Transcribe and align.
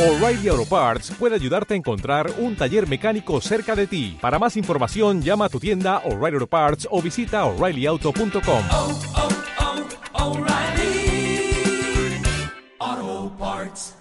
O'Reilly 0.00 0.48
Auto 0.48 0.64
Parts 0.64 1.10
puede 1.18 1.34
ayudarte 1.34 1.74
a 1.74 1.76
encontrar 1.76 2.32
un 2.38 2.56
taller 2.56 2.88
mecánico 2.88 3.38
cerca 3.42 3.76
de 3.76 3.86
ti. 3.86 4.16
Para 4.18 4.38
más 4.38 4.56
información, 4.56 5.20
llama 5.20 5.44
a 5.44 5.48
tu 5.50 5.60
tienda 5.60 5.98
O'Reilly 6.06 6.36
Auto 6.36 6.46
Parts 6.46 6.88
o 6.90 7.02
visita 7.02 7.44
oreillyauto.com. 7.44 8.64
oh, 8.70 8.98
oh, 10.14 10.30
O'Reilly 10.30 11.52
Auto 12.78 13.36
Parts. 13.36 13.96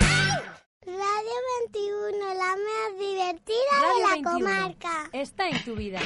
Radio 0.85 1.37
21, 1.67 2.33
la 2.33 2.55
más 2.55 2.97
divertida 2.97 3.73
de 3.81 4.01
la 4.01 4.13
21 4.13 4.39
comarca. 4.39 5.09
Está 5.11 5.49
en 5.49 5.65
tu 5.65 5.75
vida. 5.75 5.99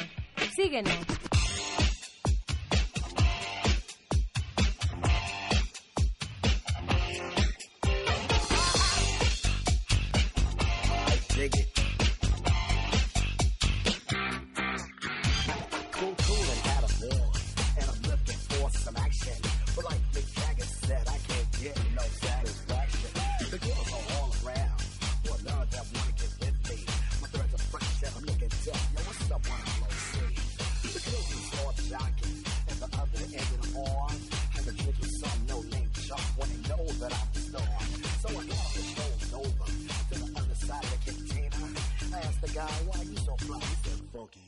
Síguenos. 0.56 1.23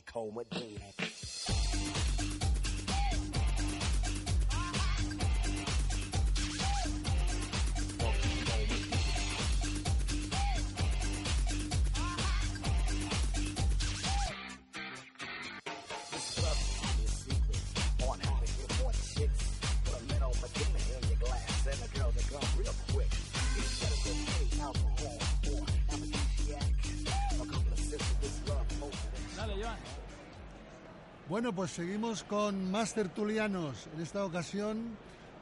cold. 0.07 0.33
What 0.35 0.49
Bueno, 31.37 31.53
pues 31.53 31.69
seguimos 31.69 32.23
con 32.23 32.71
más 32.71 32.95
tertulianos. 32.95 33.87
En 33.95 34.01
esta 34.01 34.25
ocasión, 34.25 34.97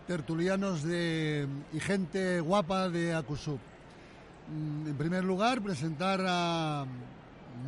tertulianos 0.06 0.84
de, 0.84 1.48
y 1.72 1.80
gente 1.80 2.42
guapa 2.42 2.90
de 2.90 3.14
Acusub. 3.14 3.60
Mm, 4.50 4.90
En 4.90 4.98
primer 4.98 5.24
lugar, 5.24 5.62
presentar 5.62 6.20
a 6.28 6.86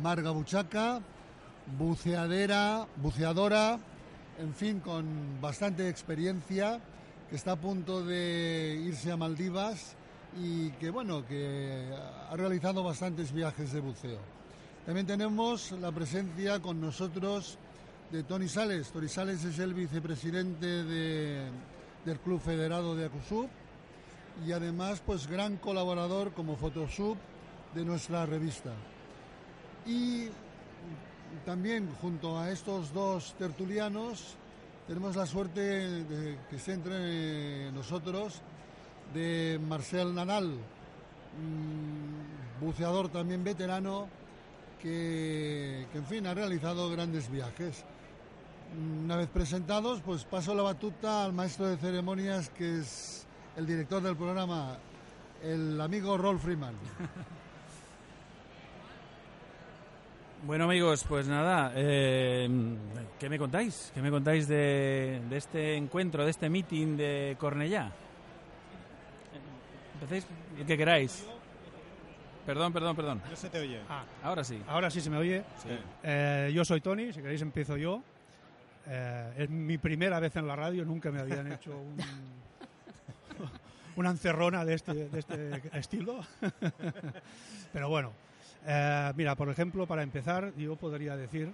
Marga 0.02 0.30
Buchaca, 0.30 1.00
buceadera, 1.78 2.86
buceadora, 2.96 3.78
en 4.38 4.52
fin, 4.52 4.80
con 4.80 5.40
bastante 5.40 5.88
experiencia, 5.88 6.80
que 7.30 7.36
está 7.36 7.52
a 7.52 7.56
punto 7.56 8.04
de 8.04 8.78
irse 8.84 9.10
a 9.10 9.16
Maldivas 9.16 9.96
y 10.38 10.68
que, 10.72 10.90
bueno, 10.90 11.24
que 11.26 11.94
ha 12.30 12.36
realizado 12.36 12.84
bastantes 12.84 13.32
viajes 13.32 13.72
de 13.72 13.80
buceo. 13.80 14.20
También 14.84 15.06
tenemos 15.06 15.72
la 15.72 15.90
presencia 15.92 16.60
con 16.60 16.78
nosotros 16.78 17.56
de 18.10 18.22
Tony 18.22 18.48
Sales. 18.48 18.88
Tony 18.90 19.08
Sales 19.08 19.44
es 19.44 19.58
el 19.58 19.74
vicepresidente 19.74 20.84
de- 20.84 21.48
del 22.04 22.18
Club 22.20 22.40
Federado 22.40 22.94
de 22.96 23.06
Acusub 23.06 23.48
y 24.46 24.52
además 24.52 25.02
pues 25.04 25.26
gran 25.26 25.56
colaborador 25.56 26.32
como 26.32 26.56
Photosub 26.56 27.16
de 27.74 27.84
nuestra 27.84 28.24
revista. 28.24 28.72
Y 29.86 30.28
también 31.44 31.88
junto 32.00 32.38
a 32.38 32.50
estos 32.50 32.92
dos 32.92 33.34
tertulianos 33.38 34.36
tenemos 34.86 35.16
la 35.16 35.26
suerte 35.26 35.60
de 35.60 36.38
que 36.48 36.56
esté 36.56 36.72
entre 36.72 37.70
nosotros 37.72 38.40
de 39.12 39.60
Marcel 39.68 40.14
Nanal, 40.14 40.48
mm, 40.48 42.64
buceador 42.64 43.08
también 43.10 43.44
veterano 43.44 44.08
que, 44.80 45.86
que, 45.92 45.98
en 45.98 46.06
fin 46.06 46.26
ha 46.26 46.32
realizado 46.34 46.88
grandes 46.90 47.30
viajes. 47.30 47.84
Una 48.76 49.16
vez 49.16 49.28
presentados, 49.28 50.00
pues 50.02 50.24
paso 50.24 50.54
la 50.54 50.62
batuta 50.62 51.24
al 51.24 51.32
maestro 51.32 51.66
de 51.68 51.76
ceremonias 51.78 52.50
que 52.50 52.78
es 52.80 53.26
el 53.56 53.66
director 53.66 54.02
del 54.02 54.16
programa, 54.16 54.76
el 55.42 55.80
amigo 55.80 56.16
Rolf 56.18 56.42
Freeman. 56.42 56.74
Bueno 60.46 60.66
amigos, 60.66 61.04
pues 61.08 61.26
nada, 61.26 61.72
eh, 61.74 62.48
¿qué 63.18 63.28
me 63.28 63.38
contáis? 63.40 63.90
¿Qué 63.92 64.00
me 64.00 64.08
contáis 64.08 64.46
de, 64.46 65.20
de 65.28 65.36
este 65.36 65.74
encuentro, 65.74 66.24
de 66.24 66.30
este 66.30 66.48
meeting 66.48 66.96
de 66.96 67.36
Cornellá? 67.40 67.90
Empecéis 69.94 70.24
el 70.60 70.64
que 70.64 70.76
queráis. 70.78 71.26
Perdón, 72.46 72.72
perdón, 72.72 72.94
perdón. 72.94 73.22
No 73.28 73.34
se 73.34 73.50
te 73.50 73.58
oye. 73.58 73.80
Ah, 73.88 74.04
Ahora 74.22 74.44
sí. 74.44 74.62
ahora 74.68 74.90
sí 74.90 75.00
se 75.00 75.10
me 75.10 75.16
oye. 75.16 75.42
Sí. 75.60 75.70
Eh, 76.04 76.52
yo 76.54 76.64
soy 76.64 76.80
Tony, 76.80 77.12
si 77.12 77.20
queréis 77.20 77.42
empiezo 77.42 77.76
yo. 77.76 78.00
Eh, 78.88 79.34
es 79.36 79.50
mi 79.50 79.76
primera 79.76 80.18
vez 80.18 80.34
en 80.36 80.46
la 80.46 80.56
radio, 80.56 80.84
nunca 80.84 81.10
me 81.10 81.20
habían 81.20 81.52
hecho 81.52 81.76
un, 81.76 81.96
una 83.96 84.10
encerrona 84.10 84.64
de 84.64 84.74
este, 84.74 84.94
de 84.94 85.18
este 85.18 85.78
estilo. 85.78 86.20
Pero 87.72 87.88
bueno, 87.88 88.12
eh, 88.66 89.12
mira, 89.16 89.34
por 89.34 89.50
ejemplo, 89.50 89.86
para 89.86 90.02
empezar, 90.02 90.54
yo 90.56 90.76
podría 90.76 91.16
decir 91.16 91.52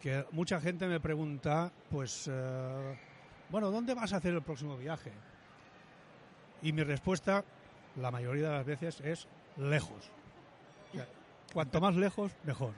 que 0.00 0.24
mucha 0.30 0.60
gente 0.60 0.86
me 0.86 1.00
pregunta, 1.00 1.72
pues, 1.90 2.30
eh, 2.30 2.98
bueno, 3.50 3.70
¿dónde 3.70 3.94
vas 3.94 4.12
a 4.12 4.18
hacer 4.18 4.34
el 4.34 4.42
próximo 4.42 4.76
viaje? 4.76 5.10
Y 6.62 6.72
mi 6.72 6.84
respuesta, 6.84 7.44
la 7.96 8.10
mayoría 8.10 8.48
de 8.48 8.54
las 8.58 8.66
veces, 8.66 9.00
es 9.00 9.26
lejos. 9.56 10.10
Cuanto 11.52 11.80
más 11.80 11.96
lejos, 11.96 12.30
mejor. 12.44 12.72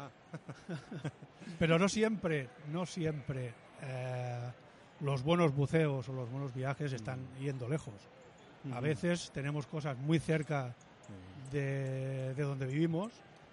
Pero 1.58 1.78
no 1.78 1.88
siempre, 1.88 2.48
no 2.72 2.86
siempre 2.86 3.52
eh, 3.82 4.50
los 5.00 5.22
buenos 5.22 5.54
buceos 5.54 6.08
o 6.08 6.12
los 6.12 6.30
buenos 6.30 6.54
viajes 6.54 6.92
están 6.92 7.20
yendo 7.38 7.68
lejos. 7.68 7.94
A 8.72 8.80
veces 8.80 9.30
tenemos 9.32 9.66
cosas 9.66 9.96
muy 9.96 10.18
cerca 10.18 10.74
de, 11.52 12.34
de 12.34 12.42
donde 12.42 12.66
vivimos 12.66 13.12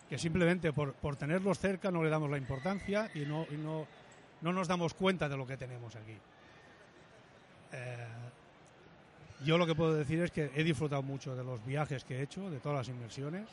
que 0.09 0.17
simplemente 0.17 0.71
por, 0.73 0.93
por 0.93 1.15
tenerlos 1.15 1.59
cerca 1.59 1.91
no 1.91 2.03
le 2.03 2.09
damos 2.09 2.29
la 2.29 2.37
importancia 2.37 3.09
y 3.13 3.19
no, 3.19 3.45
y 3.49 3.57
no, 3.57 3.87
no 4.41 4.53
nos 4.53 4.67
damos 4.67 4.93
cuenta 4.93 5.27
de 5.27 5.37
lo 5.37 5.47
que 5.47 5.57
tenemos 5.57 5.95
aquí. 5.95 6.17
Eh, 7.71 8.07
yo 9.43 9.57
lo 9.57 9.65
que 9.65 9.75
puedo 9.75 9.93
decir 9.93 10.21
es 10.21 10.31
que 10.31 10.51
he 10.55 10.63
disfrutado 10.63 11.01
mucho 11.01 11.35
de 11.35 11.43
los 11.43 11.63
viajes 11.65 12.03
que 12.03 12.19
he 12.19 12.21
hecho, 12.21 12.49
de 12.49 12.59
todas 12.59 12.79
las 12.79 12.89
inversiones, 12.89 13.47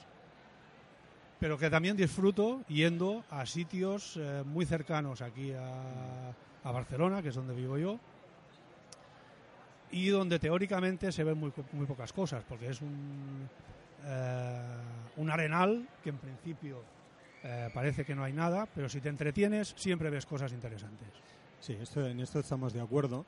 pero 1.42 1.58
que 1.58 1.68
también 1.68 1.96
disfruto 1.96 2.62
yendo 2.68 3.24
a 3.28 3.44
sitios 3.46 4.16
eh, 4.16 4.44
muy 4.46 4.64
cercanos 4.64 5.22
aquí 5.22 5.50
a, 5.52 6.32
Barcelona, 6.62 7.20
que 7.20 7.30
es 7.30 7.34
donde 7.34 7.52
vivo 7.52 7.76
yo, 7.76 7.98
y 9.90 10.06
donde 10.10 10.38
teóricamente 10.38 11.10
se 11.10 11.24
ven 11.24 11.36
muy, 11.36 11.52
muy 11.72 11.86
pocas 11.86 12.12
cosas, 12.12 12.44
porque 12.48 12.68
es 12.68 12.80
un, 12.80 13.48
eh, 14.04 14.60
un 15.16 15.30
arenal 15.32 15.88
que 16.04 16.10
en 16.10 16.18
principio 16.18 16.84
eh, 17.42 17.70
parece 17.74 18.04
que 18.04 18.14
no 18.14 18.22
hay 18.22 18.32
nada, 18.32 18.68
pero 18.72 18.88
si 18.88 19.00
te 19.00 19.08
entretienes 19.08 19.74
siempre 19.76 20.10
ves 20.10 20.24
cosas 20.24 20.52
interesantes. 20.52 21.08
Sí, 21.58 21.76
esto, 21.80 22.06
en 22.06 22.20
esto 22.20 22.38
estamos 22.38 22.72
de 22.72 22.82
acuerdo. 22.82 23.26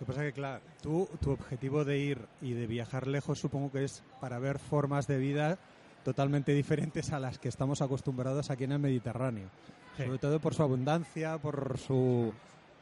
Lo 0.00 0.06
que 0.06 0.12
pasa 0.12 0.24
es 0.24 0.32
que, 0.32 0.40
claro, 0.40 0.62
tú, 0.80 1.10
tu 1.20 1.32
objetivo 1.32 1.84
de 1.84 1.98
ir 1.98 2.26
y 2.40 2.54
de 2.54 2.66
viajar 2.66 3.06
lejos 3.06 3.38
supongo 3.38 3.70
que 3.70 3.84
es 3.84 4.02
para 4.18 4.38
ver 4.38 4.58
formas 4.58 5.06
de 5.06 5.18
vida 5.18 5.58
totalmente 6.04 6.52
diferentes 6.52 7.12
a 7.12 7.20
las 7.20 7.38
que 7.38 7.48
estamos 7.48 7.82
acostumbrados 7.82 8.50
aquí 8.50 8.64
en 8.64 8.72
el 8.72 8.78
Mediterráneo. 8.78 9.48
Sí. 9.96 10.04
Sobre 10.04 10.18
todo 10.18 10.40
por 10.40 10.54
su 10.54 10.62
abundancia, 10.62 11.38
por 11.38 11.76
su, 11.78 12.32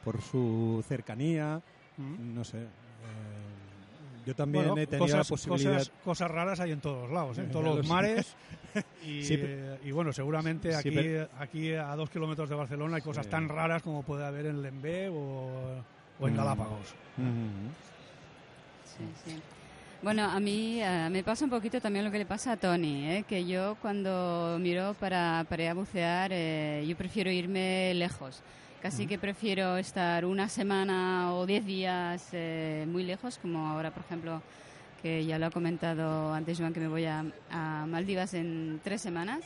por 0.03 0.21
su 0.21 0.83
cercanía, 0.87 1.61
¿Mm? 1.97 2.33
no 2.35 2.43
sé. 2.43 2.59
eh, 2.63 2.65
yo 4.25 4.35
también 4.35 4.65
Bueno, 4.67 4.81
he 4.81 4.85
tenido 4.85 5.05
cosas, 5.05 5.17
la 5.17 5.29
posibilidad... 5.35 5.73
cosas, 5.77 5.91
cosas 6.03 6.31
raras 6.31 6.59
hay 6.59 6.71
en 6.71 6.81
todos 6.81 7.09
lados, 7.09 7.37
¿eh? 7.37 7.41
en 7.45 7.51
todos 7.51 7.65
lo 7.65 7.75
los 7.75 7.87
mares. 7.87 8.35
Y, 9.03 9.23
Sí, 9.23 9.33
eh, 9.35 9.79
y 9.83 9.89
bueno, 9.91 10.13
seguramente 10.13 10.71
Sí, 10.71 10.77
aquí, 10.77 10.91
pero- 10.91 11.27
aquí 11.39 11.73
a 11.73 11.95
dos 11.95 12.07
kilómetros 12.11 12.47
de 12.49 12.55
Barcelona 12.55 12.97
hay 12.97 13.01
cosas 13.01 13.25
Sí. 13.25 13.31
tan 13.31 13.49
raras 13.49 13.81
como 13.81 14.03
puede 14.03 14.23
haber 14.23 14.45
en 14.45 14.61
Lembé 14.61 15.09
o, 15.09 15.81
o 16.19 16.27
en 16.27 16.33
Mm. 16.33 16.37
Galápagos. 16.37 16.93
Ujú. 17.17 17.71
Sí, 18.85 19.03
sí. 19.25 19.41
Bueno, 20.01 20.23
a 20.23 20.39
mí 20.39 20.79
eh, 20.81 21.09
me 21.11 21.23
pasa 21.23 21.43
un 21.43 21.51
poquito 21.51 21.81
también 21.81 22.05
lo 22.05 22.11
que 22.11 22.19
le 22.19 22.25
pasa 22.25 22.53
a 22.53 22.57
Tony, 22.57 23.05
¿eh? 23.05 23.25
que 23.27 23.45
yo 23.45 23.75
cuando 23.81 24.57
miro 24.57 24.93
para, 24.93 25.45
para 25.49 25.63
ir 25.63 25.69
a 25.69 25.73
bucear, 25.73 26.31
eh, 26.31 26.85
yo 26.87 26.95
prefiero 26.95 27.29
irme 27.29 27.93
lejos. 27.93 28.41
Casi 28.81 29.07
que 29.07 29.19
prefiero 29.19 29.75
estar 29.75 30.23
una 30.23 30.47
semana 30.47 31.33
o 31.33 31.45
diez 31.45 31.65
días 31.65 32.29
eh, 32.31 32.85
muy 32.87 33.03
lejos, 33.03 33.37
como 33.39 33.67
ahora, 33.67 33.91
por 33.91 34.05
ejemplo, 34.05 34.41
que 35.01 35.25
ya 35.25 35.37
lo 35.37 35.47
ha 35.47 35.51
comentado 35.51 36.33
antes 36.33 36.57
Joan, 36.57 36.73
que 36.73 36.79
me 36.79 36.87
voy 36.87 37.03
a, 37.03 37.25
a 37.51 37.85
Maldivas 37.85 38.33
en 38.35 38.79
tres 38.81 39.01
semanas, 39.01 39.41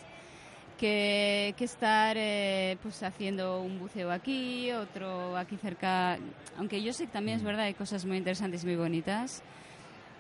que, 0.78 1.56
que 1.58 1.64
estar 1.64 2.16
eh, 2.16 2.78
pues 2.84 3.02
haciendo 3.02 3.60
un 3.64 3.80
buceo 3.80 4.12
aquí, 4.12 4.72
otro 4.72 5.36
aquí 5.36 5.58
cerca. 5.58 6.20
Aunque 6.60 6.84
yo 6.84 6.94
sé 6.94 7.08
que 7.08 7.14
también 7.14 7.38
es 7.38 7.44
verdad, 7.44 7.66
hay 7.66 7.74
cosas 7.74 8.06
muy 8.06 8.18
interesantes 8.18 8.62
y 8.62 8.68
muy 8.68 8.76
bonitas, 8.76 9.42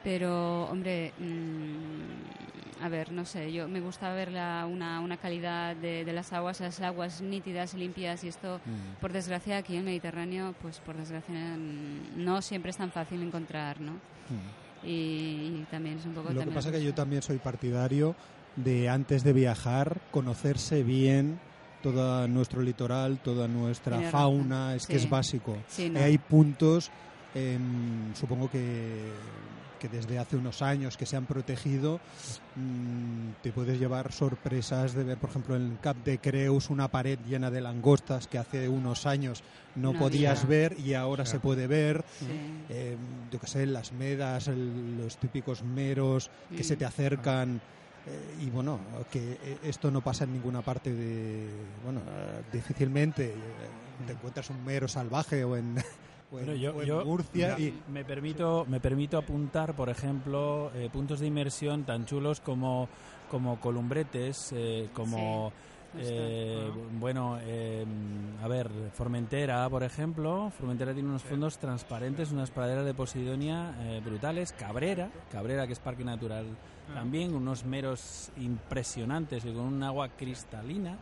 pero, 0.04 0.66
hombre, 0.66 1.14
mm, 1.20 2.84
a 2.84 2.90
ver, 2.90 3.12
no 3.12 3.24
sé, 3.26 3.52
yo 3.54 3.68
me 3.68 3.80
gusta 3.80 4.14
ver 4.14 4.32
la, 4.32 4.68
una, 4.70 5.00
una 5.00 5.16
calidad 5.18 5.76
de, 5.76 6.04
de 6.04 6.14
las 6.14 6.34
aguas, 6.34 6.60
las 6.60 6.82
aguas 6.82 7.22
nítidas, 7.22 7.74
limpias, 7.74 8.24
y 8.24 8.28
esto, 8.28 8.60
Mm. 8.66 9.00
por 9.00 9.14
desgracia, 9.14 9.58
aquí 9.58 9.74
en 9.74 9.80
el 9.80 9.86
Mediterráneo, 9.86 10.54
pues 10.62 10.80
por 10.80 10.98
desgracia 10.98 11.36
mm, 11.58 12.24
no 12.24 12.42
siempre 12.42 12.72
es 12.72 12.78
tan 12.78 12.92
fácil 12.92 13.22
encontrar, 13.24 13.80
¿no? 13.80 13.94
Y, 14.84 15.62
y 15.62 15.68
también 15.72 15.98
es 15.98 16.06
un 16.06 16.14
poco... 16.14 16.32
Lo 16.34 16.42
que 16.42 16.48
pasa 16.48 16.60
es 16.60 16.66
que 16.66 16.72
pues, 16.80 16.84
yo 16.84 16.94
también 16.94 17.22
soy 17.22 17.38
partidario 17.38 18.16
de 18.58 18.90
antes 18.90 19.24
de 19.24 19.32
viajar 19.34 20.02
conocerse 20.12 20.84
bien 20.84 21.40
todo 21.82 22.28
nuestro 22.28 22.62
litoral, 22.62 23.18
toda 23.20 23.48
nuestra 23.48 24.00
fauna, 24.12 24.66
razón, 24.68 24.76
es 24.78 24.88
que 24.88 24.96
es 24.96 25.10
básico. 25.10 25.58
Sí, 25.68 25.90
no. 25.90 26.00
Hay 26.02 26.18
puntos, 26.18 26.92
em, 27.36 28.14
supongo 28.16 28.50
que, 28.50 29.12
que 29.84 29.90
desde 29.90 30.18
hace 30.18 30.38
unos 30.38 30.62
años 30.62 30.96
que 30.96 31.06
se 31.06 31.18
han 31.18 31.26
protegido, 31.26 32.00
mm, 32.56 33.32
te 33.42 33.52
puedes 33.52 33.78
llevar 33.78 34.14
sorpresas 34.14 34.94
de 34.94 35.04
ver, 35.04 35.18
por 35.18 35.30
ejemplo, 35.30 35.58
en 35.58 35.76
Cap 35.82 35.98
de 36.06 36.20
Creus 36.20 36.70
una 36.70 36.88
pared 36.88 37.20
llena 37.28 37.52
de 37.52 37.60
langostas 37.60 38.28
que 38.28 38.38
hace 38.38 38.70
unos 38.70 39.06
años 39.06 39.44
no, 39.76 39.92
No 39.92 40.00
podías 40.00 40.46
había. 40.46 40.50
ver 40.70 40.80
y 40.80 40.94
ahora 40.94 41.26
Sí. 41.26 41.32
se 41.32 41.40
puede 41.42 41.68
ver. 41.68 42.06
Sí. 42.18 42.26
Eh, 42.70 42.96
yo 43.30 43.40
que 43.40 43.48
sé, 43.48 43.66
las 43.66 43.92
medas, 43.92 44.48
el- 44.48 44.96
los 44.98 45.18
típicos 45.18 45.64
meros 45.64 46.30
que 46.56 46.64
se 46.64 46.78
te 46.78 46.86
Mm. 46.86 46.88
acercan. 46.88 47.62
eh, 48.06 48.36
y 48.42 48.50
bueno, 48.50 48.80
que 49.10 49.38
eh, 49.42 49.58
esto 49.64 49.90
no 49.90 50.02
pasa 50.02 50.26
en 50.26 50.34
ninguna 50.34 50.62
parte 50.62 50.94
de. 50.94 51.50
Bueno, 51.86 52.02
difícilmente 52.52 53.30
eh, 53.30 53.34
te 54.06 54.12
encuentras 54.12 54.50
un 54.50 54.62
mero 54.66 54.90
salvaje 54.90 55.44
o 55.46 55.56
en, 55.56 55.76
o 56.34 56.40
en, 56.40 56.46
Bueno, 56.46 56.60
yo, 56.60 56.76
o 56.76 56.82
en 56.82 56.88
yo 56.88 57.06
Murcia. 57.06 57.56
me- 57.58 57.64
y, 57.64 57.82
me 57.92 58.04
permito 58.06 58.66
me 58.68 58.80
permito 58.80 59.18
apuntar, 59.18 59.76
por 59.76 59.90
ejemplo, 59.90 60.72
eh, 60.76 60.90
puntos 60.92 61.20
de 61.20 61.28
inmersión 61.28 61.84
tan 61.84 62.06
chulos 62.06 62.40
como 62.40 62.90
como 63.30 63.60
columbretes, 63.60 64.52
eh, 64.56 64.90
como 64.94 65.52
eh, 65.98 66.72
bueno, 67.00 67.38
eh, 67.42 67.84
a 68.44 68.48
ver, 68.48 68.70
Formentera, 68.94 69.68
por 69.70 69.84
ejemplo, 69.84 70.52
Formentera 70.58 70.94
tiene 70.94 71.10
unos 71.10 71.24
fondos 71.24 71.58
transparentes, 71.60 72.32
unas 72.32 72.50
praderas 72.52 72.86
de 72.86 72.94
Posidonia 72.94 73.76
eh, 73.82 74.02
brutales, 74.04 74.54
Cabrera, 74.54 75.10
Cabrera 75.32 75.66
que 75.68 75.74
es 75.74 75.80
parque 75.80 76.04
natural 76.04 76.46
también, 76.94 77.34
unos 77.34 77.64
meros 77.64 78.30
impresionantes 78.38 79.46
y 79.46 79.52
con 79.52 79.62
un 79.66 79.82
agua 79.84 80.10
cristalina. 80.10 80.98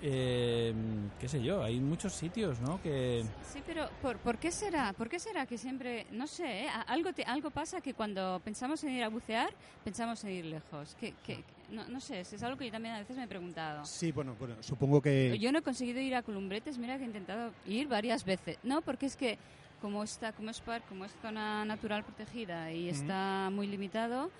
Eh, 0.00 0.72
qué 1.18 1.28
sé 1.28 1.42
yo, 1.42 1.62
hay 1.62 1.80
muchos 1.80 2.12
sitios, 2.12 2.60
¿no? 2.60 2.80
Que 2.82 3.24
Sí, 3.52 3.62
pero 3.66 3.88
¿por, 4.00 4.18
por 4.18 4.38
qué 4.38 4.52
será? 4.52 4.92
¿Por 4.92 5.08
qué 5.08 5.18
será 5.18 5.44
que 5.46 5.58
siempre, 5.58 6.06
no 6.12 6.26
sé, 6.26 6.64
¿eh? 6.64 6.68
Algo 6.86 7.12
te- 7.12 7.24
algo 7.24 7.50
pasa 7.50 7.80
que 7.80 7.94
cuando 7.94 8.40
pensamos 8.44 8.82
en 8.84 8.90
ir 8.92 9.02
a 9.02 9.08
bucear, 9.08 9.50
pensamos 9.84 10.22
en 10.24 10.30
ir 10.30 10.44
lejos? 10.46 10.94
Que, 11.00 11.14
que- 11.26 11.42
no, 11.70 11.86
no 11.88 12.00
sé, 12.00 12.20
es 12.20 12.42
algo 12.42 12.56
que 12.56 12.66
yo 12.66 12.72
también 12.72 12.94
a 12.94 13.00
veces 13.00 13.16
me 13.16 13.24
he 13.24 13.28
preguntado. 13.28 13.84
sí, 13.84 14.12
bueno, 14.12 14.34
bueno, 14.38 14.54
supongo 14.62 15.02
que. 15.02 15.36
Yo 15.38 15.50
no 15.52 15.58
he 15.58 15.62
conseguido 15.62 16.00
ir 16.00 16.14
a 16.14 16.22
Columbretes, 16.22 16.78
mira 16.78 16.96
que 16.96 17.02
he 17.02 17.06
intentado 17.06 17.52
ir 17.66 17.88
varias 17.88 18.24
veces. 18.24 18.56
No, 18.62 18.80
porque 18.82 19.06
es 19.06 19.16
que 19.16 19.36
como 19.82 20.02
está 20.02 20.32
como 20.32 20.50
es 20.50 20.60
par, 20.60 20.82
como 20.82 21.04
es 21.04 21.12
zona 21.22 21.64
natural 21.64 22.02
protegida 22.04 22.72
y 22.72 22.88
está 22.88 23.48
muy 23.52 23.66
limitado, 23.66 24.30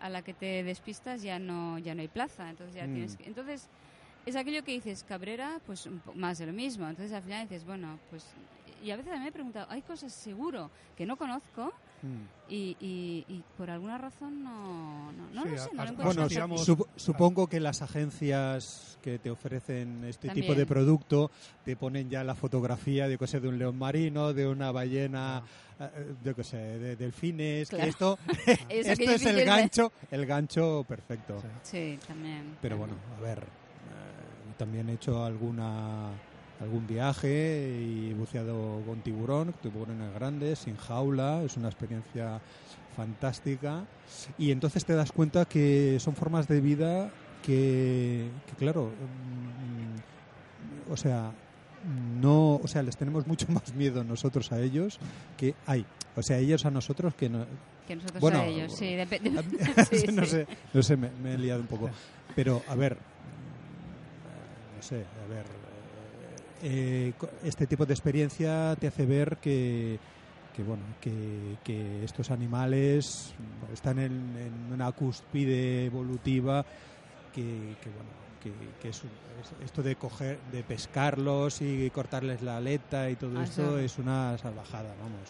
a 0.00 0.08
la 0.08 0.22
que 0.22 0.32
te 0.34 0.62
despistas 0.64 1.22
ya 1.22 1.38
no 1.38 1.78
ya 1.78 1.94
no 1.94 2.00
hay 2.02 2.08
plaza, 2.08 2.48
entonces 2.50 2.74
ya 2.76 2.86
Mm. 2.86 2.92
tienes 2.92 3.16
que, 3.16 3.24
entonces 3.26 3.68
es 4.26 4.36
aquello 4.36 4.62
que 4.64 4.72
dices 4.72 5.04
Cabrera, 5.04 5.60
pues 5.66 5.86
un 5.86 6.00
po- 6.00 6.14
más 6.14 6.38
de 6.38 6.46
lo 6.46 6.52
mismo. 6.52 6.88
Entonces 6.88 7.12
al 7.14 7.22
final 7.22 7.48
dices, 7.48 7.64
bueno, 7.64 7.98
pues 8.10 8.24
y 8.84 8.90
a 8.92 8.96
veces 8.96 9.06
también 9.10 9.24
me 9.24 9.28
he 9.30 9.32
preguntado, 9.32 9.66
hay 9.70 9.82
cosas 9.82 10.12
seguro 10.12 10.70
que 10.96 11.04
no 11.06 11.16
conozco 11.16 11.72
Mm. 12.00 12.28
y, 12.48 12.76
y, 12.80 13.24
y 13.26 13.42
por 13.56 13.70
alguna 13.70 13.98
razón 13.98 14.44
no 14.44 15.10
no, 15.10 15.28
no 15.34 15.42
Sí, 15.42 15.48
lo 15.48 15.58
sé, 15.58 15.70
no 15.74 15.82
a- 15.82 15.84
lo. 15.86 15.92
Bueno, 15.94 16.28
digamos- 16.28 16.68
sup- 16.68 16.86
supongo 16.94 17.48
que 17.48 17.58
las 17.58 17.82
agencias 17.82 18.98
que 19.02 19.18
te 19.18 19.30
ofrecen 19.32 20.04
este 20.04 20.28
tipo 20.28 20.54
de 20.54 20.64
producto 20.64 21.32
te 21.64 21.74
ponen 21.74 22.08
ya 22.08 22.22
la 22.22 22.36
fotografía 22.36 23.08
de, 23.08 23.18
qué 23.18 23.26
sé, 23.26 23.40
de 23.40 23.48
un 23.48 23.58
león 23.58 23.76
marino, 23.76 24.32
de 24.32 24.46
una 24.46 24.70
ballena, 24.70 25.42
eh, 25.80 26.14
de, 26.22 26.34
qué 26.36 26.44
sé, 26.44 26.56
de 26.56 26.94
delfines. 26.94 27.68
que 27.68 27.82
esto 27.88 28.16
Es 28.68 28.86
esto 28.86 29.10
es 29.10 29.26
el 29.26 29.44
gancho, 29.44 29.90
el 30.12 30.24
gancho 30.24 30.84
perfecto. 30.86 31.42
Sí, 31.64 31.98
también. 32.06 32.56
Pero 32.62 32.76
bueno, 32.76 32.94
a 33.16 33.20
ver, 33.20 33.44
también 34.58 34.90
he 34.90 34.94
hecho 34.94 35.24
alguna 35.24 36.10
algún 36.60 36.86
viaje 36.86 37.78
y 37.80 38.10
he 38.10 38.14
buceado 38.14 38.82
con 38.84 39.00
tiburón, 39.00 39.54
tiburones 39.62 40.12
grandes, 40.14 40.58
sin 40.58 40.76
jaula, 40.76 41.42
es 41.44 41.56
una 41.56 41.68
experiencia 41.68 42.40
fantástica 42.96 43.84
y 44.36 44.50
entonces 44.50 44.84
te 44.84 44.94
das 44.94 45.12
cuenta 45.12 45.44
que 45.44 45.98
son 46.00 46.16
formas 46.16 46.48
de 46.48 46.60
vida 46.60 47.10
que, 47.44 48.28
que 48.46 48.56
claro, 48.56 48.86
mm, 48.86 50.92
o 50.92 50.96
sea, 50.96 51.32
no, 52.20 52.56
o 52.56 52.66
sea, 52.66 52.82
les 52.82 52.96
tenemos 52.96 53.26
mucho 53.26 53.46
más 53.52 53.72
miedo 53.74 54.02
nosotros 54.02 54.50
a 54.50 54.60
ellos 54.60 54.98
que 55.36 55.54
hay, 55.66 55.86
o 56.16 56.22
sea, 56.22 56.38
ellos 56.38 56.66
a 56.66 56.72
nosotros 56.72 57.14
que 57.14 57.28
no, 57.28 57.46
Que 57.86 57.94
nosotros 57.94 58.20
Bueno, 58.20 58.40
a 58.40 58.46
ellos, 58.46 58.74
sí, 58.74 58.94
depende. 58.96 59.30
no 60.12 60.26
sé, 60.26 60.46
no 60.74 60.82
sé, 60.82 60.96
me, 60.96 61.10
me 61.22 61.34
he 61.34 61.38
liado 61.38 61.60
un 61.60 61.68
poco. 61.68 61.88
Pero, 62.34 62.62
a 62.68 62.74
ver, 62.74 62.98
sé, 64.88 65.04
a 65.22 65.26
ver, 65.26 65.44
eh, 66.62 67.12
este 67.42 67.66
tipo 67.66 67.84
de 67.84 67.92
experiencia 67.94 68.74
te 68.80 68.86
hace 68.86 69.04
ver 69.06 69.36
que, 69.38 70.00
que 70.52 70.62
bueno, 70.62 70.84
que, 71.00 71.58
que 71.62 72.04
estos 72.04 72.30
animales 72.30 73.04
están 73.72 73.98
en, 73.98 74.34
en 74.36 74.72
una 74.72 74.90
cúspide 74.92 75.84
evolutiva 75.84 76.64
que, 77.32 77.76
que, 77.80 77.90
bueno, 77.90 78.10
que, 78.40 78.52
que 78.80 78.88
es, 78.88 79.02
esto 79.62 79.82
de 79.82 79.94
coger, 79.96 80.40
de 80.50 80.64
pescarlos 80.64 81.60
y 81.60 81.90
cortarles 81.90 82.40
la 82.40 82.56
aleta 82.56 83.10
y 83.10 83.16
todo 83.16 83.38
Ah, 83.38 83.44
esto 83.44 83.78
sí. 83.78 83.84
es 83.84 83.98
una 83.98 84.36
salvajada, 84.38 84.94
vamos. 84.94 85.28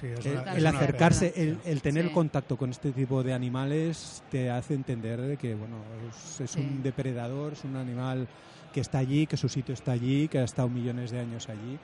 Sí, 0.00 0.06
es 0.08 0.26
El, 0.26 0.32
una- 0.32 0.40
Total, 0.40 0.56
el 0.58 0.66
es 0.66 0.74
acercarse, 0.74 1.32
el, 1.36 1.60
el 1.64 1.80
tener 1.80 2.06
Sí. 2.08 2.12
contacto 2.12 2.56
con 2.56 2.70
este 2.70 2.92
tipo 2.92 3.22
de 3.22 3.32
animales 3.32 4.24
te 4.28 4.50
hace 4.50 4.74
entender 4.74 5.20
de 5.20 5.36
que 5.38 5.54
bueno 5.54 5.84
es, 6.08 6.40
es 6.40 6.50
Sí. 6.50 6.58
un 6.58 6.82
depredador, 6.82 7.52
es 7.52 7.62
un 7.62 7.76
animal 7.76 8.26
que 8.74 8.80
está 8.80 8.98
allí, 8.98 9.26
que 9.26 9.36
su 9.36 9.48
sitio 9.48 9.72
está 9.72 9.92
allí, 9.92 10.26
que 10.28 10.38
ha 10.40 10.44
estado 10.44 10.68
millones 10.68 11.12
de 11.12 11.20
años 11.20 11.48
allí 11.48 11.78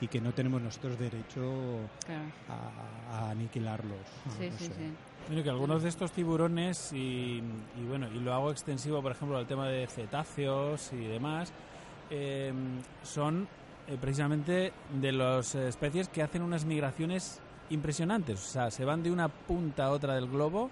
y 0.00 0.08
que 0.08 0.20
no 0.20 0.32
tenemos 0.32 0.60
nosotros 0.62 0.98
derecho 0.98 1.78
Claro. 2.06 2.24
a, 2.48 3.26
a 3.26 3.30
aniquilarlos. 3.30 4.00
Sí, 4.38 4.48
No 4.50 4.58
sí, 4.58 4.64
sé. 4.64 4.72
sí. 4.74 4.92
Bueno, 5.28 5.42
que 5.44 5.50
algunos 5.50 5.82
de 5.84 5.88
estos 5.90 6.10
tiburones, 6.10 6.92
y, 6.92 7.40
y 7.80 7.84
bueno, 7.88 8.08
y 8.12 8.18
lo 8.18 8.32
hago 8.34 8.50
extensivo, 8.50 9.00
por 9.02 9.12
ejemplo, 9.12 9.36
al 9.38 9.46
tema 9.46 9.68
de 9.68 9.86
cetáceos 9.86 10.92
y 10.92 11.04
demás, 11.04 11.52
eh, 12.10 12.52
son 13.04 13.46
eh, 13.86 13.96
precisamente 14.00 14.72
de 15.00 15.12
las 15.12 15.54
especies 15.54 16.08
que 16.08 16.22
hacen 16.22 16.42
unas 16.42 16.64
migraciones 16.64 17.38
impresionantes. 17.70 18.40
O 18.40 18.50
sea, 18.50 18.70
se 18.72 18.84
van 18.84 19.02
de 19.04 19.12
una 19.12 19.28
punta 19.28 19.84
a 19.84 19.90
otra 19.90 20.14
del 20.16 20.26
globo 20.28 20.70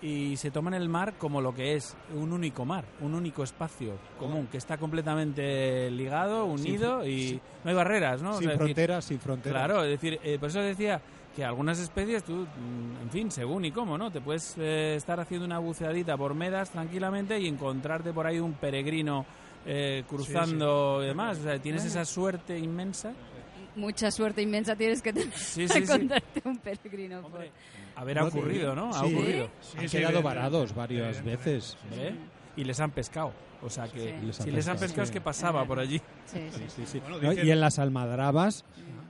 y 0.00 0.36
se 0.36 0.50
toman 0.50 0.74
el 0.74 0.88
mar 0.88 1.14
como 1.18 1.40
lo 1.40 1.54
que 1.54 1.74
es 1.74 1.96
un 2.14 2.32
único 2.32 2.64
mar, 2.64 2.84
un 3.00 3.14
único 3.14 3.42
espacio 3.42 3.94
común 4.18 4.46
que 4.46 4.58
está 4.58 4.78
completamente 4.78 5.90
ligado, 5.90 6.44
unido 6.44 7.06
y 7.06 7.40
no 7.64 7.70
hay 7.70 7.76
barreras, 7.76 8.22
¿no? 8.22 8.30
O 8.30 8.34
Sin 8.34 8.44
sea, 8.44 8.52
es 8.52 8.58
decir, 8.58 8.74
fronteras, 8.74 9.04
sin 9.04 9.20
fronteras. 9.20 9.64
Claro, 9.64 9.82
es 9.84 9.90
decir, 9.90 10.20
eh, 10.22 10.38
por 10.38 10.50
eso 10.50 10.60
decía 10.60 11.00
que 11.34 11.44
algunas 11.44 11.78
especies, 11.78 12.24
tú, 12.24 12.32
mm, 12.34 13.02
en 13.02 13.10
fin, 13.10 13.30
según 13.30 13.64
y 13.64 13.72
cómo, 13.72 13.98
¿no? 13.98 14.10
Te 14.10 14.20
puedes 14.20 14.54
eh, 14.58 14.94
estar 14.96 15.20
haciendo 15.20 15.46
una 15.46 15.58
buceadita 15.58 16.16
por 16.16 16.34
medas 16.34 16.70
tranquilamente 16.70 17.38
y 17.38 17.48
encontrarte 17.48 18.12
por 18.12 18.26
ahí 18.26 18.38
un 18.38 18.54
peregrino 18.54 19.24
eh, 19.66 20.04
cruzando 20.08 21.00
y 21.02 21.06
demás. 21.06 21.38
O 21.38 21.42
sea, 21.42 21.58
tienes 21.58 21.84
esa 21.84 22.04
suerte 22.04 22.58
inmensa. 22.58 23.12
Mucha 23.78 24.10
suerte 24.10 24.42
inmensa 24.42 24.74
tienes 24.76 25.00
que 25.00 25.12
tener 25.12 25.32
Sí, 25.32 25.66
encontrarte 25.72 26.42
un 26.44 26.58
peregrino. 26.58 27.22
por- 27.22 27.32
Hombre, 27.32 27.52
haber 27.96 28.18
ha 28.18 28.22
No, 28.22 28.28
ocurrido, 28.28 28.74
¿no? 28.74 28.90
Ha 28.90 29.04
sí. 29.04 29.14
ocurrido. 29.14 29.50
Sí, 29.60 29.78
Han 29.78 29.88
sí, 29.88 29.96
quedado 29.98 30.22
varados 30.22 30.74
varias 30.74 31.24
veces. 31.24 31.76
¿eh? 31.92 32.14
Y 32.56 32.64
les 32.64 32.80
han 32.80 32.90
pescado. 32.90 33.32
O 33.62 33.70
sea 33.70 33.88
que 33.88 33.98
Sí. 34.20 34.26
Les 34.26 34.38
han 34.40 34.46
si 34.46 34.50
les 34.52 34.68
han 34.68 34.78
pescado, 34.78 35.02
es 35.02 35.10
que 35.10 35.20
pasaba 35.20 35.64
por 35.64 35.78
allí. 35.80 36.00
Sí, 36.26 36.40
sí. 36.50 36.62
Sí, 36.68 36.82
sí. 36.86 37.00
Bueno, 37.00 37.18
No, 37.20 37.32
y 37.32 37.50
en 37.50 37.60
las 37.60 37.78
almadrabas, 37.78 38.64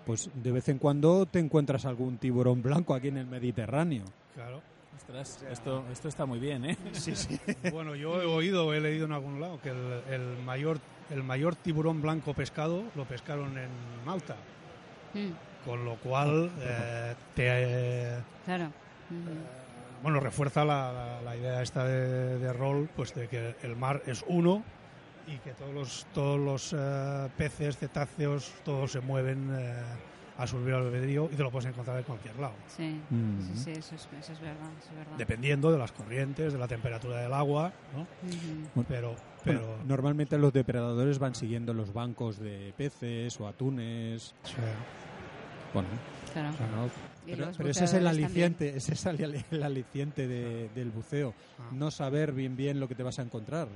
pues 0.06 0.30
de 0.34 0.52
vez 0.52 0.68
en 0.68 0.78
cuando 0.78 1.26
te 1.26 1.38
encuentras 1.38 1.84
algún 1.86 2.18
tiburón 2.18 2.62
blanco 2.62 2.94
aquí 2.94 3.08
en 3.08 3.18
el 3.18 3.26
Mediterráneo. 3.26 4.04
Claro. 4.34 4.62
Ostras, 4.96 5.42
esto, 5.50 5.84
esto 5.92 6.08
está 6.08 6.26
muy 6.26 6.38
bien, 6.38 6.64
¿eh? 6.66 6.76
Sí, 6.92 7.14
sí. 7.16 7.38
Bueno, 7.72 7.94
yo 7.94 8.20
he 8.20 8.26
oído, 8.26 8.72
he 8.74 8.80
leído 8.80 9.06
en 9.06 9.12
algún 9.12 9.40
lado 9.40 9.58
que 9.62 9.70
el, 9.70 10.02
el 10.10 10.42
mayor 10.44 10.78
el 11.10 11.22
mayor 11.22 11.56
tiburón 11.56 12.02
blanco 12.02 12.34
pescado 12.34 12.84
lo 12.94 13.06
pescaron 13.06 13.56
en 13.56 13.70
Malta, 14.04 14.36
Mm, 15.14 15.64
con 15.64 15.84
lo 15.84 15.96
cual 15.96 16.50
eh, 16.60 17.14
te 17.34 17.44
eh, 17.46 18.18
claro. 18.44 18.70
bueno 20.02 20.20
refuerza 20.20 20.64
la, 20.64 20.92
la- 20.92 21.22
la 21.22 21.36
idea 21.36 21.62
esta 21.62 21.84
de, 21.84 22.38
de 22.38 22.52
rol, 22.52 22.88
pues 22.96 23.14
de 23.14 23.28
que 23.28 23.54
el 23.62 23.76
mar 23.76 24.00
es 24.06 24.24
uno 24.28 24.64
y 25.26 25.36
que 25.38 25.52
todos 25.52 25.74
los 25.74 26.06
todos 26.14 26.38
los 26.38 26.74
eh, 26.78 27.28
peces, 27.36 27.76
cetáceos, 27.76 28.52
todos 28.64 28.92
se 28.92 29.00
mueven 29.00 29.48
eh, 29.58 29.82
a 30.38 30.46
su 30.46 30.58
libre 30.58 30.76
albedrío 30.76 31.28
y 31.32 31.36
te 31.36 31.42
lo 31.42 31.50
puedes 31.50 31.68
encontrar 31.68 31.98
en 31.98 32.04
cualquier 32.04 32.38
lado. 32.38 32.54
Sí, 32.68 33.00
Mm. 33.10 33.40
sí, 33.42 33.52
sí, 33.56 33.70
eso 33.72 33.94
es, 33.96 34.08
eso 34.20 34.32
es 34.32 34.40
verdad, 34.40 34.68
eso 34.80 34.90
es 34.90 34.96
verdad. 34.96 35.16
Dependiendo 35.18 35.72
de 35.72 35.78
las 35.78 35.90
corrientes, 35.92 36.52
de 36.52 36.58
la 36.58 36.68
temperatura 36.68 37.20
del 37.20 37.32
agua, 37.32 37.72
¿no? 37.96 38.06
Pero, 38.88 39.08
Bueno, 39.08 39.18
pero 39.44 39.78
normalmente 39.84 40.38
los 40.38 40.52
depredadores 40.52 41.18
van 41.18 41.34
siguiendo 41.34 41.74
los 41.74 41.92
bancos 41.92 42.38
de 42.38 42.72
peces 42.76 43.38
o 43.40 43.48
atunes. 43.48 44.34
Bueno, 45.74 45.88
Claro. 46.32 46.50
¿no? 46.50 47.07
Pero, 47.36 47.68
ese 47.70 47.84
es 47.84 47.92
el 47.94 48.06
aliciente, 48.06 48.76
ese 48.76 48.94
es 48.94 49.06
el, 49.06 49.44
el 49.50 49.62
aliciente 49.62 50.26
de- 50.26 50.68
del 50.74 50.90
buceo. 50.90 51.34
Ah. 51.58 51.68
No 51.72 51.90
saber 51.90 52.32
bien 52.32 52.56
bien 52.56 52.78
lo 52.80 52.88
que 52.88 52.94
te 52.94 53.02
vas 53.02 53.18
a 53.18 53.22
encontrar. 53.22 53.68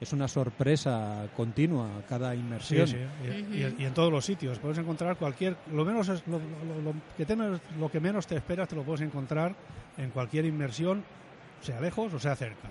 Es 0.00 0.12
una 0.12 0.28
sorpresa 0.28 1.28
continua 1.36 1.88
cada 2.08 2.34
inmersión. 2.34 2.86
sí, 2.88 2.96
y, 3.52 3.56
y- 3.56 3.76
y 3.78 3.84
en 3.84 3.94
todos 3.94 4.10
los 4.12 4.24
sitios 4.24 4.58
puedes 4.58 4.78
encontrar 4.78 5.16
cualquier 5.16 5.56
lo 5.72 5.84
menos 5.84 6.08
es- 6.08 6.26
lo, 6.26 6.38
lo- 6.38 6.82
lo 6.82 6.94
que 7.16 7.24
te 7.26 7.36
lo 7.36 7.90
que 7.90 8.00
menos 8.00 8.26
te 8.26 8.36
esperas 8.36 8.68
te 8.68 8.76
lo 8.76 8.82
puedes 8.82 9.00
encontrar 9.02 9.54
en 9.96 10.10
cualquier 10.10 10.44
inmersión 10.44 11.02
sea 11.60 11.80
lejos 11.80 12.12
o 12.14 12.18
sea 12.18 12.36
cerca 12.36 12.68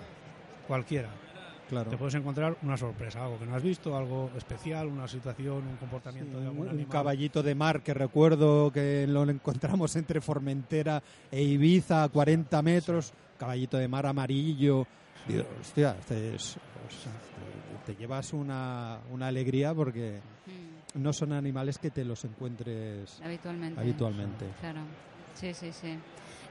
cualquiera 0.68 1.10
Claro. 1.70 1.90
te 1.90 1.98
puedes 1.98 2.16
encontrar 2.16 2.56
una 2.62 2.78
sorpresa 2.78 3.24
algo 3.26 3.38
que 3.40 3.46
no 3.46 3.56
has 3.56 3.62
visto 3.64 3.96
algo 3.98 4.32
especial 4.38 4.88
una 4.88 5.08
situación 5.08 5.68
un 5.68 5.76
comportamiento 5.78 6.38
de 6.40 6.44
un, 6.44 6.48
algún 6.48 6.62
un 6.68 6.70
animal 6.70 6.88
caballito 6.90 7.44
de 7.44 7.56
mar 7.56 7.82
que 7.82 7.94
recuerdo 7.94 8.72
que 8.72 9.06
lo 9.08 9.24
encontramos 9.30 9.96
entre 9.98 10.22
Formentera 10.22 11.04
e 11.30 11.44
Ibiza 11.44 12.04
a 12.04 12.10
40 12.10 12.62
metros, 12.62 13.12
caballito 13.38 13.78
de 13.78 13.88
mar 13.88 14.06
amarillo. 14.06 14.88
Digo, 15.28 15.44
hostia, 15.60 15.96
este 16.00 16.36
es- 16.36 16.58
te, 17.86 17.94
te 17.94 18.00
llevas 18.00 18.32
una, 18.34 19.00
una 19.12 19.28
alegría 19.28 19.74
porque 19.74 20.22
Mm, 20.48 21.02
no 21.04 21.12
son 21.12 21.34
animales 21.34 21.78
que 21.78 21.92
te 21.92 22.06
los 22.06 22.24
encuentres 22.24 23.20
habitualmente. 23.22 23.80
habitualmente. 23.82 24.46
Claro, 24.62 24.80
sí, 25.36 25.54
sí, 25.54 25.72
sí. 25.74 25.98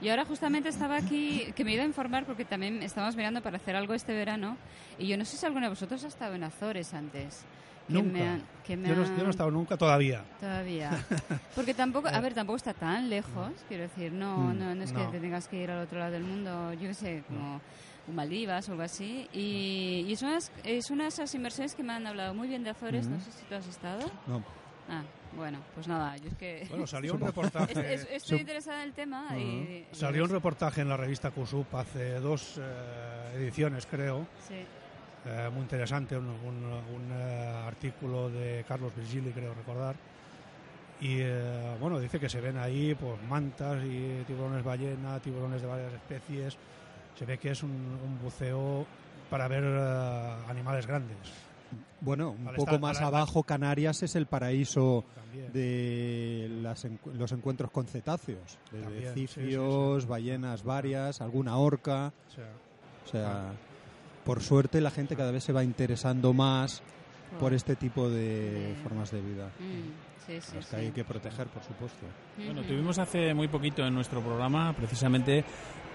Y 0.01 0.09
ahora 0.09 0.25
justamente 0.25 0.69
estaba 0.69 0.97
aquí, 0.97 1.51
que 1.55 1.63
me 1.65 1.73
iba 1.73 1.83
a 1.83 1.85
informar 1.85 2.25
porque 2.25 2.45
también 2.45 2.83
estamos 2.83 3.15
mirando 3.15 3.41
para 3.41 3.57
hacer 3.57 3.75
algo 3.75 3.93
este 3.93 4.13
verano. 4.13 4.57
Y 4.99 5.07
yo 5.07 5.17
no 5.17 5.25
sé 5.25 5.37
si 5.37 5.45
alguno 5.45 5.65
de 5.65 5.69
vosotros 5.69 6.03
ha 6.03 6.07
estado 6.07 6.35
en 6.35 6.43
Azores 6.43 6.93
antes. 6.93 7.43
Nunca 7.89 8.11
me 8.11 8.27
han- 8.27 8.43
que 8.65 8.75
me 8.75 8.89
yo, 8.89 8.95
no, 8.95 9.05
yo 9.05 9.23
no 9.23 9.27
he 9.27 9.29
estado 9.29 9.49
nunca 9.49 9.77
todavía 9.77 10.21
Todavía. 10.41 10.91
Porque 11.55 11.73
tampoco, 11.73 12.09
a 12.09 12.19
ver, 12.19 12.33
tampoco 12.33 12.57
está 12.57 12.73
tan 12.73 13.09
lejos, 13.09 13.51
quiero 13.69 13.83
decir, 13.83 14.11
no, 14.11 14.37
Mm, 14.53 14.59
no, 14.59 14.75
no 14.75 14.83
es 14.83 14.91
no. 14.91 14.99
que 15.05 15.11
te 15.17 15.19
tengas 15.21 15.47
que 15.47 15.63
ir 15.63 15.71
al 15.71 15.83
otro 15.85 15.97
lado 15.97 16.11
del 16.11 16.23
mundo, 16.23 16.73
yo 16.73 16.81
qué 16.89 16.93
sé, 16.93 17.23
como 17.27 17.61
Maldivas 18.13 18.67
o 18.67 18.73
algo 18.73 18.83
así. 18.83 19.27
Y, 19.33 20.03
y 20.05 20.11
es, 20.13 20.21
unas, 20.21 20.51
es 20.65 20.91
una 20.91 21.03
de 21.03 21.09
esas 21.09 21.33
inversiones 21.33 21.75
que 21.75 21.83
me 21.83 21.93
han 21.93 22.05
hablado 22.05 22.33
muy 22.33 22.49
bien 22.49 22.63
de 22.65 22.71
Azores, 22.71 23.07
no 23.07 23.19
sé 23.21 23.31
si 23.31 23.45
tú 23.45 23.55
has 23.55 23.67
estado. 23.67 23.99
No. 24.27 24.43
Ah, 24.89 25.03
bueno, 25.35 25.59
pues 25.75 25.87
nada, 25.87 26.15
yo 26.17 26.27
es 26.29 26.35
que... 26.35 26.65
bueno 26.69 26.87
salió 26.87 27.13
un 27.13 27.21
reportaje 27.21 27.93
es- 27.93 28.07
estoy 28.11 28.39
interesada 28.39 28.81
en 28.83 28.89
el 28.89 28.93
tema 28.93 29.37
y 29.37 29.85
salió 29.91 30.23
un 30.23 30.29
reportaje 30.29 30.81
en 30.81 30.89
la 30.89 30.97
revista 30.97 31.31
Kusup 31.31 31.73
hace 31.75 32.19
dos 32.19 32.55
eh, 32.59 33.33
ediciones 33.35 33.85
creo 33.85 34.25
Sí. 34.47 34.55
Eh, 35.25 35.49
muy 35.51 35.63
interesante, 35.63 36.15
un, 36.15 36.25
un- 36.27 36.63
un, 36.95 37.11
eh, 37.11 37.63
artículo 37.67 38.29
de 38.29 38.63
Carlos 38.65 38.95
Virgili, 38.95 39.31
creo 39.31 39.53
recordar. 39.53 39.93
Y 41.01 41.17
eh, 41.19 41.75
bueno, 41.81 41.99
dice 41.99 42.17
que 42.17 42.29
se 42.29 42.39
ven 42.39 42.57
ahí 42.57 42.95
pues 42.95 43.21
mantas 43.23 43.83
y 43.83 44.23
tiburones 44.25 44.63
ballena, 44.63 45.19
tiburones 45.19 45.61
de 45.61 45.67
varias 45.67 45.91
especies. 45.93 46.55
Se 47.19 47.25
ve 47.25 47.37
que 47.39 47.51
es 47.51 47.61
un, 47.61 47.71
un 47.71 48.19
buceo 48.23 48.85
para 49.29 49.49
ver 49.49 49.63
eh, 49.65 50.35
animales 50.49 50.87
grandes. 50.87 51.17
Bueno, 52.01 52.31
un 52.31 52.45
poco 52.55 52.61
estar- 52.75 52.79
más 52.79 53.01
abajo 53.01 53.43
Canarias 53.43 54.03
es 54.03 54.15
el 54.15 54.27
paraíso 54.27 55.03
También. 55.15 55.51
de 55.51 56.47
las 56.61 56.85
los 57.13 57.31
encuentros 57.31 57.71
con 57.71 57.87
cetáceos, 57.87 58.57
desde 58.71 58.83
También, 58.85 59.13
sí, 59.15 59.27
sí, 59.27 59.41
cifios, 59.41 60.03
sí. 60.03 60.09
ballenas 60.09 60.63
varias, 60.63 61.21
alguna 61.21 61.57
orca. 61.57 62.13
O 62.27 62.31
sea, 62.35 62.49
O 63.05 63.09
sea, 63.09 63.51
por 64.25 64.41
suerte 64.43 64.79
la 64.81 64.91
gente 64.91 65.15
cada 65.15 65.31
vez 65.31 65.43
se 65.43 65.53
va 65.53 65.63
interesando 65.63 66.33
más 66.33 66.81
por 67.39 67.53
este 67.53 67.75
tipo 67.75 68.09
de 68.09 68.73
Sí. 68.75 68.81
formas 68.83 69.11
de 69.11 69.21
vida. 69.21 69.47
Mm, 69.59 70.25
sí, 70.25 70.41
sí, 70.41 70.55
Las 70.55 70.65
que 70.67 70.75
sí. 70.77 70.85
hay 70.85 70.91
que 70.91 71.03
proteger, 71.03 71.47
por 71.47 71.63
supuesto. 71.63 72.05
Bueno, 72.37 72.61
tuvimos 72.63 72.97
hace 72.99 73.33
muy 73.33 73.47
poquito 73.47 73.85
en 73.85 73.93
nuestro 73.93 74.21
programa 74.21 74.73
precisamente 74.73 75.43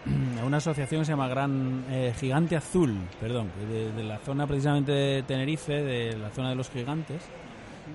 a 0.40 0.44
una 0.44 0.56
asociación 0.58 1.00
que 1.02 1.04
se 1.06 1.12
llama 1.12 1.28
Gran 1.28 1.84
eh, 1.90 2.12
Gigante 2.18 2.56
Azul, 2.56 2.94
perdón, 3.20 3.50
de, 3.70 3.92
de 3.92 4.04
la 4.04 4.18
zona 4.18 4.46
precisamente 4.46 4.92
de 4.92 5.22
Tenerife, 5.22 5.72
de 5.82 6.16
la 6.18 6.30
zona 6.30 6.50
de 6.50 6.56
los 6.56 6.70
gigantes, 6.70 7.22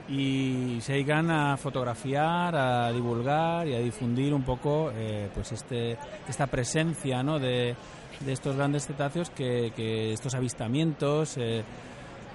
y 0.10 0.78
se 0.82 0.94
dedican 0.94 1.30
a 1.32 1.58
fotografiar, 1.58 2.56
a 2.56 2.92
divulgar 2.92 3.68
y 3.68 3.74
a 3.74 3.80
difundir 3.80 4.34
un 4.34 4.44
poco 4.44 4.92
eh, 4.94 5.30
pues 5.34 5.52
este 5.54 5.98
esta 6.28 6.48
presencia 6.48 7.24
¿no? 7.24 7.40
de, 7.40 7.76
de 8.22 8.32
estos 8.34 8.56
grandes 8.56 8.86
cetáceos, 8.86 9.30
que, 9.30 9.72
que 9.76 10.14
estos 10.14 10.34
avistamientos 10.34 11.38
eh, 11.38 11.64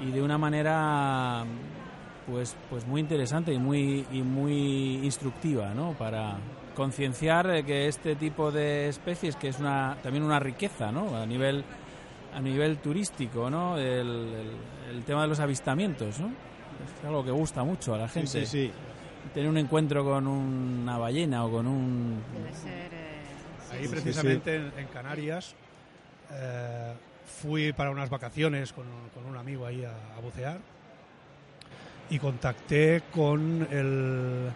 y 0.06 0.11
de 0.11 0.23
una 0.23 0.38
manera 0.38 1.44
pues 2.30 2.56
pues 2.71 2.87
muy 2.87 3.00
interesante 3.00 3.52
y 3.52 3.59
muy 3.59 4.06
y 4.12 4.23
muy 4.23 5.00
instructiva 5.04 5.75
¿no? 5.75 5.92
para 5.92 6.37
concienciar 6.76 7.47
de 7.49 7.64
que 7.64 7.88
este 7.88 8.14
tipo 8.16 8.50
de 8.52 8.88
especies 8.88 9.37
que 9.37 9.49
es 9.49 9.59
una 9.59 9.97
también 10.02 10.25
una 10.25 10.38
riqueza 10.38 10.90
¿no? 10.92 11.16
a 11.16 11.26
nivel 11.26 11.64
a 12.35 12.40
nivel 12.40 12.78
turístico 12.78 13.50
¿no? 13.50 13.76
el, 13.76 13.85
el- 13.85 14.56
el 14.97 15.02
tema 15.04 15.23
de 15.23 15.28
los 15.28 15.40
avistamientos 15.40 16.18
¿no? 16.21 16.28
es 16.28 17.04
algo 17.06 17.25
que 17.25 17.30
gusta 17.30 17.62
mucho 17.64 17.94
a 17.94 17.99
la 17.99 18.09
gente 18.09 18.28
Sí, 18.30 18.47
sí, 18.47 18.66
sí. 18.68 18.73
tener 19.35 19.49
un 19.50 19.59
encuentro 19.59 20.04
con 20.04 20.26
una 20.26 20.97
ballena 20.99 21.44
o 21.44 21.50
con 21.50 21.66
un 21.66 22.23
Debe 22.35 22.52
ser... 22.54 22.92
eh, 22.94 23.23
sí, 23.71 23.76
ahí 23.76 23.82
sí. 23.85 23.88
precisamente 23.88 24.56
En, 24.56 24.73
en 24.78 24.87
Canarias 24.88 25.54
eh, 26.30 26.94
fui 27.40 27.72
para 27.72 27.90
unas 27.90 28.10
vacaciones 28.10 28.72
con, 28.72 28.86
un 29.28 29.36
amigo 29.36 29.66
ahí 29.66 29.84
a, 29.84 30.20
bucear 30.20 30.58
y 32.10 32.18
contacté 32.18 33.02
con 33.12 33.66
el 33.70 34.50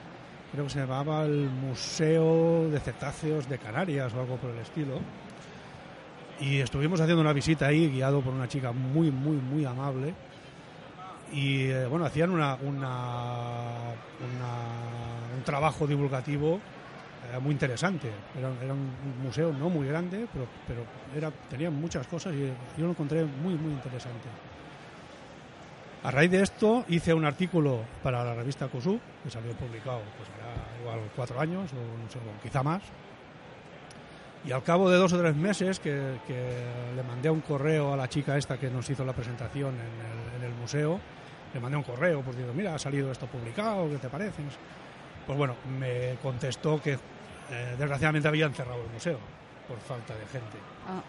creo 0.53 0.65
que 0.65 0.71
se 0.71 0.81
llamaba 0.81 1.25
el 1.25 1.49
Museo 1.51 2.69
de 2.71 2.79
Cetáceos 2.81 3.49
de 3.49 3.59
Canarias 3.59 4.13
o 4.15 4.21
algo 4.21 4.37
por 4.37 4.51
el 4.51 4.59
estilo. 4.59 5.01
Y 6.41 6.59
estuvimos 6.61 7.01
haciendo 7.01 7.23
una 7.23 7.33
visita 7.33 7.67
ahí 7.67 7.89
guiado 7.91 8.21
por 8.21 8.35
una 8.35 8.47
chica 8.49 8.73
muy 8.73 9.11
muy 9.11 9.37
muy 9.37 9.65
amable. 9.65 10.15
Y 11.33 11.65
eh, 11.71 11.87
bueno 11.87 12.05
hacían 12.05 12.31
una- 12.31 12.57
un 12.57 12.81
trabajo 15.45 15.87
divulgativo 15.87 16.61
eh, 17.33 17.39
muy 17.41 17.53
interesante. 17.53 18.11
Era, 18.37 18.51
era 18.63 18.75
un 18.75 18.91
museo 19.23 19.53
no 19.53 19.69
muy 19.69 19.87
grande 19.87 20.27
pero 20.33 20.47
pero 20.67 20.83
era 21.15 21.31
tenía 21.49 21.71
muchas 21.71 22.07
cosas 22.07 22.35
y 22.35 22.47
yo 22.79 22.85
lo 22.85 22.91
encontré 22.91 23.25
muy 23.25 23.55
muy 23.55 23.73
interesante. 23.73 24.29
A 26.03 26.11
raíz 26.11 26.31
de 26.31 26.43
esto 26.43 26.85
hice 26.89 27.13
un 27.13 27.25
artículo 27.25 27.81
para 28.03 28.23
la 28.23 28.35
revista 28.35 28.69
COSU 28.69 29.01
que 29.25 29.31
salió 29.31 29.53
publicado 29.55 30.03
pues 30.17 30.29
hará 30.31 30.81
igual 30.81 31.11
cuatro 31.17 31.41
años 31.41 31.71
o 31.73 31.77
no 31.77 32.11
sé, 32.11 32.19
quizá 32.43 32.63
más. 32.63 32.83
Y 34.45 34.53
al 34.53 34.63
cabo 34.63 34.89
de 34.89 34.97
dos 34.97 35.13
o 35.13 35.19
tres 35.19 35.35
meses 35.35 35.81
que, 35.81 36.19
que 36.25 36.65
le 36.95 37.03
mandé 37.03 37.29
un 37.29 37.41
correo 37.41 37.93
a 37.93 37.97
la 37.97 38.09
chica 38.09 38.37
esta 38.37 38.57
que 38.57 38.71
nos 38.71 38.89
hizo 38.89 39.05
la 39.05 39.13
presentación 39.13 39.75
en 39.75 39.81
el, 39.81 40.45
en 40.45 40.53
el 40.53 40.57
museo, 40.61 41.01
le 41.53 41.61
mandé 41.61 41.77
un 41.77 41.83
correo, 41.83 42.21
pues 42.21 42.37
digo, 42.37 42.53
mira, 42.53 42.75
ha 42.75 42.79
salido 42.79 43.11
esto 43.11 43.27
publicado, 43.27 43.89
¿qué 43.89 43.97
te 43.97 44.09
parece? 44.09 44.43
Pues 45.27 45.39
bueno, 45.39 45.57
me 45.79 46.17
contestó 46.23 46.81
que 46.81 46.99
eh, 47.51 47.75
desgraciadamente 47.79 48.29
habían 48.29 48.53
cerrado 48.55 48.83
el 48.85 48.91
museo 48.91 49.19
por 49.69 49.79
falta 49.81 50.15
de 50.15 50.27
gente. 50.27 50.59
Ah, 50.89 51.03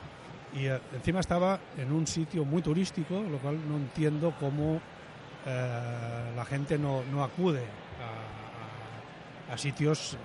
Y 0.58 0.66
eh, 0.68 0.80
encima 0.94 1.20
estaba 1.20 1.60
en 1.78 1.92
un 1.92 2.08
sitio 2.08 2.46
muy 2.46 2.62
turístico, 2.62 3.22
lo 3.22 3.38
cual 3.40 3.60
no 3.70 3.76
entiendo 3.78 4.34
cómo 4.40 4.80
eh, 5.46 6.32
la 6.36 6.46
gente 6.46 6.78
no, 6.78 7.04
no 7.12 7.24
acude 7.24 7.62
a, 8.00 9.52
a- 9.52 9.54
a 9.54 9.58
sitios 9.58 10.18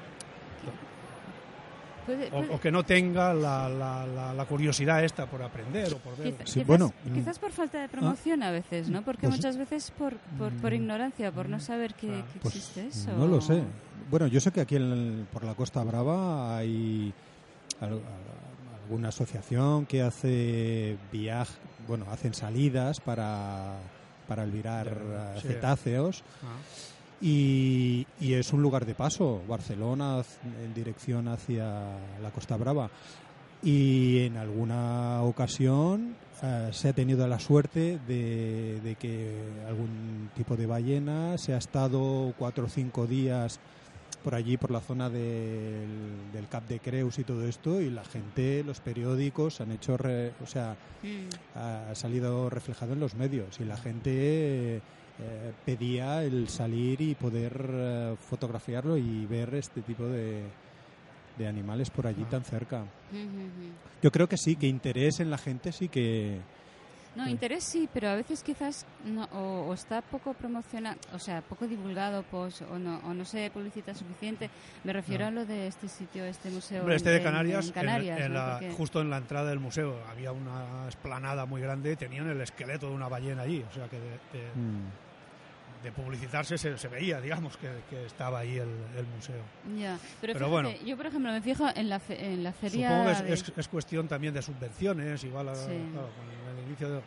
puede- 2.06 2.26
o, 2.28 2.30
puede- 2.30 2.54
o 2.54 2.61
que 2.61 2.71
no 2.71 2.85
tenga 2.85 3.32
la, 3.35 3.68
la- 3.68 4.06
la- 4.06 4.32
la 4.35 4.44
curiosidad 4.44 5.02
esta 5.04 5.26
por 5.26 5.42
aprender 5.42 5.92
o 5.94 5.99
por 5.99 6.16
ver. 6.16 6.32
Quizá- 6.35 6.47
Sí, 6.47 6.52
quizás, 6.54 6.66
bueno, 6.66 6.92
mm. 7.04 7.14
quizás 7.14 7.38
por 7.38 7.52
falta 7.52 7.80
de 7.80 7.88
promoción 7.88 8.42
a 8.42 8.50
veces, 8.50 8.88
¿no? 8.88 9.02
Porque 9.02 9.26
Pues- 9.26 9.37
muchas 9.37 9.56
veces 9.56 9.90
por, 9.92 10.16
por, 10.38 10.52
por 10.54 10.73
Mm. 10.73 10.75
ignorancia, 10.76 11.32
por 11.32 11.49
no 11.49 11.61
saber 11.61 11.94
que, 11.94 12.09
Claro. 12.09 12.25
que 12.32 12.38
Pues 12.40 12.56
existe 12.56 12.87
eso. 12.88 13.12
no 13.16 13.26
lo 13.26 13.40
sé. 13.40 13.62
Bueno, 14.11 14.26
yo 14.26 14.40
sé 14.40 14.50
que 14.52 14.61
aquí 14.61 14.76
en 14.76 14.82
el- 14.92 15.26
por 15.32 15.44
la 15.44 15.54
Costa 15.54 15.82
Brava 15.85 16.56
hay 16.59 17.12
al- 17.80 17.92
al- 17.92 18.82
alguna 18.85 19.09
asociación 19.09 19.87
que 19.87 20.02
hace 20.02 20.97
viaje, 21.12 21.54
bueno, 21.88 22.06
hacen 22.11 22.35
salidas 22.35 23.00
para, 23.00 23.76
para 24.28 24.44
eh, 25.35 25.40
sí. 25.40 25.49
cetáceos. 25.49 26.23
Ah. 26.42 26.56
Y, 27.23 28.05
y 28.21 28.35
es 28.35 28.52
un 28.52 28.62
lugar 28.62 28.85
de 28.85 28.95
paso, 28.95 29.41
Barcelona 29.49 30.23
en 30.64 30.75
dirección 30.75 31.29
hacia 31.29 31.64
la 32.21 32.31
Costa 32.35 32.57
Brava. 32.57 32.91
Y 33.62 34.19
en 34.25 34.37
alguna 34.37 35.23
ocasión 35.23 36.17
eh, 36.43 36.71
se 36.73 36.88
ha 36.88 36.93
tenido 36.93 37.29
la 37.29 37.38
suerte 37.38 38.00
de, 38.09 38.81
de 38.83 38.97
que 38.97 39.38
algún 39.69 40.31
tipo 40.35 40.57
de 40.57 40.67
ballena 40.67 41.38
se 41.38 41.55
ha 41.55 41.59
estado 41.59 42.35
cuatro 42.37 42.64
o 42.64 42.69
cinco 42.69 43.07
días 43.07 43.61
por 44.25 44.35
allí, 44.35 44.57
por 44.57 44.71
la 44.73 44.81
zona 44.81 45.09
del, 45.09 45.87
del 46.33 46.49
Cap 46.49 46.67
de 46.69 46.79
Creus 46.81 47.19
y 47.19 47.25
todo 47.25 47.45
esto, 47.47 47.81
y 47.81 47.91
la 47.91 48.05
gente, 48.05 48.62
los 48.64 48.79
periódicos 48.81 49.61
han 49.61 49.73
hecho, 49.73 49.97
re- 49.97 50.33
o 50.43 50.47
sea, 50.47 50.76
Mm. 51.02 51.59
ha 51.59 51.95
salido 51.97 52.49
reflejado 52.49 52.93
en 52.93 53.00
los 53.00 53.17
medios 53.17 53.59
y 53.59 53.64
la 53.64 53.76
gente 53.76 54.76
eh, 54.76 54.81
pedía 55.64 56.23
el 56.25 56.49
salir 56.49 57.00
y 57.00 57.14
poder 57.14 57.52
eh, 57.73 58.17
fotografiarlo 58.29 58.97
y 58.97 59.26
ver 59.26 59.55
este 59.55 59.83
tipo 59.83 60.05
de, 60.05 60.43
de 61.38 61.47
animales 61.49 61.91
por 61.91 62.07
allí 62.07 62.25
tan 62.25 62.45
cerca. 62.45 62.85
Yo 64.02 64.11
creo 64.11 64.29
que 64.29 64.37
sí, 64.37 64.57
que 64.57 64.67
interés 64.67 65.21
en 65.21 65.31
la 65.31 65.38
gente 65.38 65.73
sí 65.73 65.88
que... 65.88 66.38
No, 67.14 67.29
interés 67.29 67.64
sí, 67.64 67.91
pero 67.93 68.09
a 68.09 68.14
veces 68.14 68.43
quizás 68.43 68.87
no, 69.05 69.25
o, 69.35 69.69
o 69.69 69.75
está 69.75 70.00
poco 70.00 70.33
promocionado, 70.33 70.97
o 71.12 71.19
sea, 71.19 71.43
poco 71.43 71.67
divulgado, 71.69 72.23
pues, 72.31 72.62
o 72.62 72.79
no, 72.79 73.00
o 73.05 73.12
no 73.12 73.26
se 73.26 73.50
publicita 73.50 73.95
suficiente. 73.95 74.49
Me 74.83 74.95
refiero 74.95 75.25
No. 75.25 75.29
a 75.29 75.31
lo 75.43 75.45
de 75.45 75.67
este 75.67 75.88
sitio, 75.88 76.25
este 76.25 76.49
museo. 76.49 76.81
Hombre, 76.81 76.97
este 76.97 77.11
en- 77.11 77.17
de 77.17 77.19
en- 77.19 77.25
Canarias, 77.25 77.64
en 77.64 77.69
en- 77.69 77.75
Canarias, 77.75 78.19
en 78.19 78.29
¿no? 78.33 78.38
la- 78.38 78.52
Porque- 78.59 78.73
justo 78.73 79.02
en 79.02 79.11
la 79.11 79.19
entrada 79.19 79.50
del 79.50 79.59
museo 79.61 79.95
había 80.11 80.33
una 80.33 80.88
esplanada 80.88 81.45
muy 81.45 81.61
grande, 81.61 81.97
tenían 81.97 82.31
el 82.31 82.41
esqueleto 82.41 82.88
de 82.88 82.95
una 82.95 83.09
ballena 83.09 83.43
allí, 83.43 83.62
o 83.71 83.75
sea 83.75 83.87
que 83.88 83.99
de, 83.99 84.09
de- 84.09 84.50
Mm. 84.55 85.12
De 85.83 85.93
publicitarse 85.93 86.57
se, 86.59 86.79
se 86.79 86.89
veía, 86.89 87.21
digamos, 87.21 87.57
que, 87.57 87.69
que 87.91 88.07
estaba 88.07 88.41
ahí 88.41 88.57
el, 88.59 88.69
el 88.97 89.07
museo. 89.15 89.43
Ya, 89.79 89.99
pero, 90.21 90.33
Pero 90.35 90.47
fíjate, 90.47 90.51
bueno. 90.51 90.71
yo 90.87 90.97
por 90.97 91.07
ejemplo 91.07 91.33
me 91.33 91.41
fijo 91.43 91.67
en 91.75 91.89
la, 91.89 91.99
fe- 91.99 92.33
en 92.33 92.45
la 92.45 92.53
feria. 92.53 92.89
Supongo 92.89 93.05
que 93.07 93.12
es, 93.12 93.23
de- 93.25 93.33
es- 93.33 93.53
es 93.57 93.69
cuestión 93.69 94.09
también 94.09 94.33
de 94.35 94.43
subvenciones, 94.43 95.25
igual 95.25 95.49
a- 95.49 95.55
Sí. 95.55 95.89
claro, 95.93 96.09
con 96.17 96.59
el 96.59 96.65
inicio 96.67 96.91
de- 96.91 97.01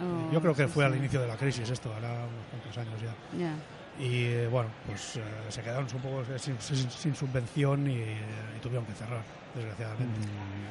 Oh, 0.00 0.32
yo 0.32 0.40
creo 0.40 0.54
que 0.54 0.64
sí, 0.64 0.68
fue 0.72 0.84
al 0.86 0.96
inicio 0.96 1.20
de 1.20 1.26
la 1.28 1.36
crisis 1.36 1.68
esto, 1.68 1.92
hará 1.94 2.08
unos 2.12 2.46
cuantos 2.50 2.78
años 2.78 3.00
ya. 3.02 3.14
Ya. 3.38 3.54
Y 4.02 4.24
eh, 4.24 4.48
bueno, 4.48 4.70
pues 4.86 5.16
eh, 5.16 5.22
se 5.50 5.60
quedaron 5.62 5.86
un 5.94 6.00
poco 6.00 6.24
sin, 6.38 6.58
sin- 6.60 6.90
sin 6.90 7.14
subvención 7.14 7.86
y, 7.90 7.98
eh, 7.98 8.16
y 8.56 8.60
tuvieron 8.60 8.86
que 8.86 8.94
cerrar, 8.94 9.22
desgraciadamente. 9.54 10.18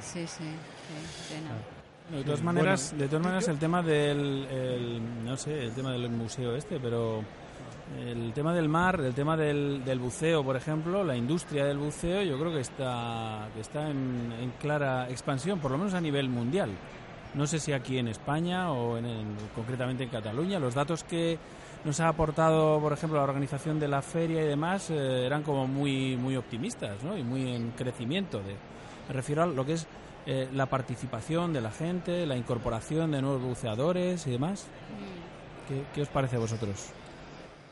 Sí, 0.02 0.22
sí, 0.26 0.28
sí, 0.28 1.34
pena. 1.36 1.52
De 2.12 2.24
todas 2.24 2.42
Bueno, 2.44 2.60
maneras, 2.60 2.94
de 2.98 3.08
todas 3.08 3.24
maneras 3.24 3.48
el 3.48 3.58
tema 3.60 3.82
del 3.82 4.46
el- 4.52 5.26
no 5.26 5.38
sé, 5.38 5.64
el 5.66 5.72
tema 5.74 5.92
del 5.92 6.10
museo 6.10 6.56
este, 6.56 6.80
pero 6.80 7.22
el 8.06 8.32
tema 8.34 8.54
del 8.54 8.70
mar, 8.70 9.00
el 9.02 9.14
tema 9.14 9.36
del, 9.36 9.84
del 9.84 10.00
buceo, 10.00 10.44
por 10.44 10.56
ejemplo, 10.56 11.04
la 11.04 11.16
industria 11.16 11.66
del 11.66 11.78
buceo, 11.78 12.22
yo 12.24 12.40
creo 12.40 12.54
que 12.54 12.62
está 12.62 13.48
que 13.54 13.62
está 13.62 13.90
en, 13.90 14.32
en 14.40 14.52
clara 14.60 15.10
expansión, 15.10 15.60
por 15.60 15.72
lo 15.72 15.78
menos 15.78 15.94
a 15.94 16.02
nivel 16.02 16.30
mundial. 16.30 16.70
No 17.34 17.48
sé 17.48 17.60
si 17.60 17.72
aquí 17.72 17.98
en 17.98 18.10
España 18.10 18.72
o 18.72 18.98
en, 18.98 19.06
en- 19.06 19.36
concretamente 19.56 20.04
en 20.04 20.10
Cataluña. 20.10 20.60
Los 20.60 20.74
datos 20.76 21.04
que 21.06 21.38
nos 21.86 22.00
ha 22.02 22.10
aportado, 22.10 22.80
por 22.80 22.92
ejemplo, 22.94 23.18
la 23.18 23.24
organización 23.24 23.80
de 23.80 23.88
la 23.88 24.02
feria 24.02 24.42
y 24.44 24.48
demás 24.48 24.90
eh, 24.90 25.26
eran 25.26 25.42
como 25.44 25.66
muy 25.68 26.16
muy 26.18 26.36
optimistas, 26.36 27.02
¿no? 27.04 27.18
Y 27.18 27.24
muy 27.24 27.50
en 27.56 27.72
crecimiento. 27.72 28.40
De, 28.40 28.54
me 29.08 29.14
refiero 29.14 29.44
a 29.44 29.46
lo 29.48 29.66
que 29.66 29.74
es 29.74 29.88
eh, 30.26 30.50
la 30.54 30.66
participación 30.68 31.54
de 31.54 31.62
la 31.62 31.72
gente, 31.72 32.26
la 32.26 32.36
incorporación 32.38 33.12
de 33.12 33.22
nuevos 33.22 33.42
buceadores 33.42 34.26
y 34.28 34.32
demás. 34.32 34.68
¿Qué, 35.68 35.84
qué 35.94 36.02
os 36.02 36.10
parece 36.10 36.36
a 36.36 36.40
vosotros? 36.40 36.90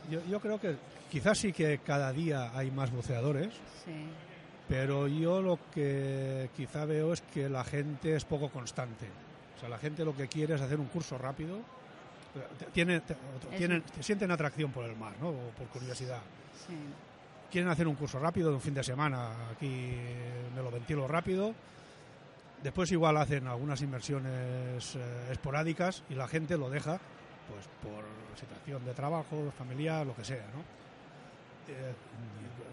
Yo, 0.10 0.20
yo 0.30 0.40
creo 0.40 0.60
que 0.60 0.76
quizás 1.12 1.38
sí 1.38 1.52
que 1.54 1.80
cada 1.80 2.12
día 2.12 2.52
hay 2.58 2.72
más 2.72 2.92
buceadores, 2.92 3.54
Sí. 3.86 3.92
pero 4.68 5.08
yo 5.08 5.42
lo 5.42 5.60
que 5.74 6.50
quizá 6.56 6.86
veo 6.86 7.14
es 7.14 7.22
que 7.22 7.50
la 7.50 7.64
gente 7.64 8.16
es 8.16 8.26
poco 8.26 8.50
constante. 8.50 9.06
O 9.58 9.60
sea, 9.60 9.70
la 9.70 9.78
gente 9.78 10.06
lo 10.06 10.16
que 10.16 10.28
quiere 10.28 10.56
es 10.56 10.62
hacer 10.62 10.80
un 10.80 10.88
curso 10.88 11.18
rápido. 11.18 11.58
Tiene, 12.74 13.00
te- 13.02 13.16
tienen, 13.58 13.84
sienten 14.00 14.32
atracción 14.32 14.72
por 14.72 14.86
el 14.86 14.96
mar, 14.96 15.14
¿no? 15.20 15.30
O 15.30 15.50
por 15.58 15.68
curiosidad. 15.68 16.20
Sí. 16.68 16.76
Quieren 17.52 17.70
hacer 17.72 17.88
un 17.88 17.96
curso 17.96 18.20
rápido 18.20 18.50
de 18.50 18.56
un 18.56 18.62
fin 18.62 18.76
de 18.76 18.84
semana. 18.84 19.32
Aquí 19.52 19.92
me 20.56 20.62
lo 20.62 20.70
ventilo 20.72 21.08
rápido. 21.08 21.54
Después 22.64 22.92
igual 22.92 23.16
hacen 23.18 23.48
algunas 23.48 23.82
inversiones 23.82 24.96
eh, 24.96 25.30
esporádicas 25.32 26.04
y 26.10 26.16
la 26.16 26.28
gente 26.28 26.58
lo 26.58 26.70
deja 26.70 27.00
pues 27.48 27.68
por 27.82 28.04
situación 28.38 28.84
de 28.86 28.94
trabajo, 28.94 29.52
familiar, 29.58 30.06
lo 30.06 30.16
que 30.16 30.24
sea, 30.24 30.46
¿no? 30.54 30.60
Eh, 31.74 31.94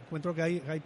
encuentro 0.06 0.34
que 0.34 0.42
hay, 0.42 0.62
hay 0.68 0.82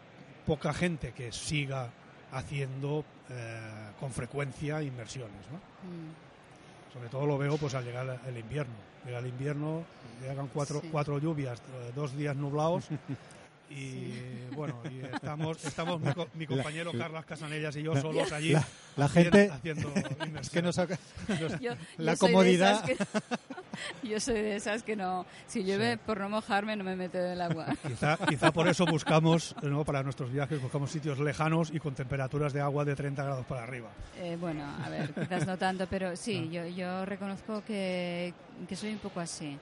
poca 0.46 0.72
gente 0.72 1.12
que 1.12 1.32
siga 1.32 1.88
haciendo 2.32 3.04
eh, 3.30 3.90
con 3.98 4.12
frecuencia 4.12 4.82
inversiones, 4.82 5.50
¿no? 5.50 5.56
Mm. 5.56 6.92
Sobre 6.92 7.08
todo 7.08 7.26
lo 7.26 7.38
veo 7.38 7.56
pues 7.56 7.74
al 7.74 7.84
llegar 7.84 8.20
el 8.26 8.36
invierno. 8.38 8.74
Llega 9.04 9.18
el 9.18 9.26
invierno, 9.28 9.84
llegan 10.20 10.48
cuatro, 10.48 10.80
Sí. 10.82 10.88
cuatro 10.92 11.18
lluvias, 11.18 11.58
eh, 11.60 11.92
dos 11.94 12.16
días 12.16 12.36
nublados 12.36 12.88
y 13.70 14.54
bueno, 14.54 14.80
y 14.90 15.00
estamos, 15.14 15.64
estamos 15.64 16.00
mi, 16.00 16.12
co- 16.12 16.28
mi 16.34 16.46
compañero 16.46 16.92
La- 16.94 16.98
Carlos 17.04 17.24
Casanellas 17.24 17.76
y 17.76 17.82
yo 17.82 17.94
la- 17.94 18.00
solos 18.00 18.32
allí 18.32 18.52
la- 18.52 18.66
la 18.96 19.08
gente- 19.08 19.50
haciendo 19.50 19.92
Es 20.40 20.50
que 20.50 20.60
nos 20.62 20.76
nos- 20.76 21.60
Yo- 21.60 21.74
la 21.98 22.12
yo 22.12 22.16
soy 22.16 22.28
de 22.28 22.32
comodidad... 22.34 22.90
esas 22.90 23.08
que- 23.08 24.08
yo 24.08 24.20
soy 24.20 24.34
de 24.34 24.56
esas 24.56 24.82
que 24.82 24.96
no, 24.96 25.24
si 25.46 25.62
llueve 25.64 25.96
por 25.96 26.18
no 26.20 26.28
mojarme 26.28 26.76
no 26.76 26.84
me 26.84 26.96
meto 26.96 27.18
en 27.18 27.30
el 27.32 27.40
agua. 27.40 27.66
Quizá, 27.86 28.18
quizá 28.28 28.52
por 28.52 28.68
eso 28.68 28.84
buscamos, 28.84 29.54
¿no? 29.62 29.84
para 29.84 30.02
nuestros 30.02 30.30
viajes, 30.32 30.60
buscamos 30.60 30.90
sitios 30.90 31.18
lejanos 31.18 31.70
y 31.72 31.78
con 31.78 31.94
temperaturas 31.94 32.52
de 32.52 32.60
agua 32.60 32.84
de 32.84 32.94
30 32.96 33.22
grados 33.24 33.46
para 33.46 33.62
arriba. 33.62 33.88
Eh, 34.18 34.36
bueno, 34.38 34.64
a 34.84 34.88
ver, 34.90 35.14
quizás 35.14 35.46
no 35.46 35.56
tanto, 35.56 35.86
pero 35.88 36.14
sí, 36.16 36.50
yo, 36.50 36.66
yo 36.66 37.06
reconozco 37.06 37.62
que, 37.64 38.34
que 38.68 38.76
soy 38.76 38.90
un 38.92 38.98
poco 38.98 39.20
así. 39.20 39.56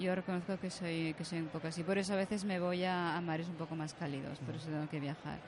Yo 0.00 0.14
reconozco 0.14 0.56
que 0.58 0.70
soy, 0.70 1.14
que 1.16 1.24
soy 1.24 1.40
un 1.40 1.48
poco 1.48 1.68
así. 1.68 1.82
Por 1.82 1.98
eso 1.98 2.14
a 2.14 2.16
veces 2.16 2.44
me 2.44 2.58
voy 2.58 2.84
a, 2.84 3.16
a 3.16 3.20
mares 3.20 3.48
un 3.48 3.56
poco 3.56 3.76
más 3.76 3.92
cálidos, 3.94 4.38
por 4.40 4.54
eso 4.54 4.66
tengo 4.68 4.88
que 4.88 4.98
viajar. 5.00 5.38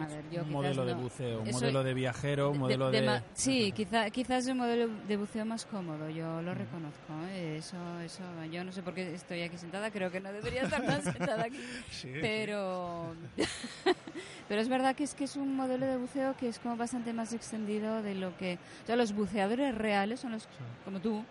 A 0.00 0.06
ver, 0.06 0.22
yo 0.30 0.42
un 0.42 0.52
modelo 0.52 0.84
de 0.84 0.94
buceo, 0.94 1.42
un 1.42 1.50
modelo 1.50 1.82
de 1.82 1.94
viajero, 1.94 2.52
un 2.52 2.58
modelo 2.58 2.92
de... 2.92 3.02
ma- 3.02 3.22
sí, 3.34 3.72
quizá, 3.72 4.08
quizás 4.10 4.46
un 4.46 4.58
modelo 4.58 4.86
de 5.08 5.16
buceo 5.16 5.44
más 5.44 5.66
cómodo, 5.66 6.08
yo 6.08 6.40
lo 6.42 6.54
reconozco. 6.54 7.12
¿eh? 7.28 7.56
Eso, 7.58 7.76
eso, 7.98 8.22
yo 8.52 8.62
no 8.62 8.70
sé 8.70 8.82
por 8.82 8.94
qué 8.94 9.12
estoy 9.12 9.42
aquí 9.42 9.58
sentada, 9.58 9.90
creo 9.90 10.12
que 10.12 10.20
no 10.20 10.30
debería 10.32 10.62
estar 10.62 10.86
tan 10.86 11.02
sentada 11.12 11.42
aquí. 11.42 11.58
Sí, 11.90 12.12
pero, 12.20 13.16
pero 14.48 14.60
es 14.60 14.68
verdad 14.68 14.94
que 14.94 15.02
es 15.02 15.14
que 15.14 15.24
es 15.24 15.34
un 15.34 15.56
modelo 15.56 15.84
de 15.86 15.96
buceo 15.96 16.36
que 16.36 16.46
es 16.48 16.60
como 16.60 16.76
bastante 16.76 17.12
más 17.12 17.32
extendido 17.32 18.00
de 18.00 18.14
lo 18.14 18.36
que... 18.36 18.58
O 18.84 18.86
sea, 18.86 18.94
los 18.94 19.12
buceadores 19.12 19.74
reales 19.74 20.20
son 20.20 20.30
los 20.32 20.46
como 20.84 21.00
tú, 21.00 21.24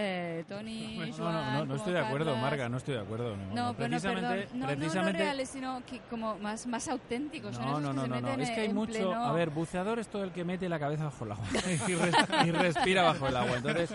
eh, 0.00 0.44
Tony, 0.48 0.96
No, 1.18 1.32
no, 1.32 1.52
no, 1.52 1.66
no 1.66 1.74
estoy 1.74 1.92
de 1.92 1.98
acuerdo. 1.98 2.36
Marga, 2.36 2.68
no 2.68 2.76
estoy 2.76 2.94
de 2.94 3.00
acuerdo. 3.00 3.36
No, 3.36 3.54
No, 3.54 3.74
pero 3.74 3.88
no, 3.88 3.98
precisamente. 3.98 4.48
No, 4.54 4.66
precisamente, 4.66 5.18
reales, 5.18 5.48
sino 5.48 5.82
que 5.84 5.98
como 6.08 6.38
más, 6.38 6.66
más 6.68 6.86
auténticos. 6.86 7.56
son 7.56 7.64
No, 7.66 7.80
no, 7.80 7.92
no, 7.92 8.06
no, 8.06 8.20
no. 8.20 8.42
Es 8.42 8.50
que 8.50 8.60
hay 8.60 8.72
mucho. 8.72 9.12
A 9.12 9.32
ver, 9.32 9.50
buceador 9.50 9.98
es 9.98 10.06
todo 10.06 10.22
el 10.22 10.30
que 10.30 10.44
mete 10.44 10.68
la 10.68 10.78
cabeza 10.78 11.04
bajo 11.04 11.24
el 11.24 11.32
agua 11.32 11.46
y 12.46 12.50
respira 12.52 13.02
bajo 13.02 13.26
el 13.26 13.36
agua. 13.36 13.56
Entonces, 13.56 13.92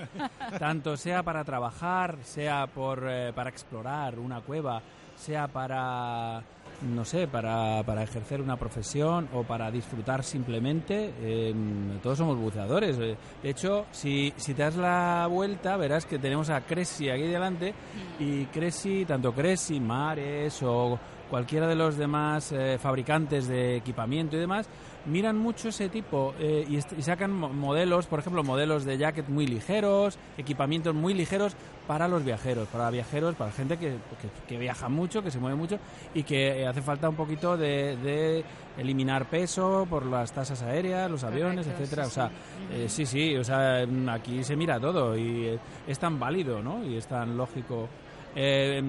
tanto 0.59 0.97
sea 0.97 1.23
para 1.23 1.45
trabajar, 1.45 2.17
sea 2.23 2.67
por 2.67 3.07
eh, 3.09 3.31
para 3.33 3.49
explorar 3.49 4.19
una 4.19 4.41
cueva, 4.41 4.81
sea 5.15 5.47
para 5.47 6.43
no 6.84 7.06
sé, 7.06 7.28
para, 7.28 7.82
para 7.84 8.04
ejercer 8.04 8.41
una 8.41 8.58
profesión 8.58 9.28
o 9.34 9.43
para 9.43 9.72
disfrutar 9.72 10.24
simplemente, 10.24 11.13
eh, 11.22 11.54
todos 12.02 12.17
somos 12.17 12.38
buceadores. 12.38 12.98
Eh, 13.00 13.15
De 13.41 13.50
hecho, 13.50 13.86
si, 13.91 14.34
si 14.38 14.54
te 14.54 14.63
das 14.63 14.76
la 14.76 15.28
vuelta, 15.30 15.78
verás 15.78 16.06
que 16.06 16.19
tenemos 16.19 16.50
a 16.50 16.62
Cressy 16.62 17.10
aquí 17.10 17.24
delante 17.24 17.74
y 18.19 18.46
Cressy, 18.46 19.06
tanto 19.06 19.34
Cressy, 19.34 19.80
Mares 19.80 20.62
o 20.63 21.00
cualquiera 21.30 21.67
de 21.67 21.76
los 21.76 21.98
demás 21.98 22.52
eh, 22.52 22.78
fabricantes 22.78 23.48
de 23.48 23.78
equipamiento 23.78 24.36
y 24.36 24.39
demás, 24.39 24.67
miran 25.05 25.37
mucho 25.37 25.69
ese 25.69 25.89
tipo 25.89 26.33
eh, 26.39 26.65
y, 26.69 27.01
sacan 27.01 27.31
mo- 27.31 27.49
modelos, 27.49 28.07
por 28.07 28.19
ejemplo, 28.19 28.43
modelos 28.43 28.85
de 28.85 28.97
jacket 28.97 29.27
muy 29.27 29.45
ligeros, 29.47 30.17
equipamientos 30.37 30.95
muy 30.95 31.13
ligeros 31.13 31.55
para 31.87 32.07
los 32.07 32.23
viajeros, 32.23 32.67
para 32.69 32.89
viajeros, 32.89 33.35
para 33.35 33.51
gente 33.51 33.77
que, 33.77 33.89
que- 34.21 34.29
que 34.47 34.57
viaja 34.57 34.87
mucho, 34.87 35.21
que 35.21 35.31
se 35.31 35.39
mueve 35.39 35.57
mucho 35.57 35.77
y 36.13 36.23
que 36.23 36.61
eh, 36.61 36.67
hace 36.67 36.81
falta 36.81 37.09
un 37.09 37.15
poquito 37.15 37.57
de, 37.57 37.97
de 37.97 38.43
eliminar 38.77 39.25
peso 39.29 39.85
por 39.89 40.05
las 40.05 40.31
tasas 40.31 40.61
aéreas, 40.61 41.11
los 41.11 41.23
aviones, 41.23 41.65
Correcto, 41.67 41.83
etcétera. 41.83 42.03
sí, 42.05 42.09
o 42.09 42.13
sea, 42.13 42.27
sí. 42.29 42.33
eh, 42.71 42.89
sí, 42.89 43.05
sí, 43.05 43.35
o 43.35 43.43
sea, 43.43 43.85
mm, 43.85 44.09
aquí 44.09 44.43
se 44.43 44.55
mira 44.55 44.79
todo 44.79 45.17
y 45.17 45.59
es 45.87 45.99
tan 45.99 46.17
válido, 46.19 46.61
¿no? 46.61 46.83
Y 46.85 46.95
es 46.95 47.05
tan 47.07 47.35
lógico. 47.35 47.89
Eh, 48.35 48.81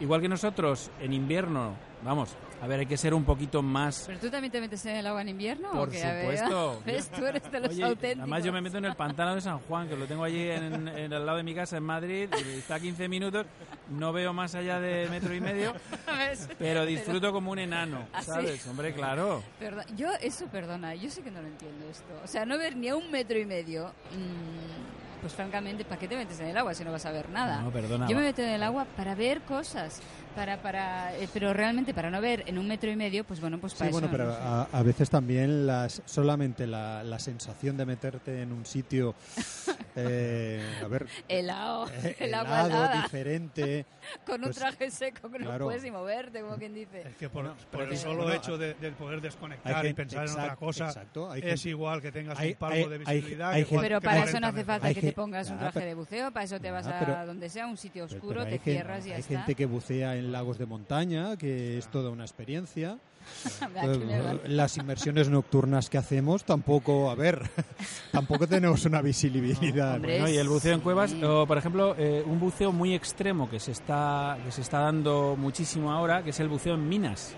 igual 0.00 0.20
que 0.20 0.28
nosotros 0.28 0.90
en 1.00 1.12
invierno, 1.14 1.72
vamos, 2.04 2.36
A 2.62 2.66
ver, 2.68 2.78
hay 2.78 2.86
que 2.86 2.96
ser 2.96 3.12
un 3.12 3.24
poquito 3.24 3.60
más... 3.60 4.04
¿Pero 4.06 4.20
tú 4.20 4.30
también 4.30 4.52
te 4.52 4.60
metes 4.60 4.86
en 4.86 4.94
el 4.94 5.06
agua 5.08 5.20
en 5.22 5.30
invierno? 5.30 5.68
o 5.70 5.72
Por 5.78 5.90
ver, 5.90 6.20
supuesto. 6.20 6.80
¿Ves? 6.86 7.08
Tú 7.10 7.26
eres 7.26 7.50
de 7.50 7.58
los 7.58 7.70
Oye, 7.70 7.82
auténticos. 7.82 8.20
además 8.20 8.44
yo 8.44 8.52
me 8.52 8.60
meto 8.60 8.78
en 8.78 8.84
el 8.84 8.94
pantano 8.94 9.34
de 9.34 9.40
San 9.40 9.58
Juan, 9.58 9.88
que 9.88 9.96
lo 9.96 10.06
tengo 10.06 10.22
allí 10.22 10.48
en, 10.48 10.86
en 10.86 11.12
el 11.12 11.26
lado 11.26 11.38
de 11.38 11.42
mi 11.42 11.56
casa 11.56 11.76
en 11.78 11.82
Madrid, 11.82 12.28
y 12.38 12.58
está 12.58 12.76
a 12.76 12.80
15 12.80 13.08
minutos, 13.08 13.46
no 13.90 14.12
veo 14.12 14.32
más 14.32 14.54
allá 14.54 14.78
de 14.78 15.08
metro 15.08 15.34
y 15.34 15.40
medio, 15.40 15.72
¿Ves? 16.06 16.48
pero 16.56 16.86
disfruto 16.86 17.32
como 17.32 17.50
un 17.50 17.58
enano, 17.58 18.06
¿Ah, 18.12 18.20
sí? 18.22 18.26
¿sabes? 18.30 18.64
Hombre, 18.68 18.94
claro. 18.94 19.42
Perdón, 19.58 19.84
yo 19.96 20.12
eso, 20.20 20.46
perdona, 20.46 20.94
yo 20.94 21.10
sí 21.10 21.20
que 21.20 21.32
no 21.32 21.42
lo 21.42 21.48
entiendo 21.48 21.84
esto. 21.90 22.14
O 22.22 22.28
sea, 22.28 22.46
no 22.46 22.58
ver 22.58 22.76
ni 22.76 22.88
a 22.90 22.94
un 22.94 23.10
metro 23.10 23.40
y 23.40 23.44
medio, 23.44 23.88
mm, 23.88 25.20
pues 25.20 25.34
francamente, 25.34 25.84
¿para 25.84 26.00
qué 26.00 26.08
te 26.08 26.16
metes 26.16 26.38
en 26.40 26.48
el 26.48 26.56
agua 26.56 26.74
si 26.74 26.84
no 26.84 26.90
vas 26.92 27.06
a 27.06 27.12
ver 27.12 27.28
nada? 27.28 27.60
No, 27.60 27.70
perdona, 27.70 28.08
Yo 28.08 28.16
me 28.16 28.22
meto 28.22 28.42
en 28.42 28.50
el 28.50 28.62
agua 28.62 28.86
para 28.96 29.14
ver 29.14 29.40
cosas, 29.42 30.00
para, 30.32 30.60
para, 30.62 31.14
eh, 31.16 31.28
pero 31.32 31.52
realmente 31.52 31.94
para 31.94 32.10
no 32.10 32.20
ver 32.20 32.44
en 32.46 32.58
un 32.58 32.66
metro 32.66 32.90
y 32.90 32.96
medio, 32.96 33.24
pues 33.24 33.40
bueno, 33.40 33.58
pues 33.58 33.72
Sí, 33.72 33.78
para 33.80 33.90
bueno, 33.90 34.06
eso. 34.08 34.16
pero 34.16 34.26
no 34.26 34.32
a, 34.34 34.68
a 34.72 34.82
veces 34.82 35.08
también 35.10 35.66
las, 35.66 36.02
solamente 36.04 36.66
la, 36.66 37.02
la 37.04 37.18
sensación 37.18 37.76
de 37.76 37.86
meterte 37.86 38.42
en 38.42 38.52
un 38.52 38.64
sitio, 38.66 39.14
eh, 39.96 40.62
a 40.84 40.88
ver, 40.88 41.06
Helado, 41.28 41.88
eh, 42.02 42.16
helado, 42.20 42.66
helada. 42.66 43.02
diferente. 43.02 43.86
Con 44.26 44.36
un 44.40 44.44
pues, 44.46 44.56
traje 44.56 44.90
seco 44.90 45.30
que 45.30 45.38
no 45.38 45.46
claro. 45.46 45.66
puedes 45.66 45.82
ni 45.82 45.90
moverte, 45.90 46.40
como 46.40 46.56
quien 46.56 46.74
dice. 46.74 47.02
Es 47.02 47.16
que 47.16 47.28
por, 47.28 47.44
por 47.46 47.54
pero 47.70 47.84
el 47.92 47.96
solo 47.98 48.22
bueno, 48.24 48.32
hecho 48.34 48.58
de, 48.58 48.74
del 48.74 48.94
poder 48.94 49.20
desconectar 49.20 49.74
hay 49.74 49.80
y 49.80 49.86
gente- 49.88 50.02
pensar 50.02 50.24
en 50.24 50.30
otra 50.32 50.42
exacto, 50.44 50.66
cosa 50.66 50.86
exacto, 50.86 51.30
hay 51.30 51.40
es 51.40 51.46
gente- 51.46 51.68
igual 51.68 52.02
que 52.02 52.12
tengas 52.12 52.38
hay- 52.38 52.50
un 52.50 52.56
palmo 52.56 52.76
hay- 52.76 52.88
de 52.88 52.98
visibilidad. 52.98 53.50
hay 53.52 53.62
que 53.62 53.68
gente- 53.70 53.82
Pero 53.84 54.00
que 54.00 54.04
para 54.04 54.24
eso 54.24 54.40
no 54.40 54.46
hace 54.48 54.64
falta 54.64 54.94
que 54.94 55.00
te 55.00 55.12
pongas 55.12 55.48
un 55.50 55.54
ya, 55.56 55.60
traje 55.60 55.74
pero- 55.74 55.86
de 55.86 55.94
buceo, 55.94 56.30
para 56.32 56.44
eso 56.44 56.60
te 56.60 56.70
vas 56.70 56.86
a 56.86 56.98
pero- 56.98 57.26
donde 57.26 57.48
sea, 57.48 57.66
un 57.66 57.76
sitio 57.76 58.04
oscuro, 58.04 58.40
pero 58.44 58.46
te 58.46 58.58
cierras 58.58 59.06
y 59.06 59.10
ya 59.10 59.16
Hay 59.16 59.22
gente 59.22 59.54
que 59.54 59.66
bucea 59.66 60.16
en 60.16 60.21
lagos 60.30 60.58
de 60.58 60.66
montaña, 60.66 61.36
que 61.36 61.78
es 61.78 61.88
toda 61.88 62.10
una 62.10 62.24
experiencia. 62.24 62.98
Las 64.46 64.76
inmersiones 64.76 65.28
nocturnas 65.28 65.88
que 65.88 65.98
hacemos 65.98 66.44
tampoco, 66.44 67.10
a 67.10 67.14
ver, 67.14 67.40
tampoco 68.12 68.46
tenemos 68.46 68.84
una 68.84 69.00
visibilidad. 69.00 69.96
hombre, 69.96 70.20
¿no? 70.20 70.28
Y 70.28 70.36
el 70.36 70.48
buceo 70.48 70.74
en 70.74 70.80
cuevas, 70.80 71.10
Sí. 71.12 71.22
o 71.24 71.46
por 71.46 71.58
ejemplo, 71.58 71.94
eh, 71.98 72.22
un 72.26 72.38
buceo 72.40 72.72
muy 72.72 72.94
extremo 72.94 73.48
que 73.48 73.60
se 73.60 73.72
está 73.72 74.38
que 74.44 74.50
se 74.52 74.60
está 74.60 74.80
dando 74.80 75.36
muchísimo 75.38 75.92
ahora, 75.92 76.22
que 76.22 76.30
es 76.30 76.40
el 76.40 76.48
buceo 76.48 76.74
en 76.74 76.88
minas. 76.88 77.34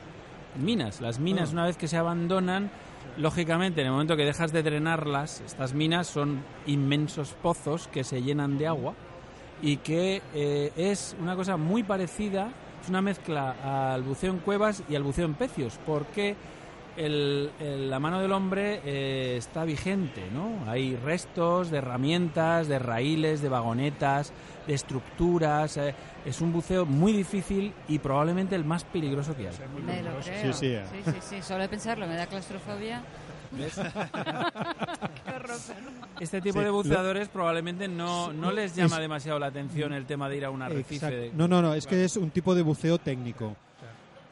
Minas, 0.58 1.00
las 1.00 1.18
minas 1.18 1.50
Ah. 1.50 1.52
una 1.52 1.64
vez 1.66 1.76
que 1.76 1.88
se 1.88 1.96
abandonan, 1.96 2.70
lógicamente 3.18 3.80
en 3.80 3.88
el 3.88 3.92
momento 3.92 4.16
que 4.16 4.24
dejas 4.24 4.52
de 4.52 4.62
drenarlas, 4.62 5.42
estas 5.44 5.74
minas 5.74 6.06
son 6.06 6.42
inmensos 6.66 7.34
pozos 7.42 7.88
que 7.88 8.04
se 8.04 8.22
llenan 8.22 8.56
de 8.58 8.66
agua 8.68 8.94
y 9.62 9.78
que 9.78 10.22
eh, 10.34 10.72
es 10.76 11.16
una 11.20 11.34
cosa 11.36 11.56
muy 11.56 11.82
parecida, 11.82 12.52
es 12.84 12.90
una 12.90 13.00
mezcla 13.00 13.92
al 13.94 14.02
buceo 14.02 14.30
en 14.30 14.38
cuevas 14.40 14.82
y 14.90 14.94
al 14.94 15.02
buceo 15.02 15.24
en 15.24 15.34
pecios, 15.34 15.78
porque 15.86 16.36
el- 16.98 17.50
el- 17.58 17.88
la 17.90 17.98
mano 17.98 18.20
del 18.20 18.30
hombre 18.32 18.80
eh, 18.84 19.36
está 19.38 19.64
vigente, 19.64 20.22
¿no? 20.32 20.70
Hay 20.70 20.94
restos 20.96 21.70
de 21.70 21.78
herramientas, 21.78 22.68
de 22.68 22.78
raíles, 22.78 23.40
de 23.40 23.48
vagonetas, 23.48 24.32
de 24.66 24.74
estructuras. 24.74 25.76
eh, 25.78 25.94
es 26.26 26.40
un 26.40 26.52
buceo 26.52 26.86
muy 26.86 27.12
difícil 27.12 27.72
y 27.88 27.98
probablemente 27.98 28.54
el 28.54 28.64
más 28.64 28.84
peligroso 28.84 29.34
que 29.36 29.48
hay. 29.48 29.54
Me 29.84 30.02
lo 30.02 30.18
creo. 30.20 30.52
Sí, 30.54 30.58
sí, 30.58 30.66
eh. 30.74 30.84
sí, 30.90 31.10
sí, 31.10 31.18
sí. 31.20 31.42
Solo 31.42 31.62
de 31.62 31.68
pensarlo 31.68 32.06
me 32.06 32.14
da 32.16 32.26
claustrofobia. 32.26 33.02
Perdón. 35.24 35.58
Este 36.20 36.40
tipo 36.40 36.54
Sí, 36.54 36.58
de 36.60 36.66
lo- 36.66 36.72
buceadores 36.74 37.28
probablemente 37.28 37.88
no, 37.88 38.32
no 38.32 38.52
les 38.52 38.70
es- 38.72 38.76
llama 38.76 39.00
demasiado 39.00 39.38
la 39.38 39.46
atención 39.46 39.92
el 39.92 40.06
tema 40.06 40.28
de 40.28 40.36
ir 40.36 40.44
a 40.44 40.50
un 40.50 40.62
arrecife. 40.62 41.10
De- 41.10 41.32
No, 41.34 41.48
no, 41.48 41.60
no, 41.62 41.74
es 41.74 41.86
que 41.86 42.04
es 42.04 42.16
un 42.16 42.30
tipo 42.30 42.54
de 42.54 42.62
buceo 42.62 42.98
técnico. 42.98 43.56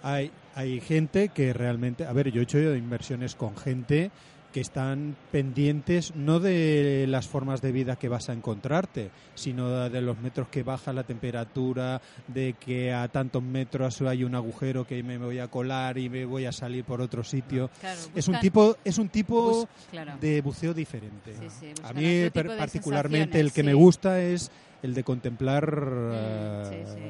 Hay, 0.04 0.30
hay 0.54 0.80
gente 0.80 1.28
que 1.28 1.52
realmente, 1.52 2.04
a 2.06 2.12
ver, 2.12 2.30
yo 2.32 2.40
he 2.40 2.44
hecho 2.44 2.58
inversiones 2.74 3.34
con 3.36 3.56
gente 3.56 4.10
que 4.52 4.60
están 4.60 5.16
pendientes 5.30 6.14
no 6.14 6.38
de 6.38 7.06
las 7.08 7.26
formas 7.26 7.62
de 7.62 7.72
vida 7.72 7.96
que 7.96 8.08
vas 8.08 8.28
a 8.28 8.32
encontrarte, 8.32 9.10
sino 9.34 9.88
de 9.88 10.00
los 10.02 10.18
metros 10.18 10.48
que 10.48 10.62
baja 10.62 10.92
la 10.92 11.04
temperatura, 11.04 12.00
de 12.28 12.54
que 12.60 12.92
a 12.92 13.08
tantos 13.08 13.42
metros 13.42 14.00
hay 14.02 14.24
un 14.24 14.34
agujero 14.34 14.86
que 14.86 15.02
me 15.02 15.16
voy 15.18 15.38
a 15.38 15.48
colar 15.48 15.96
y 15.98 16.08
me 16.08 16.24
voy 16.24 16.44
a 16.44 16.52
salir 16.52 16.84
por 16.84 17.00
otro 17.00 17.24
sitio. 17.24 17.70
Claro, 17.80 18.00
Es 18.14 18.28
un 18.28 18.38
tipo, 18.40 18.76
es 18.84 18.98
un 18.98 19.08
tipo 19.08 19.42
bus- 19.42 19.66
claro. 19.90 20.12
de 20.20 20.40
buceo 20.42 20.74
diferente. 20.74 21.34
Sí, 21.38 21.46
sí, 21.60 21.72
a 21.82 21.92
mí 21.92 22.28
particularmente 22.30 23.40
el 23.40 23.52
que 23.52 23.62
me 23.62 23.74
gusta 23.74 24.20
es 24.20 24.50
el 24.82 24.94
de 24.94 25.04
contemplar 25.04 25.70
Mm, 25.76 26.64
sí, 26.64 26.76
sí. 26.94 27.00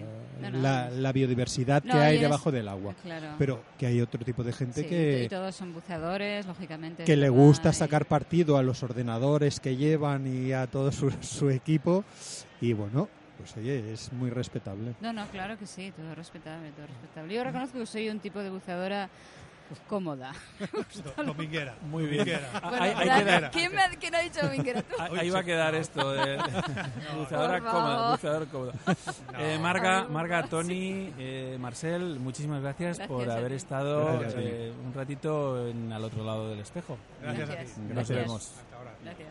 No, 0.40 0.50
no, 0.50 0.58
la, 0.58 0.90
la 0.90 1.12
biodiversidad 1.12 1.84
No, 1.84 1.92
que 1.92 1.98
hay 2.00 2.18
debajo 2.18 2.50
del 2.50 2.66
agua. 2.68 2.94
Claro. 3.02 3.28
Pero 3.38 3.62
que 3.78 3.86
hay 3.86 4.00
otro 4.00 4.24
tipo 4.24 4.42
de 4.42 4.52
gente 4.52 4.82
Sí, 4.82 4.88
que, 4.88 5.24
y 5.24 5.28
todos 5.28 5.54
son 5.54 5.72
buceadores, 5.72 6.46
lógicamente. 6.46 7.04
que 7.04 7.16
le 7.16 7.28
gusta 7.28 7.70
y- 7.70 7.74
sacar 7.74 8.06
partido 8.06 8.56
a 8.58 8.62
los 8.64 8.82
ordenadores 8.82 9.60
que 9.60 9.76
llevan 9.76 10.26
y 10.26 10.52
a 10.52 10.66
todo 10.66 10.90
su, 10.90 11.10
su 11.22 11.48
equipo. 11.50 12.04
Y 12.60 12.72
bueno, 12.72 13.08
pues 13.38 13.56
oye, 13.56 13.92
es 13.92 14.12
muy 14.12 14.30
respetable. 14.30 14.94
No, 15.00 15.12
no, 15.12 15.26
claro 15.28 15.56
que 15.56 15.66
sí, 15.66 15.92
todo 15.96 16.12
respetable, 16.14 16.70
todo 16.72 16.86
respetable. 16.88 17.34
Yo 17.34 17.44
reconozco 17.44 17.78
que 17.78 17.86
soy 17.86 18.08
un 18.08 18.18
tipo 18.18 18.40
de 18.40 18.50
buceadora 18.50 19.08
cómoda. 19.88 20.32
Do- 21.16 21.24
Dominguera. 21.24 21.74
Muy 21.82 22.06
bien. 22.06 22.18
Dominguera. 22.26 22.60
Bueno, 22.60 22.82
hay- 22.82 22.90
hay 22.90 22.96
que 22.96 23.04
gracias. 23.04 23.40
dar- 23.42 23.50
¿Quién, 23.50 23.72
me 23.74 23.82
ha, 23.82 23.90
quién 23.90 24.14
ha 24.14 24.18
dicho 24.20 24.40
dominguera? 24.42 24.82
Tú. 24.82 24.94
Ahí 24.98 25.18
ahí 25.18 25.30
va 25.30 25.38
a 25.40 25.44
quedar 25.44 25.74
esto 25.74 26.12
de 26.12 26.36
buceadora 27.16 27.58
Por 27.60 27.70
cómoda, 27.70 28.10
buceador 28.12 28.48
cómodo. 28.48 28.72
Eh, 29.38 29.58
Marga, 29.60 30.04
Marga, 30.08 30.42
Tony, 30.44 31.12
eh, 31.18 31.56
Marcel, 31.60 32.18
muchísimas 32.20 32.62
gracias, 32.62 32.98
Gracias 32.98 33.08
por 33.08 33.30
haber 33.30 33.52
estado 33.52 34.18
Gracias, 34.20 34.34
eh, 34.44 34.72
un 34.84 34.92
ratito 34.94 35.68
en, 35.68 35.92
al 35.92 36.04
otro 36.04 36.24
lado 36.24 36.50
del 36.50 36.60
espejo. 36.60 36.96
Gracias, 37.22 37.48
a 37.48 37.52
ti. 37.52 37.56
Gracias. 37.58 37.78
Nos 37.78 37.88
Gracias. 37.94 38.18
vemos. 38.18 38.52
Hasta 38.58 38.76
ahora. 38.76 38.92
Gracias. 39.04 39.28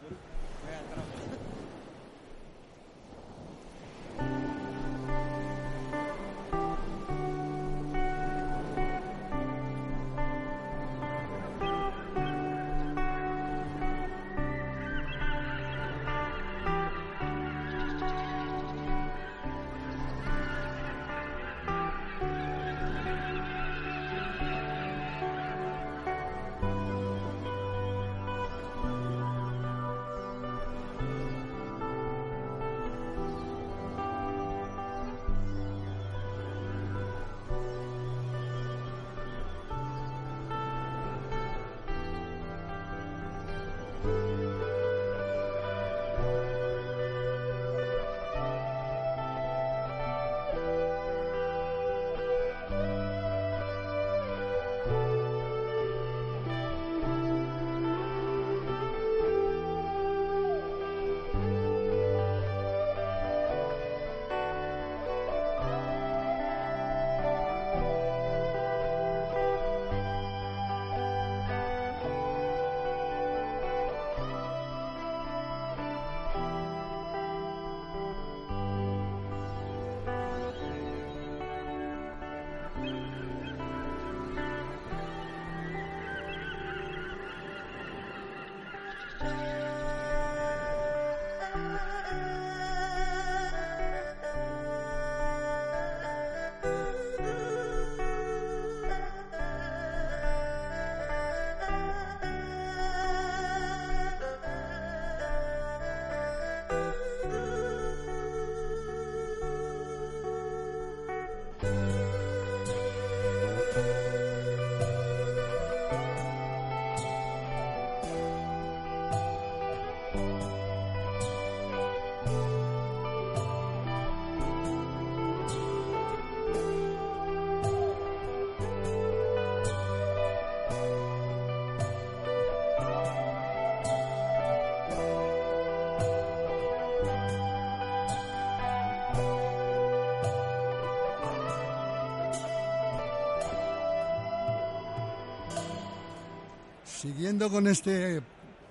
Siguiendo 147.02 147.50
con 147.50 147.66
este 147.66 148.22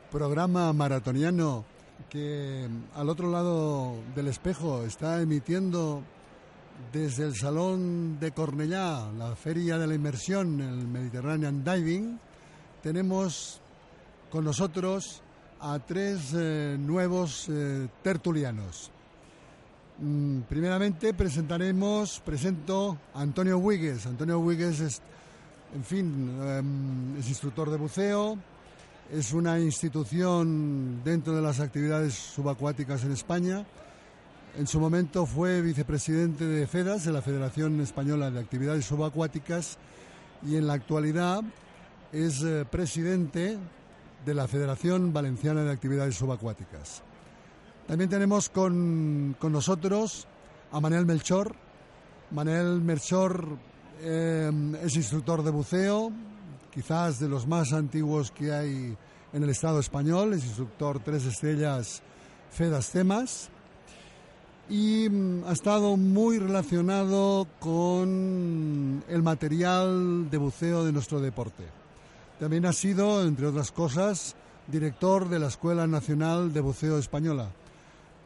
programa 0.09 0.73
maratoniano 0.73 1.65
que 2.09 2.69
al 2.95 3.09
otro 3.09 3.29
lado 3.29 3.97
del 4.15 4.29
espejo 4.29 4.85
está 4.85 5.21
emitiendo 5.21 6.05
desde 6.93 7.25
el 7.25 7.35
Salón 7.35 8.21
de 8.21 8.31
Cornellá, 8.31 9.11
la 9.19 9.35
Feria 9.35 9.79
de 9.79 9.89
la 9.89 9.97
Inmersión, 9.97 10.61
el 10.61 10.87
Mediterranean 10.87 11.65
Diving, 11.65 12.21
tenemos 12.85 13.61
con 14.31 14.45
nosotros 14.45 15.23
a 15.59 15.81
tres 15.81 16.33
eh, 16.33 16.77
nuevos 16.79 17.49
eh, 17.49 17.89
tertulianos. 18.01 18.93
Mm, 19.99 20.43
primeramente 20.43 21.15
presentaremos, 21.15 22.21
presento 22.21 22.97
a 23.13 23.23
Antonio 23.23 23.59
Huigues. 23.59 24.07
Antonio 24.07 24.39
Huigues 24.39 24.79
es, 24.79 25.03
en 25.75 25.85
fin, 25.85 26.39
em, 26.43 27.19
es 27.19 27.29
instructor 27.29 27.71
de 27.71 27.77
buceo, 27.77 28.37
es 29.13 29.33
una 29.33 29.59
institución 29.59 31.03
dentro 31.05 31.35
de 31.35 31.43
las 31.43 31.61
actividades 31.61 32.15
subacuáticas 32.15 33.05
en 33.05 33.13
España. 33.13 33.65
En 34.57 34.67
su 34.67 34.81
momento 34.81 35.27
fue 35.27 35.61
vicepresidente 35.61 36.45
de 36.45 36.67
FEDAS, 36.67 37.05
de 37.05 37.13
la 37.13 37.23
Federación 37.23 37.81
Española 37.81 38.31
de 38.31 38.41
Actividades 38.41 38.85
Subacuáticas, 38.85 39.79
y 40.47 40.57
en 40.57 40.67
la 40.67 40.75
actualidad 40.75 41.43
es 42.13 42.43
eh, 42.43 42.65
presidente 42.69 43.59
de 44.25 44.35
la 44.35 44.49
Federación 44.49 45.13
Valenciana 45.13 45.63
de 45.63 45.71
Actividades 45.71 46.17
Subacuáticas. 46.17 47.03
También 47.87 48.11
tenemos 48.11 48.49
con, 48.49 49.37
con 49.39 49.53
nosotros 49.53 50.27
a 50.73 50.81
Manel 50.81 51.07
Melchor. 51.07 51.55
Manel 52.31 52.81
Melchor 52.81 53.59
eh, 54.03 54.51
es 54.83 54.97
instructor 54.97 55.43
de 55.43 55.51
buceo, 55.51 56.11
quizás 56.73 57.19
de 57.21 57.29
los 57.29 57.47
más 57.47 57.73
antiguos 57.73 58.31
que 58.31 58.53
hay 58.53 58.97
en 59.33 59.43
el 59.43 59.51
Estado 59.51 59.79
español, 59.79 60.33
es 60.33 60.45
instructor 60.45 61.01
tres 61.05 61.27
estrellas 61.27 62.03
FEDAS 62.51 62.91
Temas 62.91 63.51
y 64.69 65.09
mm, 65.09 65.45
ha 65.47 65.53
estado 65.53 65.97
muy 65.97 66.39
relacionado 66.39 67.47
con 67.59 69.05
el 69.09 69.23
material 69.23 70.31
de 70.31 70.39
buceo 70.39 70.85
de 70.85 70.93
nuestro 70.93 71.21
deporte. 71.21 71.65
También 72.39 72.65
ha 72.65 72.73
sido, 72.73 73.23
entre 73.25 73.47
otras 73.47 73.71
cosas, 73.71 74.35
director 74.67 75.29
de 75.29 75.41
la 75.41 75.49
Escuela 75.49 75.87
Nacional 75.87 76.53
de 76.53 76.61
Buceo 76.61 76.99
Española. 76.99 77.51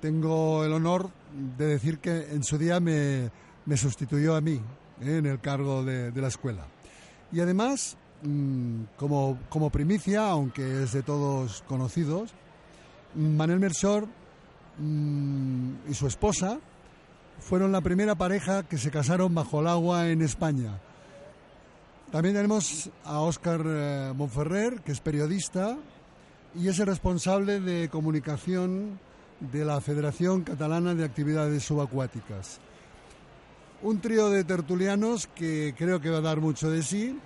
Tengo 0.01 0.65
el 0.65 0.73
honor 0.73 1.11
de 1.59 1.67
decir 1.67 1.99
que 1.99 2.31
en 2.31 2.45
su 2.45 2.59
día 2.59 2.79
me, 2.79 3.31
me 3.67 3.77
sustituyó 3.77 4.37
a 4.37 4.41
mí 4.41 4.61
en 5.01 5.27
el 5.27 5.41
cargo 5.41 5.85
de, 5.85 6.13
la 6.15 6.29
escuela. 6.29 6.67
Y 7.33 7.41
además, 7.41 7.97
mm, 8.23 8.83
como, 8.97 9.39
como 9.49 9.71
primicia, 9.71 10.29
aunque 10.29 10.83
es 10.83 10.93
de 10.93 11.03
todos 11.03 11.63
conocidos, 11.67 12.33
Manuel 13.15 13.61
Merchor 13.61 14.07
mm, 14.79 15.89
y 15.89 15.95
su 15.95 16.07
esposa 16.07 16.59
fueron 17.39 17.73
la 17.73 17.81
primera 17.81 18.15
pareja 18.15 18.63
que 18.63 18.79
se 18.79 18.91
casaron 18.91 19.35
bajo 19.35 19.61
el 19.61 19.69
agua 19.69 20.09
en 20.09 20.23
España. 20.23 20.81
También 22.11 22.35
tenemos 22.35 22.91
a 23.05 23.21
Óscar 23.21 23.61
eh, 23.67 24.13
Monferrer, 24.15 24.81
que 24.83 24.93
es 24.93 25.01
periodista 25.01 25.77
y 26.55 26.69
es 26.69 26.79
el 26.79 26.87
responsable 26.87 27.61
de 27.61 27.89
comunicación 27.89 29.01
de 29.41 29.65
la 29.65 29.81
Federación 29.81 30.43
Catalana 30.43 30.95
de 30.95 31.05
Actividades 31.05 31.65
Subacuáticas. 31.65 32.61
Un 33.85 34.01
trío 34.01 34.31
de 34.31 34.45
tertulianos 34.45 35.27
que 35.27 35.75
creo 35.77 36.01
que 36.01 36.09
va 36.09 36.17
a 36.17 36.23
dar 36.23 36.41
mucho 36.41 36.71
de 36.71 36.83
sí. 36.83 37.19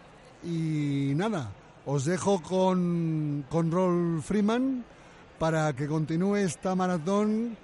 Y 0.43 1.13
nada, 1.15 1.53
os 1.87 2.05
dejo 2.05 2.43
con, 2.43 3.45
con 3.49 3.71
Rolf 3.71 4.27
Freeman 4.27 4.85
para 5.39 5.73
que 5.75 5.87
continúe 5.87 6.35
esta 6.35 6.75
maratón 6.75 7.57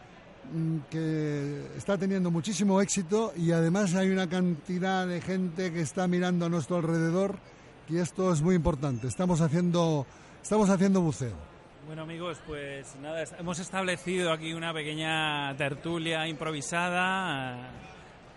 mm, 0.52 0.78
que 0.88 1.66
está 1.76 1.98
teniendo 1.98 2.30
muchísimo 2.30 2.80
éxito 2.80 3.32
y 3.36 3.50
además 3.50 3.96
hay 3.96 4.10
una 4.10 4.28
cantidad 4.28 5.08
de 5.08 5.20
gente 5.20 5.72
que 5.72 5.80
está 5.80 6.06
mirando 6.06 6.46
a 6.46 6.48
nuestro 6.48 6.76
alrededor 6.76 7.34
y 7.88 7.96
esto 7.98 8.32
es 8.32 8.42
muy 8.42 8.54
importante. 8.54 9.08
Estamos 9.08 9.40
haciendo, 9.40 10.06
estamos 10.40 10.70
haciendo 10.70 11.00
buceo. 11.00 11.34
Bueno 11.88 12.02
amigos, 12.02 12.38
pues 12.46 12.94
nada, 13.02 13.24
hemos 13.40 13.58
establecido 13.58 14.32
aquí 14.32 14.52
una 14.52 14.72
pequeña 14.72 15.52
tertulia 15.56 16.28
improvisada 16.28 17.72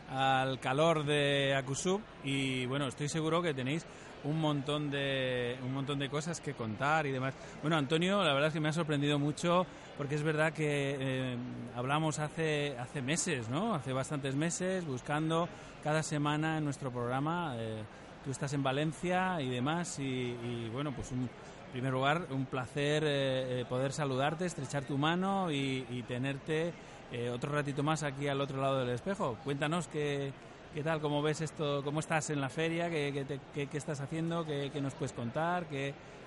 al 0.10 0.60
calor 0.60 1.06
de 1.06 1.56
Akusub 1.56 2.02
y 2.24 2.66
bueno, 2.66 2.88
estoy 2.88 3.10
seguro 3.10 3.42
que 3.42 3.54
tenéis 3.54 3.86
un 4.24 4.40
montón 4.40 4.90
de 4.90 5.58
un 5.64 5.74
montón 5.74 6.00
de 6.00 6.10
cosas 6.10 6.42
que 6.42 6.54
contar 6.54 7.06
y 7.06 7.12
demás. 7.12 7.36
Bueno, 7.62 7.78
Antonio, 7.78 8.24
la 8.24 8.34
verdad 8.34 8.48
es 8.48 8.54
que 8.54 8.60
me 8.60 8.70
ha 8.70 8.74
sorprendido 8.74 9.20
mucho 9.20 9.66
porque 9.98 10.16
es 10.16 10.24
verdad 10.24 10.54
que 10.54 10.96
eh, 11.00 11.38
hablamos 11.76 12.20
hace 12.20 12.78
hace 12.78 13.02
meses, 13.02 13.50
¿no? 13.50 13.76
Hace 13.76 13.94
bastantes 13.94 14.36
meses 14.36 14.86
buscando 14.86 15.48
cada 15.84 16.04
semana 16.04 16.58
en 16.58 16.64
nuestro 16.64 16.92
programa. 16.92 17.56
eh, 17.58 17.84
tú 18.24 18.32
estás 18.32 18.52
en 18.52 18.62
Valencia 18.62 19.40
y 19.40 19.48
demás 19.48 20.00
y, 20.00 20.68
bueno, 20.74 20.92
pues 20.94 21.14
un, 21.14 21.22
en 21.22 21.72
primer 21.72 21.94
lugar, 21.94 22.28
un 22.32 22.46
placer 22.46 23.04
eh, 23.06 23.64
poder 23.70 23.94
saludarte, 23.94 24.46
estrechar 24.46 24.84
tu 24.84 24.98
mano 24.98 25.50
y 25.50 26.04
tenerte 26.10 26.74
eh, 27.12 27.30
otro 27.30 27.52
ratito 27.52 27.84
más 27.84 28.04
aquí 28.04 28.28
al 28.28 28.42
otro 28.42 28.62
lado 28.62 28.80
del 28.80 28.90
espejo. 28.90 29.38
Cuéntanos 29.44 29.88
qué, 29.88 30.32
qué 30.74 30.84
tal, 30.84 31.00
cómo 31.02 31.22
ves 31.22 31.42
esto, 31.42 31.82
cómo 31.84 32.00
estás 32.00 32.30
en 32.30 32.42
la 32.42 32.50
feria, 32.50 32.90
qué, 32.90 33.26
qué 33.54 33.68
qué- 33.68 33.78
estás 33.78 34.00
haciendo, 34.02 34.46
qué, 34.46 34.70
nos 34.82 34.94
puedes 34.94 35.14
contar, 35.14 35.66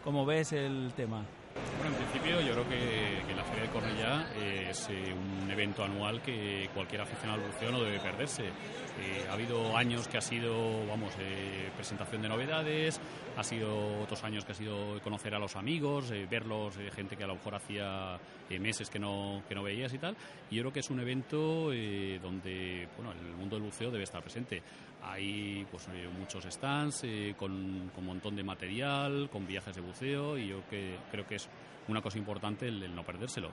cómo 0.04 0.24
ves 0.26 0.52
el 0.52 0.92
tema. 0.96 1.22
Bueno, 1.54 1.96
en 1.96 2.02
principio 2.04 2.40
yo 2.40 2.52
creo 2.52 2.68
que, 2.68 3.34
la 3.34 3.44
Feria 3.44 3.62
de 3.62 3.70
Cornellá 3.70 4.26
es 4.68 4.88
eh, 4.90 5.14
un 5.14 5.50
evento 5.50 5.82
anual 5.82 6.20
que 6.20 6.68
cualquier 6.74 7.00
aficionado 7.00 7.40
al 7.42 7.46
buceo 7.50 7.72
no 7.72 7.82
debe 7.82 7.98
perderse. 7.98 8.44
Eh, 8.44 9.26
ha 9.28 9.32
habido 9.32 9.76
años 9.76 10.06
que 10.06 10.18
ha 10.18 10.20
sido, 10.20 10.86
vamos, 10.86 11.14
eh, 11.18 11.70
presentación 11.74 12.22
de 12.22 12.28
novedades, 12.28 13.00
ha 13.36 13.42
sido 13.42 14.02
otros 14.02 14.22
años 14.24 14.44
que 14.44 14.52
ha 14.52 14.54
sido 14.54 15.00
conocer 15.02 15.34
a 15.34 15.38
los 15.38 15.56
amigos, 15.56 16.10
eh, 16.10 16.26
verlos, 16.30 16.76
eh, 16.76 16.90
gente 16.90 17.16
que 17.16 17.24
a 17.24 17.26
lo 17.26 17.36
mejor 17.36 17.54
hacía 17.54 18.18
eh, 18.50 18.58
meses 18.58 18.90
que 18.90 18.98
no, 18.98 19.42
que 19.48 19.54
no 19.54 19.62
veías 19.62 19.92
y 19.94 19.98
tal. 19.98 20.16
Y 20.50 20.56
yo 20.56 20.62
creo 20.62 20.72
que 20.72 20.80
es 20.80 20.90
un 20.90 21.00
evento 21.00 21.72
eh, 21.72 22.18
donde, 22.20 22.88
bueno, 22.96 23.12
el 23.12 23.36
mundo 23.36 23.56
del 23.56 23.64
buceo 23.64 23.90
debe 23.90 24.04
estar 24.04 24.22
presente. 24.22 24.62
Hay 25.02 25.66
pues 25.70 25.88
eh, 25.88 26.08
muchos 26.18 26.44
stands 26.44 27.04
eh, 27.04 27.34
con, 27.38 27.90
con 27.94 28.02
un 28.02 28.06
montón 28.06 28.36
de 28.36 28.42
material, 28.42 29.30
con 29.30 29.46
viajes 29.46 29.74
de 29.74 29.80
buceo 29.80 30.36
y 30.36 30.48
yo 30.48 30.62
que, 30.68 30.96
creo 31.10 31.26
que 31.26 31.36
es 31.36 31.48
una 31.88 32.00
cosa 32.02 32.18
importante 32.18 32.68
el, 32.68 32.82
el 32.82 32.94
no 32.94 33.02
perdérselo. 33.04 33.50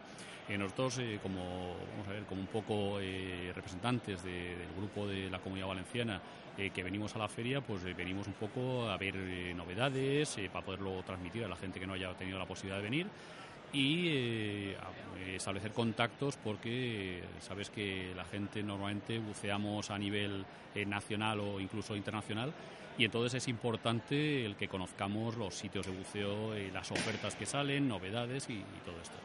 Eh, 0.47 0.57
nosotros, 0.57 0.99
eh, 0.99 1.19
como, 1.21 1.75
vamos 1.91 2.07
a 2.07 2.11
ver, 2.11 2.23
como 2.23 2.41
un 2.41 2.47
poco 2.47 2.99
eh, 2.99 3.51
representantes 3.55 4.23
de- 4.23 4.55
del 4.55 4.73
grupo 4.77 5.07
de 5.07 5.29
la 5.29 5.39
Comunidad 5.39 5.67
Valenciana 5.67 6.21
que 6.73 6.81
venimos 6.81 7.15
a 7.15 7.19
la 7.19 7.27
feria, 7.29 7.61
pues 7.61 7.83
venimos 7.95 8.25
un 8.25 8.33
poco 8.33 8.89
a 8.89 8.97
ver 8.97 9.13
novedades 9.55 10.39
para 10.51 10.65
poderlo 10.65 11.03
transmitir 11.03 11.43
a 11.43 11.47
la 11.47 11.55
gente 11.55 11.79
que 11.79 11.85
no 11.85 11.93
haya 11.93 12.11
tenido 12.15 12.39
la 12.39 12.47
posibilidad 12.47 12.77
de 12.77 12.83
venir 12.83 13.07
y 13.73 14.71
establecer 15.35 15.71
contactos 15.71 16.35
porque 16.37 17.21
sabes 17.41 17.69
que 17.69 18.11
la 18.15 18.25
gente 18.25 18.63
normalmente 18.63 19.19
buceamos 19.19 19.91
a 19.91 19.99
nivel 19.99 20.47
nacional 20.87 21.39
o 21.41 21.59
incluso 21.59 21.95
internacional 21.95 22.51
y 22.97 23.05
entonces 23.05 23.36
es 23.36 23.47
importante 23.47 24.45
el 24.45 24.55
que 24.55 24.67
conozcamos 24.67 25.36
los 25.38 25.53
sitios 25.55 25.86
de 25.86 25.91
buceo, 25.91 26.53
eh, 26.55 26.69
las 26.73 26.91
ofertas 26.91 27.36
que 27.36 27.45
salen, 27.45 27.88
novedades 27.88 28.49
y, 28.49 28.53
y 28.53 28.81
todo 28.86 28.95
esto. 29.01 29.15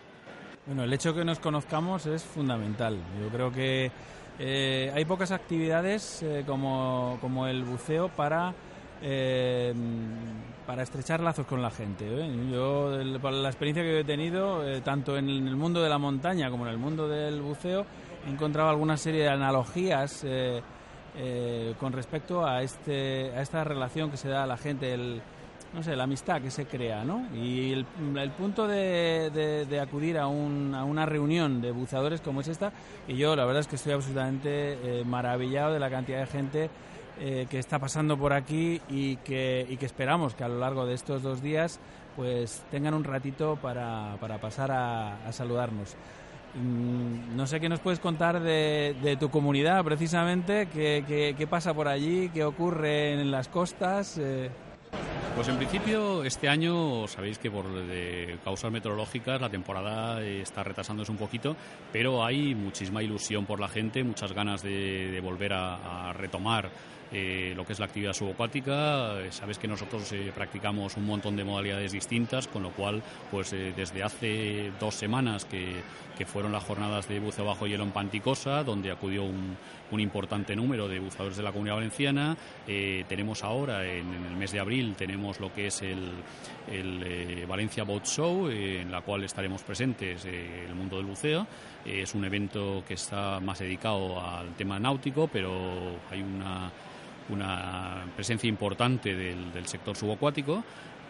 Bueno, 0.66 0.84
el 0.84 0.92
hecho 0.92 1.14
que 1.14 1.24
nos 1.24 1.38
conozcamos 1.40 2.06
es 2.06 2.22
fundamental. 2.22 2.96
Yo 3.20 3.28
creo 3.28 3.50
que 3.50 3.90
eh, 4.38 4.92
hay 4.94 5.04
pocas 5.04 5.32
actividades 5.32 6.22
eh, 6.22 6.44
como, 6.46 7.18
como 7.20 7.46
el 7.48 7.64
buceo 7.64 8.08
para, 8.08 8.54
eh, 9.02 9.74
para 10.66 10.82
estrechar 10.84 11.20
lazos 11.20 11.46
con 11.46 11.60
la 11.62 11.70
gente. 11.70 12.06
Yo, 12.50 12.94
el- 12.94 13.20
la 13.42 13.48
experiencia 13.48 13.82
que 13.82 14.00
he 14.00 14.04
tenido, 14.04 14.62
tanto 14.82 15.16
en 15.16 15.28
el 15.28 15.56
mundo 15.56 15.82
de 15.82 15.88
la 15.88 15.98
montaña 15.98 16.48
como 16.50 16.66
en 16.66 16.72
el 16.72 16.78
mundo 16.78 17.08
del 17.08 17.40
buceo, 17.40 17.84
he 18.26 18.30
encontrado 18.30 18.68
alguna 18.70 18.96
serie 18.96 19.22
de 19.22 19.28
analogías 19.30 20.24
eh, 21.16 21.74
con 21.78 21.92
respecto 21.92 22.44
a, 22.46 22.62
este, 22.62 23.30
a 23.36 23.42
esta 23.42 23.64
relación 23.64 24.10
que 24.10 24.16
se 24.16 24.28
da 24.28 24.44
a 24.44 24.46
la 24.46 24.56
gente. 24.56 24.92
El, 24.94 25.20
no 25.74 25.82
sé, 25.82 25.96
la 25.96 26.04
amistad 26.04 26.42
que 26.42 26.50
se 26.50 26.66
crea, 26.66 27.02
¿no? 27.02 27.26
Y 27.34 27.72
el, 27.72 27.86
el 28.18 28.30
punto 28.32 28.68
de, 28.68 29.30
de- 29.68 29.80
acudir 29.80 30.18
a, 30.18 30.26
un- 30.26 30.74
a 30.74 30.84
una 30.84 31.06
reunión 31.06 31.62
de 31.62 31.70
buceadores 31.70 32.20
como 32.20 32.42
es 32.42 32.48
esta, 32.48 32.72
y 33.08 33.16
yo 33.16 33.34
la 33.36 33.46
verdad 33.46 33.60
es 33.60 33.68
que 33.68 33.76
estoy 33.76 33.94
absolutamente 33.94 34.50
eh, 35.00 35.02
maravillado 35.06 35.72
de 35.72 35.80
la 35.80 35.88
cantidad 35.88 36.20
de 36.20 36.26
gente 36.26 36.70
eh, 37.20 37.46
que 37.48 37.58
está 37.58 37.78
pasando 37.78 38.18
por 38.18 38.34
aquí 38.34 38.82
y 38.90 39.16
que, 39.16 39.66
y 39.66 39.78
que 39.78 39.86
esperamos 39.86 40.34
que 40.34 40.44
a 40.44 40.48
lo 40.48 40.58
largo 40.58 40.84
de 40.84 40.92
estos 40.92 41.22
dos 41.22 41.40
días 41.40 41.80
pues 42.16 42.62
tengan 42.70 42.92
un 42.92 43.04
ratito 43.04 43.56
para, 43.62 44.16
pasar 44.42 44.70
a 44.72 45.32
saludarnos. 45.32 45.96
Mm, 46.54 47.36
No 47.36 47.46
sé 47.46 47.60
qué 47.60 47.68
nos 47.68 47.80
puedes 47.80 47.98
contar 47.98 48.40
de, 48.40 48.94
de 49.02 49.16
tu 49.16 49.30
comunidad 49.30 49.82
precisamente, 49.84 50.66
qué, 50.72 51.02
qué- 51.06 51.34
qué 51.36 51.46
pasa 51.46 51.72
por 51.72 51.88
allí, 51.88 52.28
qué 52.34 52.44
ocurre 52.44 53.14
en 53.20 53.30
las 53.30 53.48
costas. 53.48 54.18
eh. 54.18 54.50
Pues 55.34 55.48
en 55.48 55.56
principio 55.56 56.24
este 56.24 56.48
año 56.48 57.08
sabéis 57.08 57.38
que 57.38 57.50
por 57.50 57.64
de 57.72 58.38
causas 58.44 58.70
meteorológicas 58.70 59.40
la 59.40 59.48
temporada 59.48 60.22
eh, 60.22 60.42
está 60.42 60.62
retrasándose 60.62 61.10
un 61.10 61.16
poquito, 61.16 61.56
pero 61.90 62.24
hay 62.24 62.54
muchísima 62.54 63.02
ilusión 63.02 63.46
por 63.46 63.58
la 63.58 63.68
gente, 63.68 64.04
muchas 64.04 64.32
ganas 64.32 64.62
de, 64.62 65.18
volver 65.22 65.54
a, 65.54 66.12
retomar 66.12 66.70
eh, 67.14 67.52
lo 67.54 67.66
que 67.66 67.74
es 67.74 67.78
la 67.78 67.84
actividad 67.84 68.14
subacuática. 68.14 69.20
Eh, 69.20 69.30
sabes 69.30 69.58
que 69.58 69.68
nosotros 69.68 70.10
eh, 70.12 70.32
practicamos 70.34 70.96
un 70.96 71.04
montón 71.04 71.36
de 71.36 71.44
modalidades 71.44 71.92
distintas, 71.92 72.48
con 72.48 72.62
lo 72.62 72.70
cual, 72.70 73.02
pues 73.30 73.50
desde 73.50 74.02
hace 74.02 74.72
dos 74.80 74.94
semanas 74.94 75.44
que, 75.44 75.82
que 76.16 76.24
fueron 76.24 76.52
las 76.52 76.64
jornadas 76.64 77.08
de 77.08 77.20
buceo 77.20 77.44
bajo 77.44 77.66
hielo 77.66 77.84
en 77.84 77.90
Panticosa, 77.90 78.64
donde 78.64 78.90
acudió 78.90 79.24
un, 79.24 79.56
un 79.90 80.00
importante 80.00 80.56
número 80.56 80.88
de 80.88 81.00
buceadores 81.00 81.36
de 81.36 81.42
la 81.42 81.52
Comunidad 81.52 81.76
Valenciana. 81.76 82.36
Tenemos 82.66 83.44
ahora, 83.44 83.84
en, 83.84 84.06
el 84.14 84.36
mes 84.36 84.52
de 84.52 84.60
abril, 84.60 84.94
lo 85.40 85.52
que 85.52 85.66
es 85.66 85.82
el, 85.82 86.12
eh, 86.68 87.44
Valencia 87.48 87.84
Boat 87.84 88.06
Show, 88.06 88.48
eh, 88.48 88.80
en 88.80 88.90
la 88.90 89.02
cual 89.02 89.24
estaremos 89.24 89.62
presentes 89.62 90.24
eh, 90.24 90.66
el 90.68 90.74
mundo 90.74 90.96
del 90.96 91.06
buceo. 91.06 91.46
Es 91.84 92.14
un 92.14 92.24
evento 92.24 92.84
que 92.86 92.94
está 92.94 93.40
más 93.40 93.58
dedicado 93.58 94.20
al 94.20 94.54
tema 94.54 94.78
náutico, 94.78 95.28
pero 95.28 95.50
hay 96.10 96.22
una 96.22 96.70
una 97.28 98.04
presencia 98.16 98.48
importante 98.48 99.14
del, 99.14 99.52
del 99.52 99.66
sector 99.66 99.96
subacuático. 99.96 100.64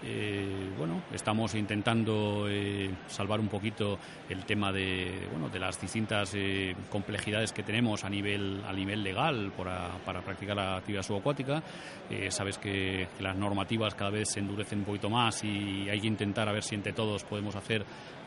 Eh, 0.04 0.70
bueno, 0.76 1.02
estamos 1.12 1.54
intentando 1.54 2.46
eh, 2.48 2.90
salvar 3.06 3.38
un 3.38 3.46
poquito 3.46 3.98
el 4.28 4.44
tema 4.44 4.72
de, 4.72 5.28
bueno, 5.30 5.48
de 5.48 5.60
las 5.60 5.80
distintas 5.80 6.34
eh, 6.34 6.74
complejidades 6.90 7.52
que 7.52 7.62
tenemos 7.62 8.02
a 8.04 8.10
nivel, 8.10 8.62
a 8.66 8.72
nivel 8.72 9.04
legal 9.04 9.52
para, 9.56 9.90
para 10.04 10.20
practicar 10.20 10.56
la 10.56 10.76
actividad 10.76 11.02
subacuática. 11.02 11.62
Sabes 12.28 12.58
que, 12.58 13.08
las 13.20 13.36
normativas 13.36 13.94
cada 13.94 14.10
vez 14.10 14.30
se 14.30 14.40
endurecen 14.40 14.80
un 14.80 14.84
poquito 14.84 15.08
más 15.08 15.44
y 15.44 15.88
hay 15.88 16.00
que 16.00 16.06
intentar 16.06 16.48
a 16.48 16.52
ver 16.52 16.62
si 16.62 16.74
entre 16.74 16.92
todos 16.92 17.24
podemos 17.24 17.54
hacer 17.54 17.84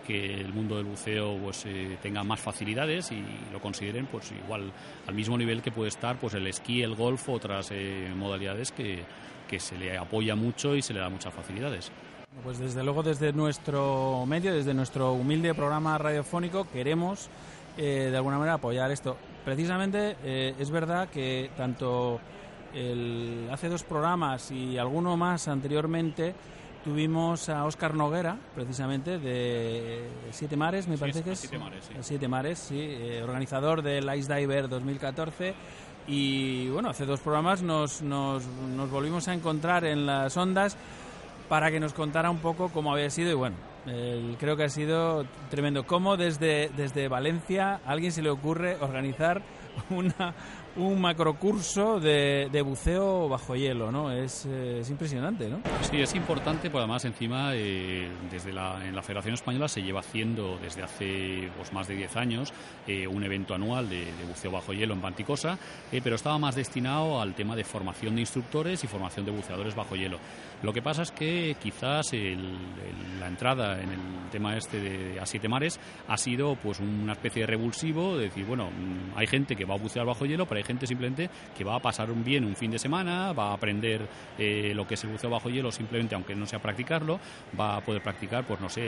que 0.08 0.36
el 0.36 0.54
mundo 0.54 0.78
del 0.78 0.86
buceo 0.86 1.38
pues 1.38 1.66
tenga 2.02 2.24
más 2.24 2.40
facilidades 2.40 3.12
y 3.12 3.24
lo 3.52 3.60
consideren 3.60 4.08
pues 4.08 4.32
igual 4.32 4.72
al 5.08 5.14
mismo 5.14 5.38
nivel 5.38 5.62
que 5.62 5.72
puede 5.72 5.90
estar 5.90 6.18
pues 6.18 6.34
el 6.36 6.48
esquí, 6.48 6.82
el 6.82 6.96
golf, 6.96 7.30
otras 7.30 7.72
modalidades 8.16 8.72
que, 8.72 9.04
que 9.47 9.60
se 9.60 9.77
le 9.77 9.97
apoya 9.97 10.36
mucho 10.36 10.75
y 10.75 10.81
se 10.81 10.93
le 10.93 10.99
da 10.99 11.10
muchas 11.10 11.34
facilidades. 11.34 11.91
Pues 12.43 12.60
desde 12.60 12.84
luego 12.84 13.01
desde 13.01 13.31
nuestro 13.31 14.25
medio, 14.27 14.53
desde 14.53 14.73
nuestro 14.73 15.13
humilde 15.13 15.53
programa 15.53 15.97
radiofónico, 15.97 16.69
queremos 16.69 17.29
eh, 17.77 18.10
de 18.12 18.17
alguna 18.17 18.38
manera 18.38 18.55
apoyar 18.55 18.91
esto. 18.91 19.17
Precisamente 19.43 20.17
eh, 20.23 20.55
es 20.60 20.69
verdad 20.69 21.10
que 21.10 21.49
tanto 21.55 22.19
el, 22.73 23.47
hace 23.51 23.69
dos 23.69 23.84
programas 23.84 24.51
y 24.51 24.77
alguno 24.77 25.15
más 25.17 25.47
anteriormente 25.47 26.36
tuvimos 26.84 27.49
a 27.49 27.65
Óscar 27.65 27.95
Noguera, 27.95 28.38
precisamente 28.53 29.17
de 29.17 30.08
Siete 30.31 30.55
Mares, 30.55 30.88
me 30.88 30.97
parece 30.97 31.23
que 31.23 31.31
es. 31.31 31.39
Siete 31.39 31.58
Mares, 31.58 31.86
sí. 31.86 31.93
Siete 32.01 32.27
Mares, 32.27 32.60
sí, 32.60 32.77
eh, 32.79 33.21
organizador 33.23 33.81
del 33.81 34.13
Ice 34.15 34.34
Diver 34.34 34.69
2014. 34.69 35.55
Y 36.08 36.70
bueno, 36.70 36.89
hace 36.89 37.06
dos 37.06 37.20
programas 37.20 37.62
nos, 37.63 38.02
nos, 38.02 38.44
nos 38.46 38.89
volvimos 38.91 39.28
a 39.28 39.34
encontrar 39.34 39.86
en 39.86 40.06
las 40.06 40.38
ondas 40.38 40.78
para 41.50 41.72
que 41.72 41.80
nos 41.80 41.94
contara 41.94 42.30
un 42.30 42.39
poco 42.39 42.70
cómo 42.70 42.91
había 42.94 43.10
sido 43.10 43.32
y 43.32 43.34
bueno, 43.36 43.56
el- 43.86 44.36
creo 44.39 44.56
que 44.56 44.63
ha 44.65 44.70
sido 44.70 45.26
tremendo. 45.50 45.86
Cómo 45.86 46.15
desde, 46.18 46.70
desde 46.78 47.08
Valencia 47.08 47.80
a 47.86 47.91
alguien 47.91 48.12
se 48.12 48.22
le 48.22 48.30
ocurre 48.30 48.78
organizar 48.82 49.41
una, 49.89 50.34
un 50.78 51.00
macrocurso 51.00 52.00
de, 52.00 52.62
buceo 52.66 53.30
bajo 53.30 53.56
hielo, 53.56 53.92
¿no? 53.92 54.12
Es, 54.12 54.46
eh, 54.46 54.80
es 54.82 54.90
impresionante, 54.90 55.50
¿no? 55.50 55.60
Sí, 55.82 56.02
es 56.02 56.14
importante, 56.16 56.70
pues 56.70 56.82
además 56.82 57.06
encima 57.06 57.52
eh, 57.54 58.10
desde 58.30 58.52
la, 58.52 58.86
en 58.86 58.96
la 58.96 59.02
Federación 59.02 59.36
Española 59.36 59.68
se 59.68 59.82
lleva 59.82 60.02
haciendo 60.02 60.58
desde 60.58 60.84
hace 60.84 61.50
pues, 61.56 61.72
más 61.72 61.88
de 61.88 61.96
10 61.96 62.16
años 62.18 62.54
eh, 62.88 63.08
un 63.08 63.24
evento 63.24 63.54
anual 63.54 63.90
de, 63.90 64.06
buceo 64.28 64.52
bajo 64.52 64.74
hielo 64.74 64.94
en 64.94 65.02
Panticosa, 65.02 65.58
pero 66.04 66.16
estaba 66.16 66.38
más 66.40 66.56
destinado 66.56 67.22
al 67.22 67.36
tema 67.36 67.56
de 67.56 67.64
formación 67.64 68.16
de 68.16 68.22
instructores 68.22 68.84
y 68.84 68.88
formación 68.88 69.26
de 69.26 69.32
buceadores 69.32 69.76
bajo 69.76 69.96
hielo. 69.96 70.20
Lo 70.64 70.74
que 70.74 70.82
pasa 70.82 71.04
es 71.04 71.12
que 71.12 71.56
quizás 71.62 72.12
la 73.20 73.28
entrada 73.28 73.82
en 73.82 73.90
el 73.90 74.30
tema 74.32 74.58
este 74.58 74.80
de 74.80 75.20
a 75.20 75.26
siete 75.26 75.48
mares 75.48 75.80
ha 76.08 76.18
sido 76.18 76.56
pues 76.56 76.80
una 76.80 77.14
especie 77.14 77.42
de 77.42 77.48
revulsivo, 77.48 78.18
de 78.18 78.26
decir, 78.26 78.46
bueno, 78.46 78.70
mm, 78.70 79.18
hay 79.18 79.28
gente 79.28 79.56
que 79.56 79.66
va 79.66 79.76
a 79.76 79.78
bucear 79.78 80.06
bajo 80.06 80.26
hielo, 80.26 80.46
pero 80.46 80.64
gente 80.65 80.88
simplemente 80.88 81.30
que 81.58 81.63
va 81.63 81.75
a 81.75 81.80
pasar 81.80 82.12
un 82.12 82.23
bien 82.23 82.43
un 82.43 82.56
fin 82.56 82.71
de 82.71 82.80
semana, 82.80 83.32
va 83.34 83.51
a 83.51 83.54
aprender 83.54 84.01
eh, 84.38 84.73
lo 84.75 84.86
que 84.88 84.95
es 84.95 85.04
el 85.04 85.12
buceo 85.12 85.30
bajo 85.30 85.49
hielo 85.49 85.71
simplemente 85.71 86.15
aunque 86.15 86.36
no 86.36 86.45
sea 86.47 86.60
practicarlo, 86.60 87.19
va 87.60 87.78
a 87.78 87.82
poder 87.82 88.01
practicar, 88.01 88.43
pues 88.45 88.60
no 88.60 88.69
sé, 88.69 88.84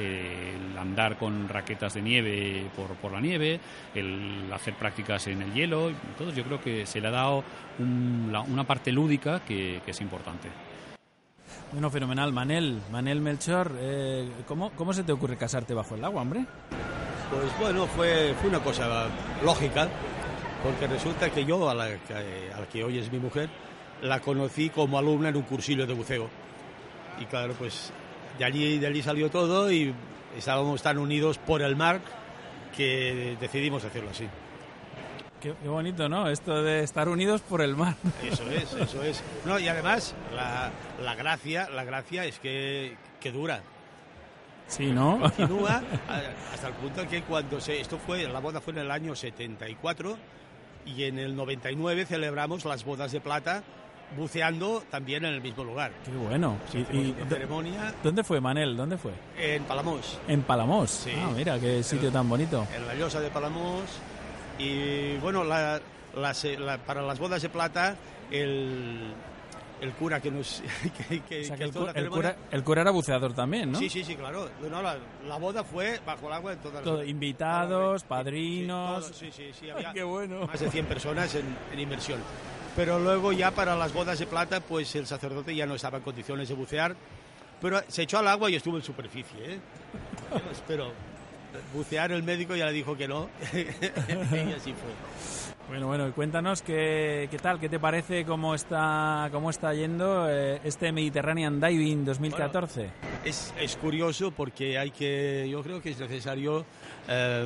el 0.56 0.78
andar 0.78 1.18
con 1.18 1.48
raquetas 1.48 1.94
de 1.94 2.02
nieve 2.02 2.66
por, 2.76 2.88
por 2.96 3.12
la 3.12 3.22
nieve, 3.22 3.60
el 3.96 4.52
hacer 4.54 4.74
prácticas 4.74 5.28
en 5.28 5.42
el 5.42 5.54
hielo, 5.54 5.90
entonces 5.90 6.36
yo 6.36 6.44
creo 6.44 6.60
que 6.62 6.86
se 6.86 7.00
le 7.00 7.08
ha 7.08 7.12
dado 7.12 7.44
un- 7.80 8.30
la- 8.32 8.42
una 8.42 8.64
parte 8.66 8.92
lúdica 8.92 9.42
que- 9.46 9.82
que 9.86 9.92
es 9.92 10.02
importante. 10.02 10.50
Bueno, 11.72 11.90
fenomenal. 11.90 12.32
Manel, 12.32 12.80
Manel 12.92 13.20
Melchor, 13.22 13.72
eh, 13.80 14.28
¿cómo, 14.48 14.72
¿cómo 14.72 14.94
se 14.94 15.04
te 15.04 15.12
ocurre 15.12 15.36
casarte 15.38 15.74
bajo 15.74 15.96
el 15.96 16.04
agua, 16.06 16.22
hombre? 16.22 16.46
Pues 17.30 17.60
bueno, 17.60 17.86
fue, 17.88 18.34
fue 18.40 18.50
una 18.50 18.60
cosa 18.62 19.08
lógica, 19.44 19.90
porque 20.68 20.88
resulta 20.88 21.30
que 21.30 21.46
yo, 21.46 21.70
a 21.70 21.74
la, 21.74 21.98
que, 21.98 22.14
a 22.54 22.60
la 22.60 22.68
que 22.68 22.84
hoy 22.84 22.98
es 22.98 23.10
mi 23.10 23.20
mujer, 23.20 23.50
la 24.02 24.20
conocí 24.20 24.70
como 24.70 24.98
alumna 24.98 25.30
en 25.30 25.38
un 25.38 25.44
cursillo 25.44 25.88
de 25.88 25.94
buceo. 25.94 26.30
Y 27.22 27.26
claro, 27.26 27.54
pues 27.58 27.94
de 28.38 28.44
allí, 28.44 28.78
de 28.78 28.88
allí 28.88 29.02
salió 29.02 29.30
todo 29.32 29.72
y 29.72 29.94
estábamos 30.38 30.82
tan 30.82 30.98
unidos 30.98 31.38
por 31.38 31.62
el 31.62 31.78
mar 31.78 32.02
que 32.76 33.38
decidimos 33.40 33.86
hacerlo 33.86 34.10
así. 34.10 34.28
Qué, 35.42 35.54
qué 35.64 35.70
bonito, 35.70 36.10
¿no? 36.10 36.28
Esto 36.28 36.62
de 36.62 36.84
estar 36.84 37.08
unidos 37.08 37.40
por 37.40 37.62
el 37.62 37.78
mar. 37.78 37.96
Eso 38.24 38.50
es, 38.50 38.74
eso 38.74 39.04
es. 39.04 39.24
No, 39.46 39.58
y 39.60 39.70
además, 39.70 40.16
la, 40.36 40.72
la 41.02 41.16
gracia, 41.16 41.70
la 41.70 41.86
gracia 41.86 42.26
es 42.26 42.40
que, 42.40 42.98
que 43.22 43.32
dura. 43.32 43.62
Sí, 44.68 44.88
¿no? 44.88 45.20
Continúa 45.22 45.82
hasta 46.52 46.68
el 46.68 46.74
punto 46.74 47.08
que 47.08 47.22
cuando 47.22 47.62
se, 47.62 47.80
esto 47.80 47.98
fue, 47.98 48.28
la 48.28 48.40
boda 48.40 48.60
fue 48.60 48.74
en 48.74 48.80
el 48.80 48.92
año 48.92 49.16
74 49.16 50.18
y 50.96 51.04
en 51.04 51.20
el 51.20 51.36
99 51.36 52.06
celebramos 52.06 52.66
las 52.66 52.84
bodas 52.86 53.12
de 53.12 53.20
plata 53.22 53.64
buceando 54.16 54.84
también 54.90 55.26
en 55.26 55.34
el 55.34 55.42
mismo 55.42 55.64
lugar. 55.66 55.92
Qué 56.06 56.12
bueno. 56.12 56.58
Sí, 56.72 56.86
Y- 56.94 56.98
y 56.98 57.16
ceremonia 57.28 57.94
¿Dónde 58.02 58.24
fue, 58.24 58.40
Manel? 58.40 58.78
¿Dónde 58.78 58.98
fue? 58.98 59.12
en 59.38 59.64
Palamos, 59.66 60.18
En 60.28 60.42
Palamos. 60.44 60.90
Sí. 60.90 61.12
Ah, 61.16 61.30
mira, 61.36 61.60
qué 61.60 61.84
sitio 61.84 62.10
tan 62.12 62.30
bonito. 62.30 62.66
en 62.76 62.88
la 62.88 62.96
llosa 62.96 63.20
de 63.20 63.30
Palamos. 63.30 63.82
Y 64.60 65.18
bueno, 65.18 65.44
la- 65.44 65.82
la 66.16 66.34
se- 66.34 66.58
la- 66.58 66.78
para 66.78 67.02
las 67.02 67.20
bodas 67.20 67.42
de 67.42 67.50
plata, 67.50 67.96
el, 68.32 69.14
el 69.82 69.92
cura 69.94 70.20
que 70.20 70.32
nos. 70.32 70.64
que, 71.10 71.22
que- 71.22 71.42
O 71.42 71.44
sea, 71.44 71.56
que 71.56 71.64
que 71.64 71.64
el, 71.70 71.74
cu- 71.74 71.88
el 71.94 72.10
cura, 72.10 72.36
el 72.52 72.64
cura 72.64 72.82
era 72.82 72.92
buceador 72.92 73.34
también, 73.34 73.72
¿no? 73.72 73.80
Sí, 73.80 73.90
sí, 73.90 74.04
sí, 74.04 74.16
claro. 74.16 74.50
No, 74.70 74.82
la, 74.82 74.98
la 75.28 75.38
boda 75.38 75.64
fue 75.64 76.00
bajo 76.06 76.28
el 76.28 76.34
agua 76.34 76.52
de 76.52 76.58
todas 76.58 76.84
Todo, 76.84 76.98
las 77.00 77.08
invitados, 77.08 78.02
Sí, 78.02 78.08
padrinos. 78.08 79.06
sí, 79.14 79.30
sí, 79.32 79.52
sí, 79.54 79.66
Ay, 79.66 79.72
había 79.72 79.94
qué 79.94 80.04
bueno. 80.04 80.48
más 80.48 80.60
de 80.60 80.70
100 80.72 80.86
personas 80.86 81.36
en, 81.36 81.46
en 81.72 81.80
inversión. 81.80 82.20
Pero 82.76 83.00
luego 83.00 83.32
ya 83.32 83.52
para 83.52 83.76
las 83.76 83.92
bodas 83.94 84.20
de 84.20 84.28
plata, 84.28 84.60
pues 84.60 84.96
el 84.96 85.08
sacerdote 85.08 85.56
ya 85.56 85.66
no 85.66 85.76
estaba 85.76 85.98
en 85.98 86.04
condiciones 86.04 86.48
de 86.50 86.54
bucear, 86.56 86.96
pero 87.60 87.82
se 87.88 88.04
echó 88.04 88.20
al 88.20 88.28
agua 88.28 88.52
y 88.52 88.56
estuvo 88.56 88.78
en 88.78 88.84
superficie. 88.84 89.54
¿eh? 89.56 89.60
Pero 90.68 90.92
bucear 91.74 92.12
el 92.12 92.22
médico 92.22 92.56
ya 92.56 92.66
le 92.68 92.74
dijo 92.74 92.96
que 92.96 93.08
no, 93.08 93.30
y 93.54 94.54
así 94.54 94.74
fue. 94.74 95.57
Bueno, 95.68 95.88
bueno, 95.88 96.08
y 96.08 96.12
cuéntanos 96.12 96.62
qué, 96.62 97.28
qué 97.30 97.38
tal, 97.40 97.60
qué 97.60 97.68
te 97.68 97.78
parece, 97.78 98.24
cómo 98.24 98.56
está, 98.56 99.28
cómo 99.34 99.50
está 99.50 99.74
yendo 99.74 100.30
eh, 100.30 100.62
este 100.64 100.94
Mediterranean 100.94 101.60
Diving 101.60 102.06
2014. 102.06 102.90
Es, 103.26 103.54
es 103.60 103.76
curioso 103.76 104.32
porque 104.32 104.78
hay 104.78 104.92
que, 104.92 105.46
yo 105.50 105.62
creo 105.64 105.82
que 105.82 105.90
es 105.90 106.00
necesario 106.00 106.66
eh, 107.10 107.46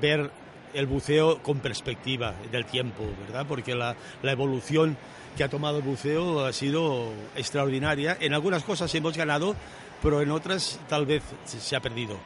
ver 0.00 0.30
el 0.74 0.86
buceo 0.86 1.42
con 1.42 1.58
perspectiva 1.58 2.34
del 2.52 2.66
tiempo, 2.66 3.02
¿verdad? 3.26 3.44
Porque 3.48 3.74
la, 3.74 3.96
la 4.22 4.30
evolución 4.30 4.96
que 5.36 5.42
ha 5.42 5.48
tomado 5.48 5.78
el 5.78 5.84
buceo 5.84 6.44
ha 6.44 6.52
sido 6.52 7.10
extraordinaria. 7.34 8.16
En 8.20 8.32
algunas 8.32 8.62
cosas 8.62 8.94
hemos 8.94 9.16
ganado, 9.16 9.56
pero 10.02 10.22
en 10.22 10.30
otras 10.30 10.78
tal 10.88 11.04
vez 11.04 11.24
se 11.44 11.74
ha 11.74 11.80
perdido. 11.80 12.16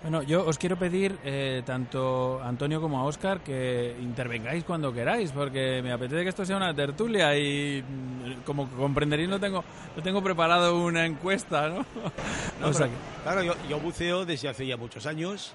Bueno, 0.00 0.22
yo 0.22 0.46
os 0.46 0.58
quiero 0.58 0.78
pedir, 0.78 1.18
eh, 1.24 1.62
tanto 1.66 2.40
a 2.40 2.48
Antonio 2.48 2.80
como 2.80 3.00
a 3.00 3.04
Óscar, 3.04 3.40
que 3.40 3.96
intervengáis 4.00 4.62
cuando 4.62 4.92
queráis, 4.92 5.32
porque 5.32 5.80
me 5.82 5.90
apetece 5.90 6.22
que 6.22 6.28
esto 6.28 6.44
sea 6.44 6.56
una 6.56 6.72
tertulia 6.72 7.36
y, 7.36 7.82
mm, 7.82 8.42
como 8.44 8.68
comprenderéis, 8.70 9.28
no 9.28 9.40
tengo, 9.40 9.64
no 9.96 10.02
tengo 10.02 10.22
preparado 10.22 10.78
una 10.80 11.04
encuesta, 11.04 11.68
¿no? 11.68 11.84
No, 12.60 12.68
O 12.68 12.72
sea 12.72 12.86
pero, 12.86 12.98
claro, 13.24 13.42
yo, 13.42 13.54
yo 13.68 13.80
buceo 13.80 14.24
desde 14.24 14.48
hace 14.48 14.66
ya 14.66 14.76
muchos 14.76 15.04
años. 15.06 15.52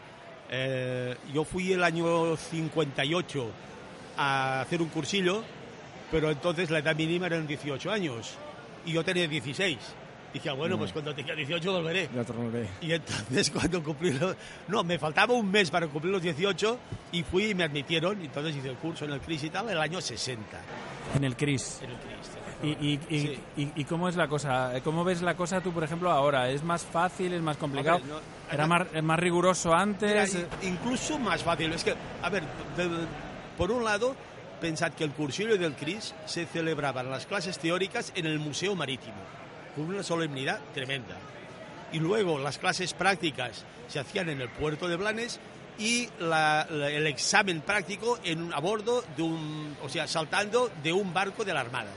Eh, 0.50 1.16
yo 1.34 1.46
fui 1.46 1.72
el 1.72 1.84
año 1.84 2.36
58 2.36 3.48
a 4.18 4.62
hacer 4.62 4.82
un 4.82 4.90
cursillo, 4.90 5.42
pero 6.12 6.30
entonces 6.30 6.70
la 6.70 6.80
edad 6.80 6.96
mínima 6.96 7.28
eran 7.28 7.48
18 7.48 7.92
años 7.92 8.36
y 8.86 8.92
yo 8.92 9.04
tenía 9.04 9.28
16. 9.28 9.78
Dije, 10.34 10.50
ah, 10.50 10.54
bueno, 10.54 10.74
No. 10.76 10.80
pues 10.80 10.92
cuando 10.92 11.14
tenga 11.14 11.36
18 11.36 11.72
volveré. 11.72 12.10
Ya 12.14 12.24
tornaré. 12.24 12.68
Y 12.82 12.92
entonces 12.92 13.52
cuando 13.54 13.84
cumplí 13.84 14.12
los... 14.14 14.36
No, 14.68 14.84
me 14.84 14.98
faltaba 14.98 15.34
un 15.34 15.50
mes 15.52 15.70
para 15.70 15.88
cumplir 15.88 16.12
los 16.12 16.22
18 16.24 16.80
y 17.12 17.22
fui 17.24 17.52
y 17.52 17.54
me 17.56 17.64
admitieron. 17.66 18.20
Y 18.22 18.26
entonces 18.26 18.56
hice 18.56 18.70
el 18.70 18.78
curso 18.78 19.06
en 19.06 19.12
el 19.12 19.20
CRIS 19.22 19.44
y 19.44 19.50
tal, 19.52 19.70
el 19.70 19.78
año 19.78 20.02
60. 20.02 20.42
En 21.16 21.24
el 21.24 21.36
CRIS. 21.36 21.82
En 21.84 21.92
el 21.92 21.98
CRIS. 21.98 22.10
¿Y, 22.64 22.68
y, 22.88 23.00
y, 23.10 23.20
Sí. 23.20 23.40
y- 23.58 23.72
y 23.82 23.84
cómo 23.84 24.08
es 24.10 24.16
la 24.16 24.28
cosa? 24.28 24.72
¿Cómo 24.84 25.04
ves 25.04 25.22
la 25.22 25.36
cosa 25.36 25.62
tú, 25.62 25.72
por 25.74 25.84
ejemplo, 25.84 26.10
ahora? 26.10 26.50
¿Es 26.50 26.64
más 26.64 26.84
fácil? 26.84 27.34
¿Es 27.34 27.42
más 27.42 27.58
complicado? 27.58 28.00
No, 28.00 28.16
¿Era 28.52 28.66
más, 28.68 28.88
es 28.94 29.04
más 29.04 29.20
riguroso 29.20 29.74
antes? 29.74 30.38
incluso 30.64 31.20
más 31.20 31.44
fácil. 31.44 31.74
Es 31.74 31.84
que, 31.84 31.94
a 32.22 32.30
ver, 32.30 32.44
de- 32.78 32.88
de- 32.88 33.06
por 33.58 33.70
un 33.70 33.84
lado, 33.84 34.16
pensad 34.62 34.94
que 34.94 35.04
el 35.04 35.12
cursillo 35.12 35.58
del 35.58 35.74
CRIS 35.76 36.16
se 36.26 36.46
celebraban 36.46 37.10
las 37.12 37.26
clases 37.26 37.60
teóricas 37.60 38.12
en 38.16 38.26
el 38.26 38.40
Museo 38.40 38.76
Marítimo, 38.76 39.18
con 39.76 39.86
una 39.86 40.04
solemnidad 40.04 40.60
tremenda. 40.74 41.18
Y 41.92 42.00
luego 42.00 42.40
las 42.40 42.58
clases 42.58 42.94
prácticas 42.94 43.66
se 43.88 44.00
hacían 44.00 44.30
en 44.30 44.42
el 44.42 44.50
puerto 44.50 44.88
de 44.88 44.96
Blanes 44.96 45.40
y 45.78 46.10
el 46.20 47.08
examen 47.08 47.62
práctico 47.62 48.20
en 48.24 48.54
a 48.54 48.60
bordo 48.60 49.04
de 49.16 49.24
un, 49.24 49.78
o 49.82 49.90
sea, 49.90 50.08
saltando 50.08 50.72
de 50.84 50.94
un 50.94 51.14
barco 51.14 51.44
de 51.44 51.54
la 51.54 51.62
Armada. 51.62 51.92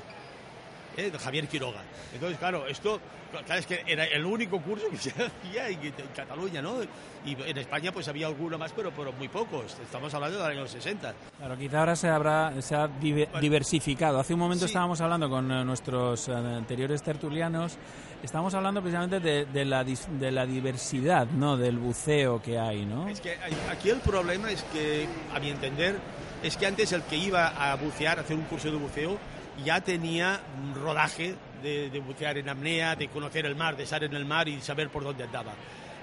¿Eh? 0.97 1.11
de 1.11 1.19
Javier 1.19 1.47
Quiroga. 1.49 1.83
Entonces, 2.15 2.39
claro, 2.39 2.67
esto 2.67 3.01
claro, 3.31 3.55
es 3.55 3.67
que 3.67 3.83
era 3.87 4.05
el 4.05 4.25
único 4.25 4.61
curso 4.61 4.89
que 4.91 4.97
se 4.97 5.11
hacía 5.11 5.69
en, 5.69 5.83
en 5.85 5.93
Cataluña, 6.15 6.63
¿no? 6.63 6.77
Y 7.25 7.37
en 7.43 7.59
España 7.59 7.91
pues 7.93 8.07
había 8.09 8.27
alguno 8.29 8.57
más, 8.59 8.73
pero, 8.73 8.91
pero 8.93 9.13
muy 9.13 9.29
pocos. 9.29 9.77
Estamos 9.83 10.13
hablando 10.15 10.39
del 10.43 10.59
año 10.59 10.67
60. 10.67 11.15
Claro, 11.39 11.57
quizá 11.59 11.81
ahora 11.81 11.97
se 11.97 12.09
habrá 12.09 12.63
se 12.63 12.75
ha 12.77 12.87
dive- 12.89 13.29
diversificado. 13.41 14.21
Hace 14.21 14.35
un 14.35 14.41
momento 14.41 14.65
Sí. 14.67 14.71
estábamos 14.71 15.01
hablando 15.01 15.29
con 15.29 15.51
eh, 15.51 15.65
nuestros 15.65 16.29
eh, 16.29 16.33
anteriores 16.35 17.03
tertulianos, 17.03 17.77
estábamos 18.23 18.55
hablando 18.55 18.81
precisamente 18.81 19.21
de, 19.21 19.45
de 19.47 19.65
la, 19.65 19.83
de 19.85 20.31
la 20.33 20.47
diversidad, 20.47 21.27
¿no? 21.27 21.57
Del 21.57 21.79
buceo 21.79 22.41
que 22.41 22.59
hay, 22.59 22.87
¿no? 22.87 23.09
Es 23.09 23.21
que 23.21 23.37
aquí 23.71 23.91
el 23.91 24.01
problema 24.01 24.51
es 24.51 24.63
que, 24.73 25.07
a 25.35 25.41
mi 25.41 25.51
entender, 25.51 25.97
es 26.43 26.57
que 26.57 26.67
antes 26.67 26.93
el 26.93 27.03
que 27.03 27.17
iba 27.17 27.49
a 27.49 27.75
bucear, 27.77 28.19
a 28.19 28.23
hacer 28.23 28.37
un 28.37 28.45
curso 28.45 28.71
de 28.71 28.77
buceo, 28.77 29.19
ya 29.65 29.81
tenía 29.81 30.41
un 30.63 30.75
rodaje 30.75 31.35
de, 31.63 32.01
bucear 32.01 32.39
en 32.39 32.49
apnea, 32.49 32.95
de 32.95 33.09
conocer 33.09 33.47
el 33.47 33.57
mar, 33.57 33.77
de 33.77 33.83
estar 33.85 34.03
en 34.05 34.15
el 34.15 34.25
mar 34.25 34.49
y 34.49 34.61
saber 34.61 34.89
por 34.91 35.03
dónde 35.03 35.25
andaba. 35.25 35.53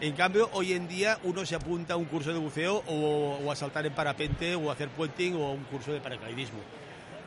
En 0.01 0.14
cambio, 0.14 0.49
hoy 0.54 0.74
en 0.74 0.88
día 0.88 1.18
uno 1.24 1.45
se 1.45 1.56
apunta 1.56 1.93
a 1.93 1.97
un 1.97 2.06
curso 2.06 2.34
de 2.34 2.39
buceo 2.39 2.84
o, 2.88 3.49
a 3.51 3.56
saltar 3.56 3.86
en 3.86 3.93
parapente 3.93 4.56
o 4.56 4.70
a 4.70 4.74
hacer 4.74 4.89
puenting 4.89 5.36
o 5.36 5.45
a 5.47 5.51
un 5.51 5.64
curso 5.66 5.93
de 5.93 6.01
paracaidismo. 6.01 6.60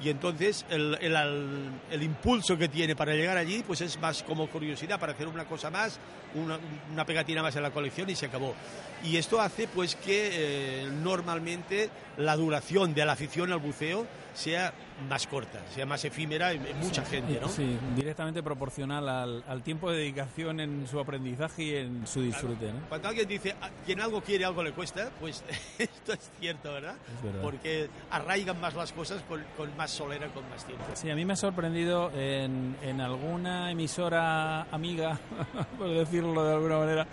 Y 0.03 0.11
entonces 0.11 0.67
el- 0.69 0.99
el- 1.01 1.71
el 1.91 2.03
impulso 2.03 2.59
que 2.59 2.69
tiene 2.69 2.95
para 2.95 3.15
llegar 3.15 3.39
allí 3.39 3.63
pues 3.67 3.81
es 3.81 3.99
más 3.99 4.23
como 4.23 4.47
curiosidad 4.49 5.01
para 5.01 5.13
hacer 5.13 5.27
una 5.29 5.47
cosa 5.47 5.71
más, 5.71 5.99
una, 6.37 6.59
una 6.93 7.05
pegatina 7.05 7.43
más 7.43 7.57
en 7.57 7.63
la 7.63 7.71
colección 7.71 8.09
y 8.11 8.15
se 8.17 8.27
acabó. 8.27 8.55
Y 9.05 9.17
esto 9.19 9.41
hace 9.41 9.69
pues 9.69 9.95
que 9.95 10.31
eh, 10.85 10.89
normalmente 10.91 11.91
la 12.17 12.35
duración 12.37 12.95
de 12.95 13.05
la 13.05 13.13
afición 13.13 13.53
al 13.53 13.59
buceo 13.59 14.07
sea 14.35 14.73
más 15.09 15.27
corta, 15.27 15.61
sea 15.75 15.85
más 15.87 16.05
efímera 16.05 16.53
en, 16.53 16.67
en 16.67 16.79
mucha 16.79 17.05
gente, 17.05 17.39
¿no? 17.41 17.49
Sí, 17.49 17.79
directamente 17.95 18.43
proporcional 18.43 19.07
al, 19.09 19.45
al 19.47 19.63
tiempo 19.63 19.91
de 19.91 19.99
dedicación 19.99 20.61
en 20.61 20.87
su 20.89 20.99
aprendizaje 20.99 21.63
y 21.63 21.75
en 21.77 22.07
su 22.07 22.23
disfrute, 22.23 22.67
¿no? 22.73 22.81
Cuando 22.89 23.09
alguien 23.09 23.29
dice, 23.29 23.55
"Ah, 23.61 23.69
quien 23.85 24.01
algo 24.01 24.21
quiere, 24.23 24.45
algo 24.47 24.63
le 24.63 24.73
cuesta, 24.73 25.11
pues 25.21 25.43
esto 25.79 26.13
es 26.15 26.31
cierto, 26.41 26.73
¿verdad? 26.73 26.97
Es 27.17 27.23
verdad. 27.23 27.43
Porque 27.43 27.89
arraigan 28.11 28.59
más 28.61 28.75
las 28.75 28.93
cosas 28.93 29.23
con, 29.29 29.43
con 29.57 29.75
más 29.77 29.91
solera, 29.91 30.29
con 30.29 30.49
más 30.51 30.65
tiempo. 30.67 30.85
Sí, 30.95 31.11
a 31.11 31.15
mí 31.15 31.25
me 31.25 31.35
ha 31.35 31.37
sorprendido 31.37 32.11
en, 32.15 32.77
en 32.83 33.01
alguna 33.03 33.71
emisora 33.71 34.63
amiga, 34.73 35.19
por 35.79 35.89
decirlo 35.91 36.26
de 36.35 36.55
alguna 36.55 36.79
manera, 36.79 37.07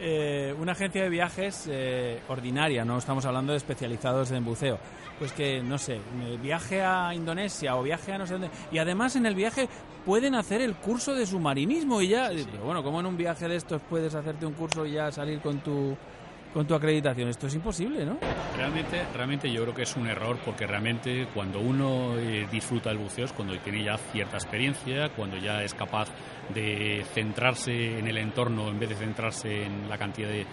eh, 0.00 0.54
una 0.58 0.72
agencia 0.72 1.02
de 1.02 1.08
viajes 1.08 1.68
eh, 1.70 2.20
ordinaria, 2.28 2.84
no 2.84 2.98
estamos 2.98 3.24
hablando 3.24 3.52
de 3.52 3.58
especializados 3.58 4.30
en 4.30 4.44
buceo. 4.44 4.78
Pues 5.18 5.32
que, 5.32 5.62
no 5.62 5.78
sé, 5.78 6.00
viaje 6.42 6.82
a 6.82 7.14
Indonesia 7.14 7.76
o 7.76 7.84
viaje 7.84 8.12
a 8.12 8.18
no 8.18 8.26
sé 8.26 8.32
dónde. 8.32 8.50
Y 8.72 8.78
además 8.78 9.14
en 9.14 9.26
el 9.26 9.36
viaje 9.36 9.68
pueden 10.04 10.34
hacer 10.34 10.60
el 10.60 10.74
curso 10.74 11.14
de 11.14 11.24
submarinismo 11.24 12.02
y 12.02 12.08
ya. 12.08 12.30
Pero 12.30 12.64
bueno, 12.64 12.82
como 12.82 12.98
en 12.98 13.06
un 13.06 13.16
viaje 13.16 13.46
de 13.46 13.54
estos 13.54 13.80
puedes 13.88 14.12
hacerte 14.14 14.44
un 14.44 14.54
curso 14.54 14.84
y 14.84 14.92
ya 14.92 15.12
salir 15.12 15.40
con 15.40 15.58
tu, 15.60 15.96
con 16.54 16.66
tu 16.66 16.74
acreditación? 16.74 17.28
Esto 17.28 17.48
es 17.48 17.54
imposible, 17.56 18.06
¿no? 18.06 18.18
Realmente, 18.56 19.04
realmente 19.12 19.52
yo 19.52 19.62
creo 19.62 19.74
que 19.74 19.82
es 19.82 19.96
un 19.96 20.06
error 20.06 20.38
porque 20.44 20.66
realmente 20.66 21.26
cuando 21.34 21.58
uno 21.58 22.16
eh, 22.16 22.46
disfruta 22.50 22.90
del 22.90 22.98
buceo 22.98 23.24
es 23.24 23.32
cuando 23.32 23.58
tiene 23.58 23.82
ya 23.82 23.98
cierta 23.98 24.36
experiencia, 24.36 25.10
cuando 25.10 25.36
ya 25.36 25.62
es 25.64 25.74
capaz 25.74 26.08
de 26.54 27.04
centrarse 27.12 27.98
en 27.98 28.06
el 28.06 28.18
entorno 28.18 28.68
en 28.68 28.78
vez 28.78 28.90
de 28.90 28.94
centrarse 28.94 29.64
en 29.64 29.88
la 29.88 29.98
cantidad 29.98 30.28
de, 30.28 30.46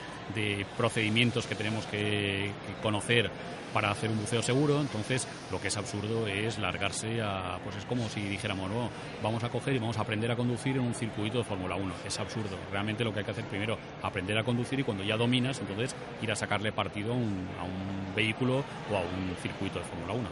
procedimientos 0.78 1.46
que 1.46 1.56
tenemos 1.56 1.86
que, 1.86 2.52
que 2.66 2.82
conocer 2.82 3.30
para 3.74 3.92
hacer 3.92 4.10
un 4.10 4.20
buceo 4.20 4.42
seguro. 4.42 4.80
Entonces, 4.82 5.28
lo 5.52 5.60
que 5.60 5.70
es 5.70 5.78
absurdo 5.78 6.28
es 6.28 6.60
largarse 6.60 7.22
a, 7.22 7.60
pues 7.64 7.76
es 7.78 7.86
como 7.86 8.08
si 8.10 8.22
dijéramos, 8.22 8.70
no, 8.70 8.90
vamos 9.24 9.44
a 9.44 9.50
coger 9.50 9.76
y 9.76 9.80
vamos 9.80 9.98
a 9.98 10.02
aprender 10.02 10.32
a 10.32 10.36
conducir 10.36 10.76
en 10.76 10.84
un 10.84 10.94
circuito 10.94 11.40
de 11.40 11.44
Fórmula 11.44 11.76
1. 11.76 11.94
Es 12.06 12.20
absurdo. 12.20 12.58
Realmente 12.72 13.04
lo 13.04 13.14
que 13.14 13.20
hay 13.20 13.26
que 13.26 13.32
hacer 13.32 13.46
primero, 13.46 13.78
aprender 14.02 14.38
a 14.38 14.44
conducir 14.44 14.80
y 14.80 14.84
cuando 14.84 15.04
ya 15.04 15.18
dominas, 15.18 15.60
entonces 15.60 15.91
ir 16.22 16.32
a 16.32 16.36
sacarle 16.36 16.72
partido 16.72 17.14
a 17.14 17.16
un, 17.16 17.48
a 17.60 17.64
un 17.64 18.16
vehículo 18.16 18.64
o 18.92 18.96
a 18.98 19.02
un 19.02 19.36
circuito 19.42 19.80
de 19.80 19.86
Fórmula 19.86 20.14
1. 20.14 20.30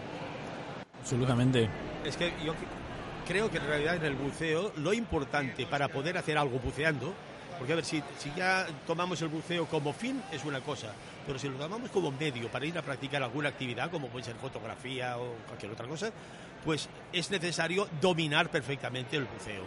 Absolutamente. 1.02 1.70
Es 2.04 2.18
que 2.18 2.34
yo 2.44 2.54
creo 3.28 3.50
que 3.50 3.58
en 3.58 3.66
realidad 3.68 3.96
en 3.96 4.06
el 4.06 4.16
buceo 4.16 4.72
lo 4.78 4.94
importante 4.94 5.66
para 5.66 5.88
poder 5.88 6.18
hacer 6.18 6.38
algo 6.38 6.60
buceando, 6.60 7.14
porque 7.58 7.74
a 7.74 7.76
ver, 7.78 7.86
si, 7.86 8.02
si 8.18 8.32
ya 8.36 8.66
tomamos 8.88 9.22
el 9.22 9.28
buceo 9.30 9.66
como 9.66 9.94
fin 9.94 10.22
es 10.32 10.46
una 10.46 10.62
cosa, 10.62 10.94
pero 11.26 11.38
si 11.40 11.48
lo 11.50 11.56
tomamos 11.58 11.90
como 11.92 12.12
medio 12.12 12.50
para 12.50 12.66
ir 12.66 12.78
a 12.78 12.82
practicar 12.82 13.22
alguna 13.22 13.50
actividad, 13.50 13.92
como 13.92 14.08
puede 14.08 14.26
ser 14.26 14.36
fotografía 14.36 15.18
o 15.18 15.34
cualquier 15.48 15.72
otra 15.72 15.88
cosa, 15.88 16.10
pues 16.64 16.90
es 17.14 17.30
necesario 17.32 17.88
dominar 18.02 18.50
perfectamente 18.50 19.18
el 19.18 19.26
buceo. 19.26 19.64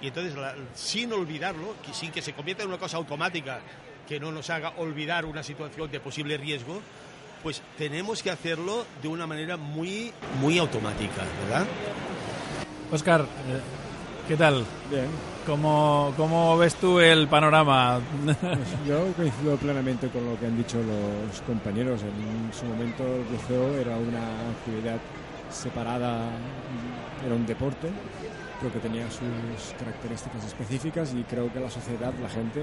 Y 0.00 0.08
entonces, 0.08 0.34
la- 0.34 0.54
sin 0.74 1.12
olvidarlo, 1.12 1.74
que 1.84 1.92
sin 1.94 2.10
que 2.10 2.20
se 2.22 2.32
convierta 2.32 2.64
en 2.64 2.68
una 2.70 2.78
cosa 2.78 2.96
automática 2.96 3.60
que 4.12 4.20
no 4.20 4.30
nos 4.30 4.50
haga 4.50 4.74
olvidar 4.76 5.24
una 5.24 5.42
situación 5.42 5.90
de 5.90 5.98
posible 5.98 6.36
riesgo, 6.36 6.82
pues 7.42 7.62
tenemos 7.78 8.22
que 8.22 8.30
hacerlo 8.30 8.84
de 9.00 9.08
una 9.08 9.26
manera 9.26 9.56
muy, 9.56 10.12
muy 10.38 10.58
automática, 10.58 11.22
¿verdad? 11.44 11.66
Oscar, 12.92 13.22
eh, 13.22 13.60
¿qué 14.28 14.36
tal? 14.36 14.66
Bien. 14.90 15.06
¿Cómo, 15.46 16.12
¿Cómo 16.18 16.58
ves 16.58 16.74
tú 16.74 17.00
el 17.00 17.26
panorama? 17.26 18.00
Pues 18.22 18.38
yo 18.86 19.10
coincido 19.16 19.56
plenamente 19.56 20.08
con 20.08 20.26
lo 20.26 20.38
que 20.38 20.44
han 20.44 20.58
dicho 20.58 20.76
los 20.76 21.40
compañeros. 21.46 22.02
En 22.02 22.52
su 22.52 22.66
momento 22.66 23.04
el 23.04 23.24
buceo 23.24 23.80
era 23.80 23.96
una 23.96 24.50
actividad 24.50 24.98
separada, 25.48 26.28
era 27.24 27.34
un 27.34 27.46
deporte, 27.46 27.88
pero 28.62 28.72
que 28.72 28.78
tenía 28.78 29.10
sus 29.10 29.74
características 29.78 30.44
específicas 30.44 31.12
y 31.14 31.24
creo 31.24 31.52
que 31.52 31.58
la 31.58 31.68
sociedad, 31.68 32.12
la 32.22 32.28
gente, 32.28 32.62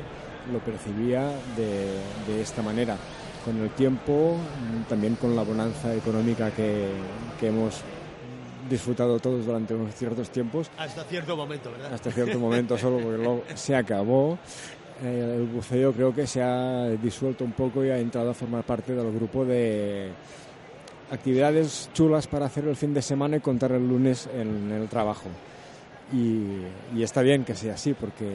lo 0.52 0.60
percibía 0.60 1.28
de, 1.58 2.00
de 2.28 2.42
esta 2.42 2.62
manera. 2.62 2.96
Con 3.44 3.58
el 3.62 3.70
tiempo, 3.72 4.38
también 4.88 5.16
con 5.16 5.36
la 5.36 5.44
bonanza 5.44 5.94
económica 5.94 6.52
que, 6.52 6.88
que 7.40 7.48
hemos 7.48 7.82
disfrutado 8.70 9.20
todos 9.20 9.46
durante 9.46 9.74
unos 9.74 9.94
ciertos 9.96 10.30
tiempos, 10.30 10.70
Hasta 10.78 11.04
cierto 11.04 11.36
momento, 11.36 11.72
¿verdad? 11.72 11.94
hasta 11.94 12.12
cierto 12.12 12.40
momento 12.48 12.78
solo 12.78 12.98
porque 13.00 13.18
luego 13.18 13.44
se 13.56 13.76
acabó. 13.76 14.38
Eh, 15.04 15.38
el 15.38 15.48
buceo 15.48 15.94
creo 15.94 16.14
que 16.14 16.28
se 16.28 16.42
ha 16.44 16.90
disuelto 17.02 17.44
un 17.44 17.54
poco 17.54 17.84
y 17.84 17.90
ha 17.90 17.98
entrado 17.98 18.30
a 18.32 18.34
formar 18.34 18.64
parte 18.64 18.94
del 18.94 19.12
grupo 19.14 19.46
de 19.46 20.12
actividades 21.12 21.90
chulas 21.94 22.28
para 22.28 22.46
hacer 22.46 22.68
el 22.68 22.76
fin 22.76 22.94
de 22.94 23.02
semana 23.02 23.38
y 23.38 23.40
contar 23.40 23.72
el 23.72 23.88
lunes 23.88 24.30
en 24.34 24.72
el 24.72 24.88
trabajo. 24.88 25.30
Y, 26.12 26.64
y 26.96 27.04
está 27.04 27.22
bien 27.22 27.46
que 27.46 27.54
sea 27.54 27.76
así 27.76 27.94
porque 27.94 28.26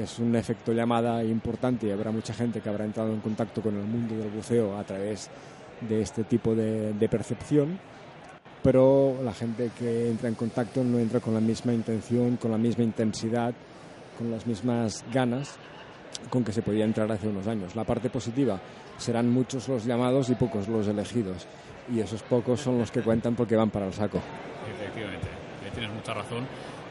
es 0.00 0.18
un 0.18 0.34
efecto 0.34 0.72
llamada 0.72 1.22
importante 1.22 1.86
y 1.86 1.90
habrá 1.90 2.10
mucha 2.10 2.32
gente 2.32 2.60
que 2.60 2.68
habrá 2.70 2.86
entrado 2.86 3.12
en 3.12 3.20
contacto 3.20 3.60
con 3.60 3.76
el 3.76 3.84
mundo 3.84 4.16
del 4.16 4.30
buceo 4.30 4.78
a 4.78 4.84
través 4.84 5.28
de 5.82 6.00
este 6.00 6.24
tipo 6.24 6.54
de, 6.54 6.94
de 6.94 7.08
percepción 7.08 7.78
pero 8.66 9.16
la 9.22 9.32
gente 9.32 9.70
que 9.78 10.08
entra 10.10 10.28
en 10.28 10.34
contacto 10.34 10.82
no 10.82 10.98
entra 10.98 11.20
con 11.20 11.32
la 11.34 11.40
misma 11.40 11.72
intención, 11.72 12.36
con 12.36 12.50
la 12.50 12.58
misma 12.58 12.82
intensidad, 12.82 13.54
con 14.18 14.28
las 14.28 14.44
mismas 14.44 15.04
ganas 15.12 15.56
con 16.30 16.42
que 16.42 16.52
se 16.52 16.62
podía 16.62 16.84
entrar 16.84 17.10
hace 17.12 17.28
unos 17.28 17.46
años. 17.46 17.76
La 17.76 17.84
parte 17.84 18.10
positiva 18.10 18.58
serán 18.96 19.30
muchos 19.30 19.68
los 19.68 19.84
llamados 19.84 20.30
y 20.30 20.34
pocos 20.34 20.66
los 20.66 20.88
elegidos. 20.88 21.46
Y 21.94 22.00
esos 22.00 22.22
pocos 22.22 22.60
son 22.60 22.78
los 22.78 22.90
que 22.90 23.02
cuentan 23.02 23.36
porque 23.36 23.54
van 23.54 23.70
para 23.70 23.86
el 23.86 23.92
saco. 23.92 24.18
Efectivamente, 24.68 25.28
eh, 25.64 25.70
tienes 25.72 25.92
mucha 25.92 26.14
razón. 26.14 26.44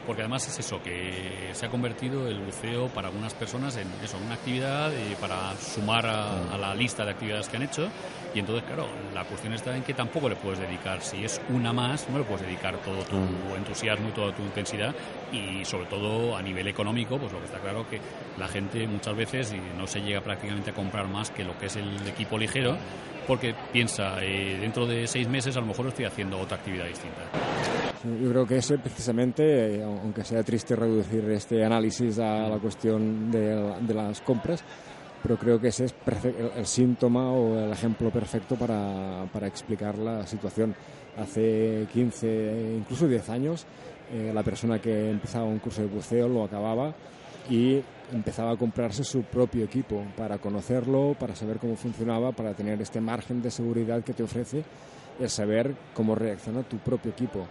Porque 0.06 0.22
además 0.22 0.46
es 0.48 0.58
eso, 0.58 0.82
que 0.82 1.50
se 1.52 1.66
ha 1.66 1.68
convertido 1.68 2.28
el 2.28 2.38
buceo 2.40 2.88
para 2.88 3.08
algunas 3.08 3.34
personas 3.34 3.76
en 3.76 3.88
eso, 4.02 4.16
una 4.24 4.34
actividad 4.34 4.92
eh, 4.94 5.16
para 5.20 5.54
sumar 5.56 6.06
a, 6.06 6.54
a 6.54 6.58
la 6.58 6.74
lista 6.74 7.04
de 7.04 7.10
actividades 7.10 7.48
que 7.48 7.56
han 7.56 7.62
hecho. 7.64 7.88
Y 8.34 8.38
entonces, 8.38 8.64
claro, 8.64 8.86
la 9.14 9.24
cuestión 9.24 9.54
está 9.54 9.74
en 9.74 9.82
que 9.82 9.94
tampoco 9.94 10.28
le 10.28 10.36
puedes 10.36 10.58
dedicar, 10.58 11.00
si 11.00 11.24
es 11.24 11.40
una 11.48 11.72
más, 11.72 12.08
no 12.10 12.18
le 12.18 12.24
puedes 12.24 12.42
dedicar 12.42 12.76
todo 12.78 13.02
tu 13.04 13.16
entusiasmo 13.56 14.10
y 14.10 14.12
toda 14.12 14.34
tu 14.34 14.42
intensidad. 14.42 14.94
Y 15.32 15.64
sobre 15.64 15.86
todo 15.86 16.36
a 16.36 16.42
nivel 16.42 16.68
económico, 16.68 17.18
pues 17.18 17.32
lo 17.32 17.38
que 17.38 17.46
está 17.46 17.58
claro 17.58 17.88
que 17.88 18.00
la 18.38 18.46
gente 18.46 18.86
muchas 18.86 19.16
veces 19.16 19.54
no 19.78 19.86
se 19.86 20.00
llega 20.00 20.20
prácticamente 20.20 20.70
a 20.70 20.74
comprar 20.74 21.08
más 21.08 21.30
que 21.30 21.44
lo 21.44 21.58
que 21.58 21.66
es 21.66 21.76
el 21.76 22.06
equipo 22.06 22.38
ligero 22.38 22.76
porque 23.26 23.54
piensa, 23.72 24.22
eh, 24.22 24.58
dentro 24.60 24.86
de 24.86 25.06
seis 25.06 25.28
meses 25.28 25.56
a 25.56 25.60
lo 25.60 25.66
mejor 25.66 25.88
estoy 25.88 26.04
haciendo 26.04 26.38
otra 26.38 26.56
actividad 26.56 26.86
distinta. 26.86 27.22
Yo 28.22 28.30
creo 28.30 28.46
que 28.46 28.58
ese 28.58 28.78
precisamente, 28.78 29.76
eh, 29.76 29.82
aunque 29.82 30.24
sea 30.24 30.42
triste 30.42 30.76
reducir 30.76 31.28
este 31.30 31.64
análisis 31.64 32.18
a 32.18 32.48
la 32.48 32.58
cuestión 32.58 33.30
de, 33.30 33.74
de 33.80 33.94
las 33.94 34.20
compras, 34.20 34.62
pero 35.22 35.38
creo 35.38 35.60
que 35.60 35.68
ese 35.68 35.86
es 35.86 35.94
el, 36.06 36.52
el 36.56 36.66
síntoma 36.66 37.32
o 37.32 37.58
el 37.58 37.72
ejemplo 37.72 38.10
perfecto 38.10 38.54
para, 38.54 39.24
para 39.32 39.46
explicar 39.48 39.98
la 39.98 40.26
situación. 40.26 40.74
Hace 41.16 41.86
15, 41.92 42.26
eh, 42.28 42.76
incluso 42.78 43.08
10 43.08 43.30
años, 43.30 43.66
eh, 44.12 44.30
la 44.32 44.42
persona 44.44 44.78
que 44.78 45.10
empezaba 45.10 45.44
un 45.44 45.58
curso 45.58 45.82
de 45.82 45.88
buceo 45.88 46.28
lo 46.28 46.44
acababa 46.44 46.94
y 47.50 47.80
empezaba 48.12 48.52
a 48.52 48.56
comprarse 48.56 49.04
su 49.04 49.22
propio 49.22 49.64
equipo 49.64 50.02
para 50.16 50.38
conocerlo, 50.38 51.16
para 51.18 51.34
saber 51.34 51.58
cómo 51.58 51.76
funcionaba, 51.76 52.32
para 52.32 52.54
tener 52.54 52.80
este 52.80 53.00
margen 53.00 53.42
de 53.42 53.50
seguridad 53.50 54.02
que 54.04 54.12
te 54.12 54.22
ofrece 54.22 54.62
el 55.18 55.28
saber 55.30 55.74
cómo 55.94 56.14
reacciona 56.14 56.62
tu 56.62 56.78
propio 56.78 57.10
equipo. 57.12 57.46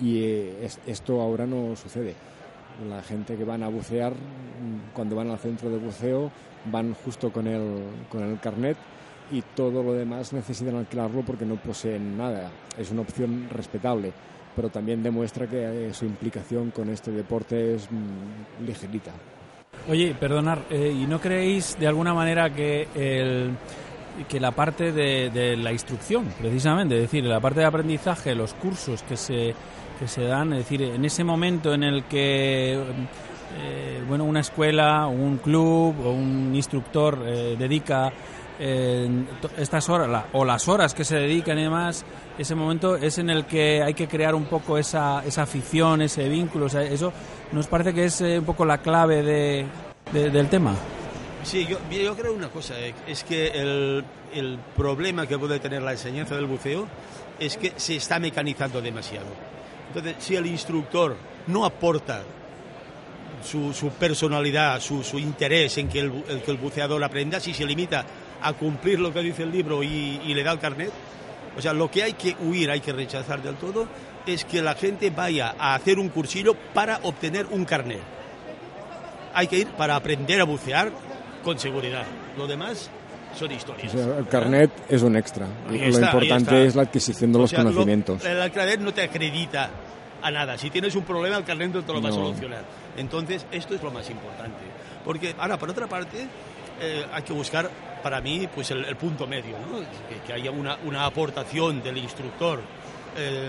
Y 0.00 0.22
eh, 0.22 0.64
es- 0.64 0.78
esto 0.86 1.20
ahora 1.20 1.46
no 1.46 1.74
sucede. 1.76 2.14
La 2.88 3.02
gente 3.02 3.36
que 3.36 3.44
van 3.44 3.62
a 3.62 3.68
bucear, 3.68 4.12
cuando 4.94 5.16
van 5.16 5.30
al 5.30 5.38
centro 5.38 5.70
de 5.70 5.78
buceo, 5.78 6.30
van 6.70 6.94
justo 6.94 7.32
con 7.32 7.46
el, 7.46 7.82
con 8.10 8.22
el 8.22 8.38
carnet 8.38 8.76
y 9.32 9.42
todo 9.54 9.82
lo 9.82 9.94
demás 9.94 10.32
necesitan 10.32 10.76
alquilarlo 10.76 11.22
porque 11.22 11.46
no 11.46 11.56
poseen 11.56 12.16
nada. 12.18 12.50
Es 12.78 12.90
una 12.90 13.00
opción 13.00 13.48
respetable, 13.50 14.12
pero 14.54 14.68
también 14.68 15.02
demuestra 15.02 15.46
que 15.46 15.88
eh, 15.88 15.94
su 15.94 16.04
implicación 16.04 16.70
con 16.70 16.90
este 16.90 17.10
deporte 17.10 17.74
es 17.76 17.90
mm, 17.90 18.64
ligerita. 18.66 19.12
Oye, 19.88 20.14
perdonar, 20.18 20.62
eh, 20.70 20.92
¿y 20.94 21.06
no 21.06 21.20
creéis 21.20 21.78
de 21.78 21.86
alguna 21.86 22.12
manera 22.12 22.50
que 22.50 22.88
el 22.94 23.52
que 24.28 24.40
la 24.40 24.50
parte 24.50 24.92
de, 24.92 25.28
de 25.28 25.56
la 25.56 25.72
instrucción, 25.72 26.24
precisamente, 26.40 26.96
es 26.96 27.02
decir, 27.02 27.22
la 27.24 27.38
parte 27.38 27.60
de 27.60 27.66
aprendizaje, 27.66 28.34
los 28.34 28.54
cursos 28.54 29.02
que 29.02 29.14
se, 29.14 29.54
que 29.98 30.08
se 30.08 30.22
dan, 30.22 30.54
es 30.54 30.60
decir, 30.60 30.82
en 30.82 31.04
ese 31.04 31.22
momento 31.22 31.74
en 31.74 31.82
el 31.82 32.04
que 32.04 32.82
eh, 33.58 34.02
bueno, 34.06 34.24
una 34.24 34.40
escuela, 34.40 35.06
un 35.06 35.38
club 35.38 35.94
o 36.04 36.12
un 36.12 36.54
instructor 36.54 37.22
eh, 37.26 37.56
dedica 37.58 38.12
estas 38.58 39.88
horas 39.88 40.08
la- 40.08 40.26
o 40.32 40.44
las 40.44 40.66
horas 40.68 40.94
que 40.94 41.04
se 41.04 41.16
dedican 41.16 41.58
y 41.58 41.62
demás, 41.64 42.04
ese 42.38 42.54
momento 42.54 42.96
es 42.96 43.18
en 43.18 43.30
el 43.30 43.44
que 43.44 43.82
hay 43.82 43.94
que 43.94 44.08
crear 44.08 44.34
un 44.34 44.44
poco 44.46 44.78
esa, 44.78 45.22
esa 45.24 45.42
afición, 45.42 46.02
ese 46.02 46.28
vínculo, 46.28 46.66
o 46.66 46.68
sea, 46.68 46.82
eso 46.82 47.12
nos 47.52 47.66
parece 47.66 47.92
que 47.94 48.04
es 48.06 48.20
eh, 48.20 48.38
un 48.38 48.44
poco 48.44 48.64
la 48.64 48.78
clave 48.78 49.22
de, 49.22 49.66
de- 50.12 50.30
del 50.30 50.48
tema. 50.48 50.74
Sí, 51.42 51.66
yo, 51.66 51.78
yo 51.90 52.16
creo 52.16 52.32
una 52.34 52.48
cosa, 52.48 52.78
eh, 52.80 52.92
es 53.06 53.22
que 53.24 53.48
el, 53.48 54.04
el 54.34 54.58
problema 54.76 55.26
que 55.26 55.38
puede 55.38 55.60
tener 55.60 55.82
la 55.82 55.92
enseñanza 55.92 56.34
del 56.34 56.46
buceo 56.46 56.86
es 57.38 57.56
que 57.56 57.72
se 57.76 57.96
está 57.96 58.18
mecanizando 58.18 58.80
demasiado. 58.80 59.26
Entonces, 59.88 60.16
si 60.18 60.34
el 60.34 60.46
instructor 60.46 61.14
no 61.46 61.64
aporta 61.64 62.22
su, 63.44 63.72
su 63.72 63.90
personalidad, 63.90 64.80
su, 64.80 65.04
su 65.04 65.18
interés 65.18 65.78
en 65.78 65.88
que 65.88 66.00
el, 66.00 66.24
el 66.28 66.42
que 66.42 66.50
el 66.50 66.56
buceador 66.56 67.04
aprenda, 67.04 67.38
si 67.38 67.54
se 67.54 67.64
limita 67.64 68.04
a 68.42 68.52
cumplir 68.52 69.00
lo 69.00 69.12
que 69.12 69.20
dice 69.20 69.42
el 69.44 69.50
libro 69.52 69.82
y, 69.82 70.20
y 70.24 70.34
le 70.34 70.42
da 70.42 70.52
el 70.52 70.58
carnet, 70.58 70.90
o 71.56 71.62
sea, 71.62 71.72
lo 71.72 71.90
que 71.90 72.02
hay 72.02 72.12
que 72.12 72.36
huir, 72.40 72.70
hay 72.70 72.80
que 72.80 72.92
rechazar 72.92 73.42
del 73.42 73.56
todo, 73.56 73.86
es 74.26 74.44
que 74.44 74.60
la 74.62 74.74
gente 74.74 75.10
vaya 75.10 75.54
a 75.58 75.74
hacer 75.74 75.98
un 75.98 76.08
cursillo 76.08 76.54
para 76.74 76.98
obtener 77.02 77.46
un 77.46 77.64
carnet. 77.64 78.00
Hay 79.34 79.46
que 79.48 79.58
ir 79.58 79.68
para 79.68 79.96
aprender 79.96 80.40
a 80.40 80.44
bucear 80.44 80.90
con 81.44 81.58
seguridad. 81.58 82.04
Lo 82.36 82.46
demás 82.46 82.90
son 83.38 83.50
O 83.50 83.54
historias. 83.54 83.92
sea, 83.92 84.18
el 84.18 84.26
carnet 84.28 84.70
es 84.88 85.02
un 85.02 85.16
extra. 85.16 85.46
Lo 85.68 85.74
importante 85.76 86.64
es 86.66 86.74
la 86.74 86.82
adquisición 86.82 87.32
de 87.32 87.38
O 87.38 87.42
los 87.42 87.50
sea, 87.50 87.60
lo- 87.60 87.66
conocimientos. 87.66 88.24
el 88.24 88.50
carnet 88.50 88.80
no 88.80 88.92
te 88.94 89.02
acredita 89.02 89.70
a 90.22 90.30
nada. 90.30 90.56
Si 90.56 90.70
tienes 90.70 90.94
un 90.96 91.04
problema, 91.04 91.36
el 91.36 91.44
carnet 91.44 91.72
no 91.72 91.82
te 91.84 91.92
lo 91.92 92.00
va 92.00 92.08
a 92.08 92.12
solucionar. 92.12 92.64
Entonces, 92.96 93.44
esto 93.52 93.74
es 93.74 93.82
lo 93.82 93.90
más 93.90 94.08
importante. 94.10 94.58
Porque, 95.04 95.34
ahora, 95.38 95.58
por 95.58 95.70
otra 95.70 95.86
parte, 95.86 96.26
eh, 96.80 97.06
hay 97.12 97.22
que 97.22 97.32
buscar, 97.32 97.70
para 98.02 98.20
mí, 98.20 98.48
pues 98.54 98.70
el, 98.70 98.84
el 98.84 98.96
punto 98.96 99.26
medio, 99.26 99.56
¿no? 99.58 99.78
que, 99.80 100.20
que 100.26 100.32
haya 100.32 100.50
una, 100.50 100.76
una 100.84 101.04
aportación 101.06 101.82
del 101.82 101.98
instructor. 101.98 102.60
eh, 103.16 103.48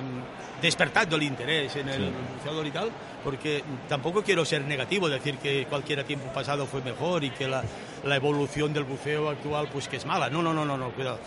despertando 0.61 1.17
el 1.17 1.23
interés 1.23 1.75
en 1.75 1.87
el 1.89 2.05
Sí. 2.05 2.11
buceador 2.37 2.65
y 2.65 2.71
tal, 2.71 2.89
porque 3.23 3.63
tampoco 3.87 4.23
quiero 4.23 4.43
ser 4.43 4.63
negativo, 4.63 5.07
decir 5.07 5.37
que 5.37 5.65
cualquier 5.69 6.03
tiempo 6.03 6.33
pasado 6.33 6.65
fue 6.65 6.81
mejor 6.81 7.23
y 7.23 7.29
que 7.29 7.47
la, 7.47 7.63
la 8.03 8.15
evolución 8.15 8.73
del 8.73 8.83
buceo 8.85 9.29
actual 9.29 9.67
pues 9.71 9.87
que 9.87 9.97
es 9.97 10.05
mala. 10.07 10.31
No, 10.31 10.41
no, 10.41 10.55
no, 10.55 10.65
no, 10.65 10.75
no, 10.75 10.89
cuidado. 10.91 11.19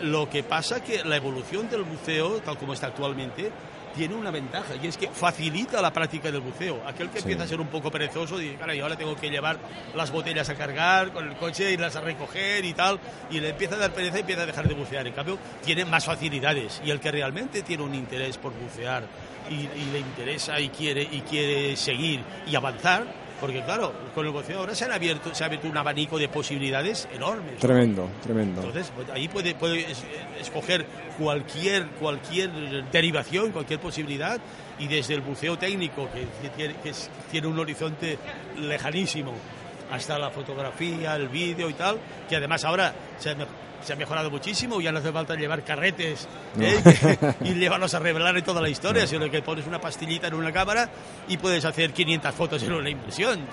Lo 0.00 0.28
que 0.28 0.42
pasa 0.42 0.82
que 0.82 1.04
la 1.04 1.14
evolución 1.16 1.70
del 1.70 1.82
buceo, 1.84 2.40
tal 2.40 2.58
como 2.58 2.72
está 2.72 2.88
actualmente, 2.88 3.52
tiene 3.94 4.14
una 4.14 4.30
ventaja 4.30 4.74
y 4.82 4.86
es 4.86 4.96
que 4.96 5.08
facilita 5.08 5.80
la 5.82 5.92
práctica 5.92 6.30
del 6.30 6.40
buceo. 6.40 6.82
Aquel 6.86 7.08
que 7.10 7.18
Sí. 7.18 7.24
empieza 7.24 7.44
a 7.44 7.46
ser 7.46 7.60
un 7.60 7.68
poco 7.68 7.90
perezoso 7.90 8.38
dice, 8.38 8.56
caray, 8.56 8.80
ahora 8.80 8.96
tengo 8.96 9.14
que 9.16 9.30
llevar 9.30 9.58
las 9.94 10.10
botellas 10.10 10.48
a 10.48 10.54
cargar 10.54 11.12
con 11.12 11.28
el 11.28 11.36
coche, 11.36 11.70
irlas 11.72 11.94
a 11.96 12.00
recoger 12.00 12.64
y 12.64 12.72
tal, 12.72 12.98
y 13.30 13.40
le 13.40 13.50
empieza 13.50 13.74
a 13.74 13.78
dar 13.78 13.92
pereza 13.92 14.16
y 14.18 14.20
empieza 14.20 14.42
a 14.42 14.46
dejar 14.46 14.66
de 14.68 14.74
bucear. 14.74 15.06
En 15.06 15.12
cambio, 15.12 15.38
tiene 15.64 15.84
más 15.84 16.04
facilidades 16.04 16.80
y 16.84 16.90
el 16.90 17.00
que 17.00 17.10
realmente 17.10 17.62
tiene 17.62 17.82
un 17.82 17.94
interés 17.94 18.38
por 18.38 18.52
bucear 18.52 19.04
y, 19.50 19.54
y 19.54 19.90
le 19.92 19.98
interesa 20.00 20.58
y 20.60 20.68
quiere 20.68 21.02
y 21.02 21.20
quiere 21.22 21.76
seguir 21.76 22.20
y 22.46 22.54
avanzar, 22.54 23.21
porque 23.42 23.60
claro, 23.62 23.92
con 24.14 24.24
el 24.24 24.30
buceo 24.32 24.60
ahora 24.60 24.74
se 24.74 24.84
han 24.86 24.92
abierto, 24.92 25.34
se 25.34 25.42
ha 25.42 25.46
abierto 25.48 25.68
un 25.68 25.76
abanico 25.76 26.16
de 26.18 26.28
posibilidades 26.28 27.06
enormes. 27.12 27.54
¿no? 27.54 27.58
Tremendo, 27.58 28.08
tremendo. 28.22 28.60
Entonces, 28.62 28.90
pues, 28.94 29.10
ahí 29.10 29.26
puede, 29.28 29.54
puede 29.56 29.90
es- 29.90 30.04
escoger 30.40 30.86
cualquier, 31.18 31.86
cualquier 32.00 32.50
derivación, 32.92 33.50
cualquier 33.50 33.80
posibilidad, 33.80 34.40
y 34.78 34.86
desde 34.86 35.14
el 35.14 35.20
buceo 35.22 35.58
técnico, 35.58 36.08
que, 36.12 36.20
que 36.40 36.48
tiene, 36.56 36.74
que 36.82 36.92
tiene 37.30 37.46
un 37.48 37.58
horizonte 37.58 38.16
lejanísimo, 38.60 39.34
hasta 39.92 40.18
la 40.18 40.30
fotografía, 40.30 41.14
el 41.16 41.28
vídeo 41.28 41.68
y 41.70 41.74
tal, 41.74 41.98
que 42.28 42.36
además 42.36 42.64
ahora 42.64 42.92
se 43.18 43.30
ha, 43.30 43.34
me- 43.34 43.46
se 43.82 43.92
ha 43.92 43.96
mejorado 43.96 44.30
muchísimo, 44.30 44.80
ya 44.80 44.92
no 44.92 45.00
hace 45.00 45.10
falta 45.10 45.34
llevar 45.34 45.64
carretes 45.64 46.28
¿eh? 46.60 46.80
y 47.44 47.52
llevarlos 47.54 47.92
a 47.94 47.98
revelar 47.98 48.36
en 48.38 48.44
toda 48.44 48.60
la 48.60 48.68
historia, 48.68 49.08
sino 49.08 49.28
que 49.28 49.42
pones 49.42 49.66
una 49.66 49.80
pastillita 49.80 50.28
en 50.28 50.34
una 50.34 50.52
cámara 50.52 50.88
y 51.26 51.36
puedes 51.36 51.64
hacer 51.64 51.92
500 51.92 52.32
fotos 52.32 52.62
en 52.62 52.72
una 52.74 52.88
impresión. 52.90 53.40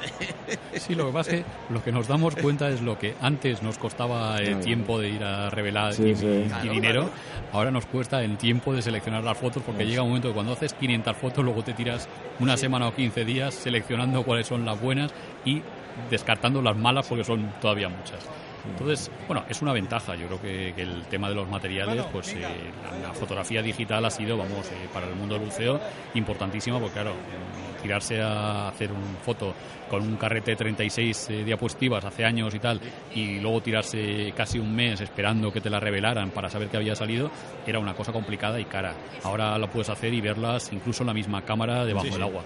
Sí, 0.79 0.93
lo 0.95 1.07
que 1.07 1.11
pasa 1.13 1.31
es 1.31 1.37
que 1.43 1.73
lo 1.73 1.83
que 1.83 1.91
nos 1.91 2.07
damos 2.07 2.35
cuenta 2.35 2.69
es 2.69 2.81
lo 2.81 2.97
que 2.97 3.15
antes 3.21 3.61
nos 3.63 3.77
costaba 3.79 4.37
el 4.37 4.45
Claro. 4.49 4.59
tiempo 4.63 4.99
de 4.99 5.09
ir 5.09 5.23
a 5.23 5.49
revelar 5.49 5.93
Sí, 5.93 6.09
y, 6.09 6.15
sí. 6.15 6.25
y 6.27 6.47
Claro, 6.47 6.71
dinero, 6.71 7.01
claro. 7.01 7.49
ahora 7.51 7.71
nos 7.71 7.85
cuesta 7.87 8.23
el 8.23 8.37
tiempo 8.37 8.73
de 8.73 8.81
seleccionar 8.83 9.23
las 9.23 9.37
fotos 9.37 9.63
porque 9.65 9.85
llega 9.85 10.03
un 10.03 10.09
momento 10.09 10.27
que 10.29 10.33
cuando 10.35 10.53
haces 10.53 10.73
500 10.75 11.17
fotos 11.17 11.43
luego 11.43 11.63
te 11.63 11.73
tiras 11.73 12.07
una 12.39 12.55
semana 12.55 12.87
o 12.87 12.93
15 12.95 13.25
días 13.25 13.53
seleccionando 13.55 14.23
cuáles 14.23 14.45
son 14.47 14.63
las 14.63 14.79
buenas 14.79 15.11
y 15.43 15.61
descartando 16.09 16.61
las 16.61 16.75
malas 16.77 17.07
porque 17.07 17.23
son 17.23 17.51
todavía 17.61 17.89
muchas. 17.89 18.27
Entonces, 18.69 19.09
bueno, 19.25 19.45
es 19.49 19.61
una 19.61 19.71
ventaja. 19.71 20.15
Yo 20.15 20.27
creo 20.27 20.41
que, 20.41 20.73
que 20.75 20.81
el 20.81 21.03
tema 21.03 21.29
de 21.29 21.35
los 21.35 21.47
materiales, 21.47 22.03
pues 22.11 22.33
eh, 22.33 22.41
la, 22.41 23.07
la 23.07 23.13
fotografía 23.13 23.61
digital 23.61 24.03
ha 24.05 24.09
sido, 24.09 24.37
vamos, 24.37 24.67
eh, 24.67 24.87
para 24.93 25.07
el 25.07 25.15
mundo 25.15 25.35
del 25.35 25.45
buceo 25.45 25.79
importantísima 26.13 26.77
porque, 26.77 26.93
claro, 26.95 27.11
eh, 27.11 27.81
tirarse 27.81 28.21
a 28.21 28.67
hacer 28.67 28.91
una 28.91 29.17
foto 29.23 29.53
con 29.89 30.03
un 30.03 30.17
carrete 30.17 30.51
de 30.51 30.57
36 30.57 31.29
eh, 31.29 31.43
diapositivas 31.45 32.03
hace 32.03 32.25
años 32.25 32.53
y 32.53 32.59
tal, 32.59 32.81
y 33.15 33.39
luego 33.39 33.61
tirarse 33.61 34.33
casi 34.35 34.59
un 34.59 34.75
mes 34.75 34.99
esperando 34.99 35.51
que 35.53 35.61
te 35.61 35.69
la 35.69 35.79
revelaran 35.79 36.29
para 36.31 36.49
saber 36.49 36.67
que 36.67 36.75
había 36.77 36.95
salido, 36.95 37.31
era 37.65 37.79
una 37.79 37.93
cosa 37.93 38.11
complicada 38.11 38.59
y 38.59 38.65
cara. 38.65 38.93
Ahora 39.23 39.57
la 39.57 39.67
puedes 39.67 39.89
hacer 39.89 40.13
y 40.13 40.19
verlas 40.19 40.71
incluso 40.73 41.03
en 41.03 41.07
la 41.07 41.13
misma 41.13 41.41
cámara 41.43 41.85
debajo 41.85 42.05
Sí, 42.07 42.11
sí. 42.11 42.17
del 42.17 42.23
agua. 42.27 42.43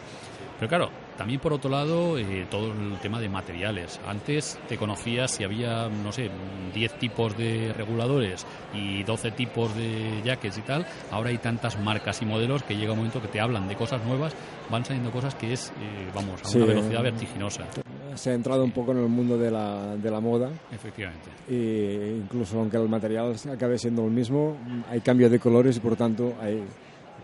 Pero 0.60 0.70
claro, 0.70 0.90
también 1.18 1.40
por 1.40 1.54
otro 1.54 1.70
lado, 1.70 2.18
eh, 2.18 2.48
todo 2.50 2.72
el 2.72 2.98
tema 3.00 3.20
de 3.20 3.30
materiales. 3.30 4.00
Antes 4.08 4.60
te 4.68 4.78
conocías 4.78 5.32
si 5.32 5.44
había, 5.44 5.90
no 5.90 6.12
sé, 6.12 6.30
10 6.74 7.00
tipos 7.00 7.38
de 7.38 7.74
reguladores 7.74 8.46
y 8.74 9.04
12 9.04 9.32
tipos 9.32 9.76
de 9.76 10.22
jackets 10.24 10.58
y 10.58 10.62
tal. 10.62 10.86
Ahora 11.12 11.30
hay 11.30 11.38
tantas 11.38 11.80
marcas 11.80 12.22
y 12.22 12.26
modelos 12.26 12.64
que 12.64 12.76
llega 12.76 12.94
un 12.94 13.00
momento 13.00 13.22
que 13.22 13.28
te 13.28 13.40
hablan 13.40 13.68
de 13.68 13.76
cosas 13.76 14.04
nuevas, 14.06 14.34
van 14.70 14.86
saliendo 14.86 15.12
cosas 15.12 15.36
que 15.36 15.54
es, 15.54 15.70
eh, 15.70 16.10
vamos, 16.14 16.42
a 16.42 16.46
Sí, 16.46 16.58
una 16.58 16.68
velocidad 16.68 17.04
vertiginosa. 17.04 17.64
Se 18.16 18.30
ha 18.30 18.34
entrado 18.34 18.64
un 18.64 18.72
poco 18.72 18.92
en 18.92 19.00
el 19.00 19.10
mundo 19.10 19.38
de 19.38 19.50
la, 19.52 19.96
de 19.96 20.12
la 20.12 20.20
moda. 20.20 20.50
Efectivamente. 20.72 21.30
E 21.50 22.16
incluso 22.16 22.60
aunque 22.60 22.78
el 22.78 22.88
material 22.88 23.36
acabe 23.52 23.78
siendo 23.78 24.06
el 24.06 24.12
mismo, 24.12 24.56
hay 24.90 25.02
cambio 25.02 25.30
de 25.30 25.40
colores 25.40 25.78
y 25.78 25.80
por 25.80 25.96
tanto 25.96 26.34
hay 26.40 26.64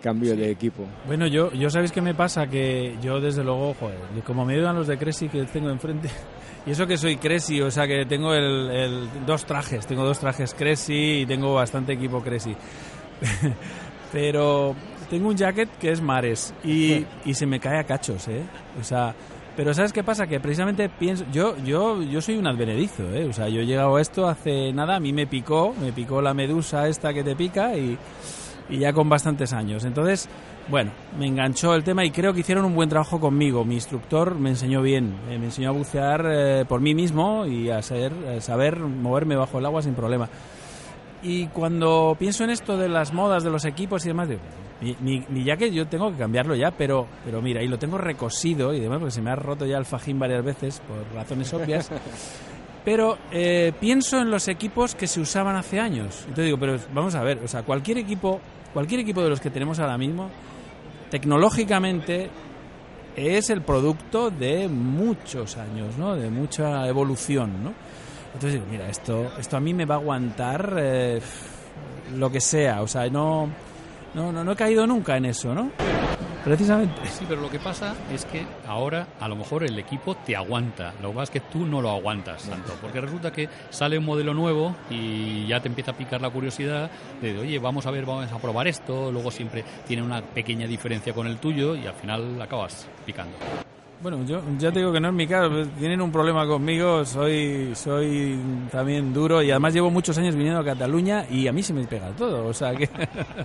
cambio 0.01 0.35
de 0.35 0.49
equipo. 0.51 0.83
Bueno, 1.07 1.27
yo, 1.27 1.51
yo 1.53 1.69
sabéis 1.69 1.91
qué 1.91 2.01
me 2.01 2.13
pasa, 2.15 2.47
que 2.47 2.95
yo 3.01 3.19
desde 3.19 3.43
luego, 3.43 3.73
joder, 3.79 3.97
como 4.25 4.45
me 4.45 4.53
ayudan 4.53 4.75
los 4.75 4.87
de 4.87 4.97
Cresi 4.97 5.27
que 5.29 5.43
tengo 5.45 5.69
enfrente, 5.69 6.09
y 6.65 6.71
eso 6.71 6.87
que 6.87 6.97
soy 6.97 7.17
Cresi, 7.17 7.61
o 7.61 7.69
sea 7.71 7.85
que 7.87 8.05
tengo 8.05 8.33
el, 8.33 8.69
el- 8.71 9.09
dos 9.25 9.45
trajes, 9.45 9.85
tengo 9.87 10.03
dos 10.05 10.19
trajes 10.19 10.53
Cresi 10.53 11.21
y 11.21 11.25
tengo 11.25 11.53
bastante 11.53 11.93
equipo 11.93 12.21
Cresi. 12.21 12.55
Pero 14.11 14.75
tengo 15.09 15.29
un 15.29 15.35
jacket 15.37 15.69
que 15.79 15.91
es 15.91 16.01
Mares 16.01 16.53
y, 16.63 17.05
y 17.25 17.33
se 17.33 17.45
me 17.45 17.59
cae 17.59 17.79
a 17.79 17.83
cachos, 17.83 18.27
¿eh? 18.27 18.41
O 18.79 18.83
sea, 18.83 19.13
pero 19.55 19.73
¿sabes 19.73 19.91
qué 19.93 20.03
pasa? 20.03 20.25
Que 20.25 20.39
precisamente 20.39 20.89
pienso, 20.89 21.25
yo, 21.31 21.55
yo, 21.63 22.01
yo 22.01 22.21
soy 22.21 22.37
un 22.37 22.47
advenedizo, 22.47 23.03
¿eh? 23.13 23.25
O 23.25 23.33
sea, 23.33 23.49
yo 23.49 23.61
he 23.61 23.65
llegado 23.65 23.95
a 23.97 24.01
esto 24.01 24.27
hace 24.27 24.71
nada, 24.73 24.95
a 24.95 24.99
mí 24.99 25.13
me 25.13 25.27
picó, 25.27 25.75
me 25.79 25.91
picó 25.91 26.21
la 26.21 26.33
medusa 26.33 26.87
esta 26.87 27.13
que 27.13 27.23
te 27.23 27.35
pica 27.35 27.75
y, 27.77 27.97
y 28.69 28.79
ya 28.79 28.93
con 28.93 29.09
bastantes 29.09 29.53
años. 29.53 29.85
Entonces, 29.85 30.29
bueno, 30.67 30.91
me 31.17 31.27
enganchó 31.27 31.73
el 31.73 31.83
tema 31.83 32.05
y 32.05 32.11
creo 32.11 32.33
que 32.33 32.41
hicieron 32.41 32.65
un 32.65 32.75
buen 32.75 32.89
trabajo 32.89 33.19
conmigo. 33.19 33.65
Mi 33.65 33.75
instructor 33.75 34.35
me 34.35 34.49
enseñó 34.49 34.81
bien, 34.81 35.15
eh, 35.29 35.37
me 35.37 35.45
enseñó 35.45 35.69
a 35.69 35.73
bucear 35.73 36.25
eh, 36.29 36.65
por 36.67 36.81
mí 36.81 36.93
mismo 36.93 37.45
y 37.45 37.69
a 37.69 37.79
a 37.79 38.41
saber 38.41 38.79
moverme 38.79 39.35
bajo 39.35 39.59
el 39.59 39.65
agua 39.65 39.81
sin 39.81 39.93
problema. 39.93 40.29
Y 41.21 41.47
cuando 41.47 42.15
pienso 42.17 42.43
en 42.43 42.51
esto 42.51 42.77
de 42.77 42.87
las 42.87 43.13
modas 43.13 43.43
de 43.43 43.49
los 43.49 43.65
equipos 43.65 44.05
y 44.05 44.09
demás, 44.09 44.29
digo, 44.29 44.41
mi, 44.81 44.95
mi, 45.01 45.25
mi 45.27 45.43
jacket 45.43 45.73
yo 45.73 45.87
tengo 45.87 46.11
que 46.11 46.17
cambiarlo 46.17 46.55
ya, 46.55 46.71
pero, 46.71 47.07
pero 47.25 47.41
mira, 47.41 47.61
y 47.61 47.67
lo 47.67 47.77
tengo 47.77 47.97
recosido 47.97 48.73
y 48.73 48.79
demás, 48.79 48.99
porque 48.99 49.11
se 49.11 49.21
me 49.21 49.31
ha 49.31 49.35
roto 49.35 49.65
ya 49.65 49.77
el 49.77 49.85
fajín 49.85 50.19
varias 50.19 50.43
veces 50.43 50.81
por 50.87 50.97
razones 51.13 51.53
obvias. 51.53 51.91
Pero 52.85 53.17
eh, 53.31 53.73
pienso 53.79 54.19
en 54.19 54.31
los 54.31 54.47
equipos 54.47 54.95
que 54.95 55.05
se 55.05 55.19
usaban 55.19 55.57
hace 55.57 55.79
años. 55.79 56.19
Entonces 56.21 56.45
digo, 56.45 56.57
pero 56.57 56.77
vamos 56.93 57.13
a 57.13 57.21
ver, 57.21 57.39
o 57.43 57.47
sea, 57.47 57.63
cualquier 57.63 57.97
equipo, 57.97 58.39
cualquier 58.73 59.01
equipo 59.01 59.21
de 59.21 59.29
los 59.29 59.39
que 59.39 59.49
tenemos 59.49 59.79
ahora 59.79 59.97
mismo, 59.97 60.29
tecnológicamente 61.09 62.29
es 63.15 63.49
el 63.49 63.61
producto 63.61 64.29
de 64.29 64.67
muchos 64.67 65.57
años, 65.57 65.97
¿no? 65.97 66.15
De 66.15 66.29
mucha 66.29 66.87
evolución, 66.87 67.63
¿no? 67.63 67.73
Entonces 68.33 68.61
mira, 68.69 68.87
esto, 68.87 69.31
esto 69.39 69.57
a 69.57 69.59
mí 69.59 69.73
me 69.73 69.85
va 69.85 69.95
a 69.95 69.97
aguantar 69.97 70.75
eh, 70.77 71.19
lo 72.15 72.31
que 72.31 72.39
sea, 72.39 72.81
o 72.81 72.87
sea, 72.87 73.09
no, 73.09 73.49
no, 74.13 74.31
no, 74.31 74.43
no 74.43 74.51
he 74.51 74.55
caído 74.55 74.85
nunca 74.87 75.17
en 75.17 75.25
eso, 75.25 75.53
¿no? 75.53 75.71
Precisamente. 76.43 77.01
Sí, 77.05 77.25
pero 77.27 77.41
lo 77.41 77.49
que 77.49 77.59
pasa 77.59 77.93
es 78.13 78.23
que 78.25 78.45
ahora 78.65 79.07
a 79.19 79.27
lo 79.27 79.35
mejor 79.35 79.63
el 79.63 79.77
equipo 79.77 80.15
te 80.15 80.35
aguanta. 80.35 80.93
Lo 81.01 81.09
que 81.09 81.15
pasa 81.15 81.23
es 81.33 81.41
que 81.41 81.49
tú 81.51 81.65
no 81.65 81.81
lo 81.81 81.89
aguantas 81.89 82.43
tanto. 82.43 82.73
Porque 82.81 83.01
resulta 83.01 83.31
que 83.31 83.49
sale 83.69 83.97
un 83.97 84.05
modelo 84.05 84.33
nuevo 84.33 84.75
y 84.89 85.45
ya 85.47 85.59
te 85.59 85.67
empieza 85.67 85.91
a 85.91 85.97
picar 85.97 86.21
la 86.21 86.29
curiosidad 86.29 86.89
de, 87.21 87.37
oye, 87.37 87.59
vamos 87.59 87.85
a 87.85 87.91
ver, 87.91 88.05
vamos 88.05 88.31
a 88.31 88.37
probar 88.37 88.67
esto. 88.67 89.11
Luego 89.11 89.31
siempre 89.31 89.65
tiene 89.85 90.01
una 90.01 90.21
pequeña 90.21 90.65
diferencia 90.65 91.13
con 91.13 91.27
el 91.27 91.37
tuyo 91.37 91.75
y 91.75 91.85
al 91.85 91.95
final 91.95 92.41
acabas 92.41 92.87
picando. 93.05 93.35
Bueno, 94.01 94.23
yo 94.25 94.41
ya 94.57 94.71
te 94.71 94.79
digo 94.79 94.93
que 94.93 94.99
no 95.01 95.09
es 95.09 95.13
mi 95.13 95.27
caso. 95.27 95.49
Tienen 95.77 96.01
un 96.01 96.09
problema 96.09 96.47
conmigo, 96.47 97.03
soy 97.03 97.73
soy 97.75 98.39
también 98.71 99.13
duro 99.13 99.43
y 99.43 99.51
además 99.51 99.73
llevo 99.73 99.89
muchos 99.89 100.17
años 100.17 100.35
viniendo 100.35 100.61
a 100.61 100.63
Cataluña 100.63 101.25
y 101.29 101.49
a 101.49 101.51
mí 101.51 101.61
se 101.61 101.73
me 101.73 101.85
pega 101.85 102.09
todo. 102.11 102.47
O 102.47 102.53
sea 102.53 102.73
que, 102.73 102.89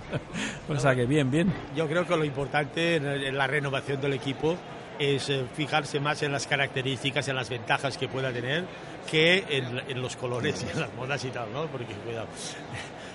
o 0.69 0.79
sea 0.79 0.95
que 0.95 1.05
bien, 1.05 1.29
bien. 1.29 1.51
Yo 1.75 1.87
creo 1.89 2.07
que 2.07 2.15
lo 2.15 2.23
importante 2.23 2.95
en 2.95 3.37
la 3.37 3.47
renovación 3.47 3.99
del 3.99 4.13
equipo 4.13 4.55
es 4.97 5.29
eh, 5.29 5.43
fijarse 5.53 5.99
más 5.99 6.23
en 6.23 6.31
las 6.31 6.47
características, 6.47 7.27
en 7.27 7.35
las 7.35 7.49
ventajas 7.49 7.97
que 7.97 8.07
pueda 8.07 8.31
tener, 8.31 8.63
que 9.11 9.43
en, 9.49 9.81
en 9.89 10.01
los 10.01 10.15
colores 10.15 10.65
y 10.65 10.71
en 10.71 10.79
las 10.79 10.93
modas 10.93 11.25
y 11.25 11.31
tal, 11.31 11.51
¿no? 11.51 11.65
Porque, 11.67 11.93
cuidado. 12.05 12.27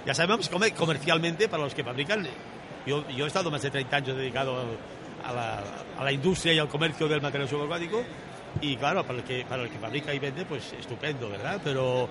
Ya 0.06 0.14
sabemos 0.14 0.48
comer 0.48 0.72
comercialmente, 0.72 1.46
para 1.46 1.62
los 1.62 1.74
que 1.74 1.84
fabrican, 1.84 2.26
yo, 2.86 3.06
yo 3.10 3.26
he 3.26 3.28
estado 3.28 3.50
más 3.50 3.60
de 3.60 3.70
30 3.70 3.96
años 3.96 4.16
dedicado 4.16 4.64
a 5.30 6.04
la, 6.04 6.12
industria 6.12 6.52
y 6.52 6.58
al 6.58 6.68
comercio 6.68 7.08
del 7.08 7.20
material 7.20 7.48
subacuático, 7.48 8.02
y 8.60 8.76
claro, 8.76 9.04
para 9.04 9.18
el, 9.18 9.24
que, 9.24 9.44
para 9.48 9.62
el 9.62 9.70
que 9.70 9.78
fabrica 9.78 10.12
y 10.12 10.18
vende, 10.18 10.44
pues 10.44 10.72
estupendo, 10.72 11.28
¿verdad? 11.28 11.60
Pero 11.62 12.08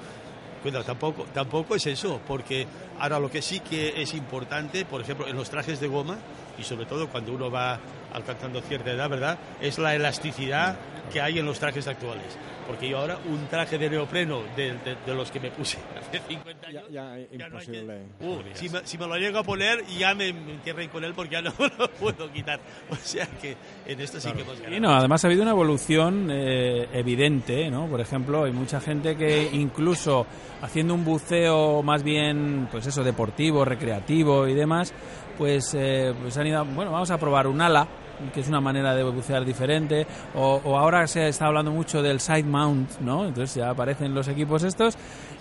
Cuidado, 0.62 0.84
tampoco, 0.84 1.26
tampoco 1.34 1.76
es 1.76 1.88
eso, 1.88 2.20
porque 2.28 2.68
ahora 3.00 3.18
lo 3.18 3.32
que 3.32 3.42
sí 3.42 3.62
que 3.62 4.02
es 4.02 4.14
importante, 4.14 4.84
por 4.84 5.00
ejemplo, 5.00 5.26
en 5.26 5.38
los 5.38 5.50
trajes 5.50 5.80
de 5.80 5.88
goma, 5.88 6.18
y 6.58 6.64
sobre 6.64 6.86
todo 6.86 7.08
cuando 7.08 7.32
uno 7.32 7.50
va 7.50 7.80
alcanzando 8.14 8.62
cierta 8.62 8.92
edad, 8.92 9.10
¿verdad? 9.10 9.38
Es 9.62 9.78
la 9.80 9.96
elasticidad 9.96 10.78
que 11.12 11.22
hay 11.22 11.40
en 11.40 11.46
los 11.46 11.60
trajes 11.60 11.88
actuales. 11.88 12.38
Porque 12.68 12.88
yo 12.88 13.00
ahora 13.00 13.18
un 13.28 13.48
traje 13.48 13.80
de 13.80 13.90
neopreno 13.90 14.42
de, 14.56 14.74
de- 14.74 14.96
de 15.04 15.16
los 15.16 15.32
que 15.32 15.40
me 15.40 15.50
puse 15.50 15.80
hace 16.00 16.20
50 16.28 16.68
años... 16.68 16.84
Ya, 16.92 17.18
imposible. 17.32 18.02
Uh, 18.22 18.36
si, 18.54 18.70
me, 18.70 18.86
si 18.86 18.96
me 19.00 19.08
lo 19.08 19.16
llego 19.18 19.40
a 19.40 19.44
poner, 19.44 19.84
ya 19.88 20.14
me, 20.14 20.28
entierren 20.28 20.88
con 20.90 21.04
él 21.04 21.14
porque 21.16 21.32
ya 21.32 21.42
no 21.42 21.52
lo 21.80 21.90
puedo 21.94 22.32
quitar. 22.32 22.60
O 22.92 22.96
sea 22.96 23.26
que 23.42 23.58
en 23.88 24.00
esto 24.00 24.20
sí 24.20 24.32
que 24.34 24.42
hemos 24.42 24.58
ganado. 24.60 24.76
Y 24.76 24.80
no, 24.80 24.92
además 24.94 25.24
ha 25.24 25.28
habido 25.30 25.42
una 25.42 25.50
evolución 25.52 26.30
eh, 26.32 26.88
evidente, 26.94 27.72
¿no? 27.72 27.88
Por 27.88 28.02
ejemplo, 28.02 28.44
hay 28.44 28.52
mucha 28.52 28.80
gente 28.80 29.18
que 29.18 29.50
incluso 29.52 30.28
haciendo 30.62 30.94
un 30.94 31.04
buceo 31.04 31.82
más 31.82 32.04
bien, 32.04 32.68
pues 32.72 32.86
eso, 32.86 33.04
deportivo, 33.04 33.66
recreativo 33.66 34.48
y 34.48 34.54
demás, 34.54 34.94
pues, 35.40 35.74
eh, 35.74 36.14
pues 36.22 36.38
han 36.38 36.46
ido, 36.46 36.64
bueno, 36.66 36.92
vamos 36.92 37.10
a 37.10 37.18
probar 37.18 37.48
un 37.48 37.62
ala, 37.62 37.88
que 38.34 38.42
es 38.42 38.48
una 38.48 38.62
manera 38.62 38.94
de 38.94 39.04
bucear 39.04 39.46
diferente, 39.46 40.06
o, 40.36 40.62
o 40.64 40.78
ahora 40.78 41.08
se 41.08 41.28
está 41.28 41.46
hablando 41.46 41.72
mucho 41.72 42.02
del 42.02 42.20
side 42.20 42.44
mount, 42.44 43.00
¿no? 43.00 43.26
Entonces 43.26 43.56
ya 43.56 43.70
aparecen 43.70 44.14
los 44.14 44.28
equipos 44.28 44.64
estos, 44.64 44.98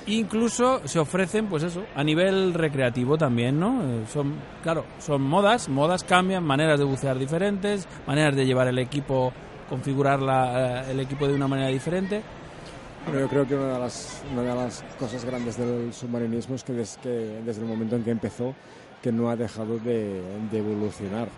incluso 0.06 0.80
se 0.86 0.98
ofrecen, 0.98 1.46
pues 1.46 1.62
eso, 1.62 1.82
a 1.94 2.02
nivel 2.04 2.54
recreativo 2.54 3.18
también, 3.18 3.58
¿no? 3.58 3.82
Eh, 3.82 4.04
Son, 4.12 4.34
claro, 4.62 4.84
son 4.98 5.22
modas, 5.22 5.68
modas 5.68 6.04
cambian, 6.04 6.44
maneras 6.44 6.78
de 6.78 6.84
bucear 6.84 7.18
diferentes, 7.18 7.86
maneras 8.06 8.34
de 8.36 8.46
llevar 8.46 8.68
el 8.68 8.78
equipo, 8.78 9.32
configurar 9.68 10.20
la, 10.20 10.82
eh, 10.82 10.92
el 10.92 11.00
equipo 11.00 11.26
de 11.26 11.34
una 11.34 11.48
manera 11.48 11.68
diferente. 11.68 12.22
Bueno, 13.04 13.20
yo 13.20 13.28
creo 13.28 13.46
que 13.46 13.54
una 13.54 13.74
de 13.74 13.78
las, 13.78 14.22
una 14.32 14.42
de 14.42 14.54
las 14.54 14.84
cosas 14.98 15.24
grandes 15.24 15.56
del 15.56 15.92
submarinismo 15.92 16.56
es 16.56 16.64
que, 16.64 16.72
que 17.02 17.40
desde 17.44 17.62
el 17.62 17.68
momento 17.68 17.96
en 17.96 18.04
que 18.04 18.10
empezó, 18.10 18.54
que 19.02 19.12
no 19.12 19.30
ha 19.30 19.36
dejado 19.36 19.78
de, 19.78 20.20
de 20.50 20.58
evolucionar. 20.58 21.28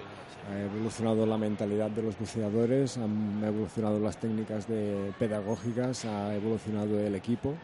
Ha 0.48 0.58
evolucionado 0.58 1.26
la 1.26 1.36
mentalidad 1.36 1.90
de 1.90 2.02
los 2.02 2.18
buceadores, 2.18 2.96
han 2.96 3.42
evolucionado 3.44 4.00
las 4.00 4.18
técnicas 4.18 4.66
de 4.66 5.12
pedagógicas, 5.18 6.04
ha 6.04 6.34
evolucionado 6.34 6.98
el 6.98 7.14
equipo 7.14 7.54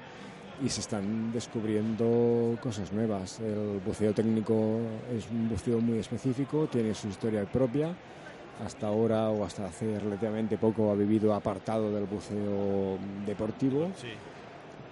y 0.64 0.68
se 0.68 0.81
están 0.81 1.33
descubriendo 1.33 2.57
cosas 2.61 2.93
nuevas. 2.93 3.41
El 3.41 3.81
buceo 3.85 4.12
técnico 4.12 4.79
es 5.16 5.29
un 5.31 5.49
buceo 5.49 5.81
muy 5.81 5.99
específico, 5.99 6.66
tiene 6.66 6.95
su 6.95 7.09
historia 7.09 7.45
propia. 7.45 7.95
Hasta 8.64 8.87
ahora 8.87 9.29
o 9.29 9.45
hasta 9.45 9.66
hace 9.66 9.99
relativamente 9.99 10.57
poco 10.57 10.91
ha 10.91 10.95
vivido 10.95 11.35
apartado 11.35 11.93
del 11.93 12.05
buceo 12.05 12.97
deportivo, 13.27 13.91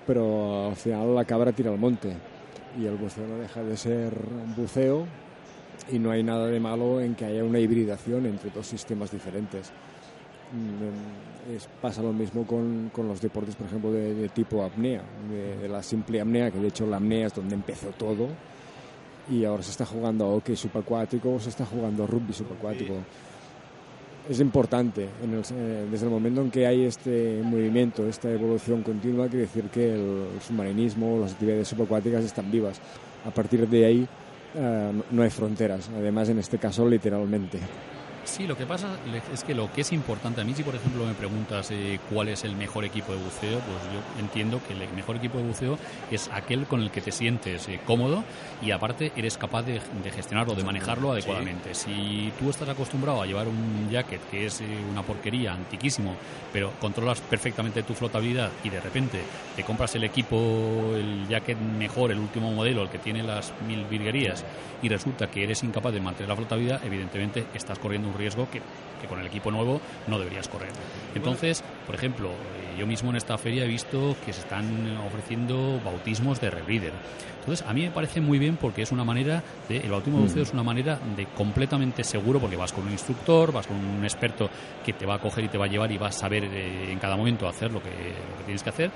pero 0.07 0.69
al 0.69 0.77
final 0.77 1.15
la 1.15 1.25
cabra 1.25 1.51
tira 1.53 1.71
al 1.71 1.79
monte 1.79 2.15
y 2.79 2.85
el 2.85 2.97
buceo 2.97 3.27
no 3.27 3.37
deja 3.39 3.63
de 3.63 3.77
ser 3.77 4.13
buceo 4.55 5.07
y 5.93 5.99
no 5.99 6.11
hay 6.11 6.23
nada 6.23 6.47
de 6.47 6.61
malo 6.61 7.01
en 7.01 7.15
que 7.15 7.25
haya 7.27 7.45
una 7.45 7.59
hibridación 7.59 8.27
entre 8.27 8.51
dos 8.51 8.67
sistemas 8.67 9.11
diferentes. 9.11 9.71
Mm, 10.53 11.55
es- 11.57 11.69
pasa 11.83 12.03
lo 12.03 12.13
mismo 12.13 12.47
con, 12.47 12.91
con 12.93 13.09
los 13.09 13.21
deportes, 13.21 13.57
por 13.57 13.67
ejemplo, 13.67 13.91
de, 13.93 14.15
de 14.15 14.29
tipo 14.29 14.63
apnea, 14.63 15.03
de, 15.31 15.57
de 15.63 15.69
la 15.69 15.83
simple 15.83 16.21
apnea, 16.21 16.51
que 16.51 16.59
de 16.59 16.69
hecho 16.69 16.87
la 16.87 16.97
apnea 16.99 17.27
es 17.27 17.35
donde 17.35 17.55
empezó 17.55 17.89
todo, 17.99 18.29
y 19.31 19.45
ahora 19.45 19.63
se 19.63 19.71
está 19.71 19.85
jugando 19.87 20.27
a 20.27 20.29
hockey 20.29 20.55
subacuático, 20.57 21.39
se 21.41 21.49
está 21.51 21.65
jugando 21.67 22.05
a 22.05 22.07
rugby 22.07 22.33
subacuático. 22.33 22.95
Es 24.29 24.41
importante, 24.41 25.07
en 25.23 25.35
el- 25.35 25.45
eh, 25.53 25.87
desde 25.91 26.07
el 26.07 26.13
momento 26.13 26.41
en 26.41 26.51
que 26.51 26.67
hay 26.67 26.85
este 26.85 27.41
movimiento, 27.45 28.07
esta 28.07 28.31
evolución 28.31 28.83
continua, 28.83 29.27
quiere 29.29 29.43
decir 29.47 29.65
que 29.65 29.93
el, 29.95 30.27
submarinismo, 30.47 31.19
las 31.21 31.33
actividades 31.33 31.69
subacuáticas 31.69 32.25
están 32.25 32.51
vivas. 32.51 32.81
A 33.27 33.31
partir 33.31 33.67
de 33.69 33.85
ahí 33.85 34.09
no- 34.55 35.05
no 35.11 35.23
hay 35.23 35.31
fronteras, 35.31 35.91
además 35.97 36.29
en 36.29 36.39
este 36.39 36.59
caso 36.59 36.89
literalmente. 36.89 37.59
Sí, 38.25 38.47
lo 38.47 38.57
que 38.57 38.65
pasa 38.65 38.89
es 39.33 39.45
que 39.45 39.55
lo 39.55 39.71
que 39.71 39.83
es 39.83 39.93
importante 39.93 40.41
a 40.41 40.45
mí, 40.45 40.55
si 40.55 40.63
por 40.63 40.75
ejemplo 40.75 41.05
me 41.05 41.15
preguntas 41.15 41.71
eh, 41.71 42.01
cuál 42.11 42.29
es 42.29 42.45
el 42.45 42.57
mejor 42.57 42.85
equipo 42.85 43.13
de 43.13 43.19
buceo, 43.19 43.61
pues 43.61 43.93
yo 43.93 44.21
entiendo 44.21 44.61
que 44.67 44.73
el 44.73 44.89
mejor 44.95 45.17
equipo 45.17 45.39
de 45.39 45.45
buceo 45.45 45.79
es 46.11 46.31
aquel 46.33 46.67
con 46.67 46.81
el 46.81 46.91
que 46.91 47.03
te 47.03 47.13
sientes 47.13 47.69
eh, 47.69 47.81
cómodo 47.87 48.25
y 48.63 48.71
aparte 48.71 49.13
eres 49.15 49.37
capaz 49.37 49.63
de, 49.63 49.75
de 50.03 50.11
gestionarlo, 50.11 50.55
de 50.55 50.65
manejarlo 50.65 51.13
adecuadamente. 51.13 51.75
Si 51.75 52.33
tú 52.39 52.49
estás 52.49 52.69
acostumbrado 52.69 53.21
a 53.21 53.27
llevar 53.27 53.47
un 53.47 53.89
jacket 53.91 54.21
que 54.31 54.47
es 54.47 54.63
eh, 54.63 54.67
una 54.91 55.03
porquería, 55.03 55.53
antiquísimo, 55.53 56.17
pero 56.53 56.73
controlas 56.81 57.21
perfectamente 57.21 57.83
tu 57.83 57.95
flotabilidad 57.95 58.51
y 58.65 58.71
de 58.71 58.81
repente 58.81 59.21
te 59.55 59.65
compras 59.65 59.95
el 59.97 60.05
equipo, 60.05 60.95
el 60.95 61.29
jacket 61.29 61.59
mejor, 61.59 62.11
el 62.11 62.19
último 62.19 62.51
modelo, 62.53 62.83
el 62.83 62.89
que 62.89 62.99
tiene 62.99 63.23
las 63.23 63.53
mil 63.69 63.85
virguerías 63.85 64.45
y 64.83 64.89
resulta 64.89 65.31
que 65.31 65.45
eres 65.45 65.63
incapaz 65.63 65.93
de 65.93 66.01
mantener 66.01 66.29
la 66.29 66.37
flotabilidad, 66.37 66.85
evidentemente 66.85 67.47
estás 67.55 67.79
corriendo 67.79 68.09
un 68.09 68.14
un 68.15 68.19
riesgo 68.21 68.49
que, 68.51 68.61
que 69.01 69.07
con 69.07 69.21
el 69.21 69.27
equipo 69.27 69.51
nuevo 69.51 69.81
no 70.07 70.19
deberías 70.19 70.49
correr. 70.49 70.71
Entonces, 71.15 71.63
por 71.87 71.95
ejemplo, 71.95 72.31
eh, 72.31 72.79
yo 72.79 72.87
mismo 72.87 73.11
en 73.11 73.17
esta 73.17 73.37
feria 73.39 73.65
he 73.65 73.69
visto 73.69 74.17
que 74.25 74.33
se 74.33 74.41
están 74.41 74.97
ofreciendo 75.07 75.81
bautismos 75.85 76.41
de 76.41 76.51
rebreeder. 76.51 76.93
Entonces, 77.41 77.67
a 77.69 77.75
mí 77.75 77.83
me 77.83 77.91
parece 77.91 78.23
muy 78.23 78.39
bien 78.39 78.57
porque 78.57 78.81
es 78.81 78.91
una 78.91 79.05
manera 79.05 79.43
de, 79.69 79.77
el 79.77 79.91
bautismo 79.91 80.21
de 80.21 80.25
buceo 80.25 80.43
es 80.43 80.53
una 80.55 80.63
manera 80.63 80.99
de 81.15 81.27
completamente 81.27 82.03
seguro 82.03 82.41
porque 82.41 82.57
vas 82.57 82.73
con 82.73 82.87
un 82.87 82.93
instructor, 82.93 83.53
vas 83.53 83.67
con 83.67 83.77
un 83.77 84.03
experto 84.03 84.49
que 84.83 84.95
te 84.95 85.05
va 85.05 85.17
a 85.17 85.19
coger 85.19 85.45
y 85.45 85.49
te 85.49 85.59
va 85.59 85.67
a 85.67 85.69
llevar 85.69 85.93
y 85.93 85.99
vas 85.99 86.17
a 86.17 86.21
saber 86.21 86.45
eh, 86.45 86.91
en 86.91 86.99
cada 86.99 87.17
momento 87.17 87.47
hacer 87.47 87.71
lo 87.71 87.83
que, 87.83 87.91
lo 87.91 88.39
que 88.39 88.45
tienes 88.45 88.63
que 88.63 88.71
hacer. 88.71 88.91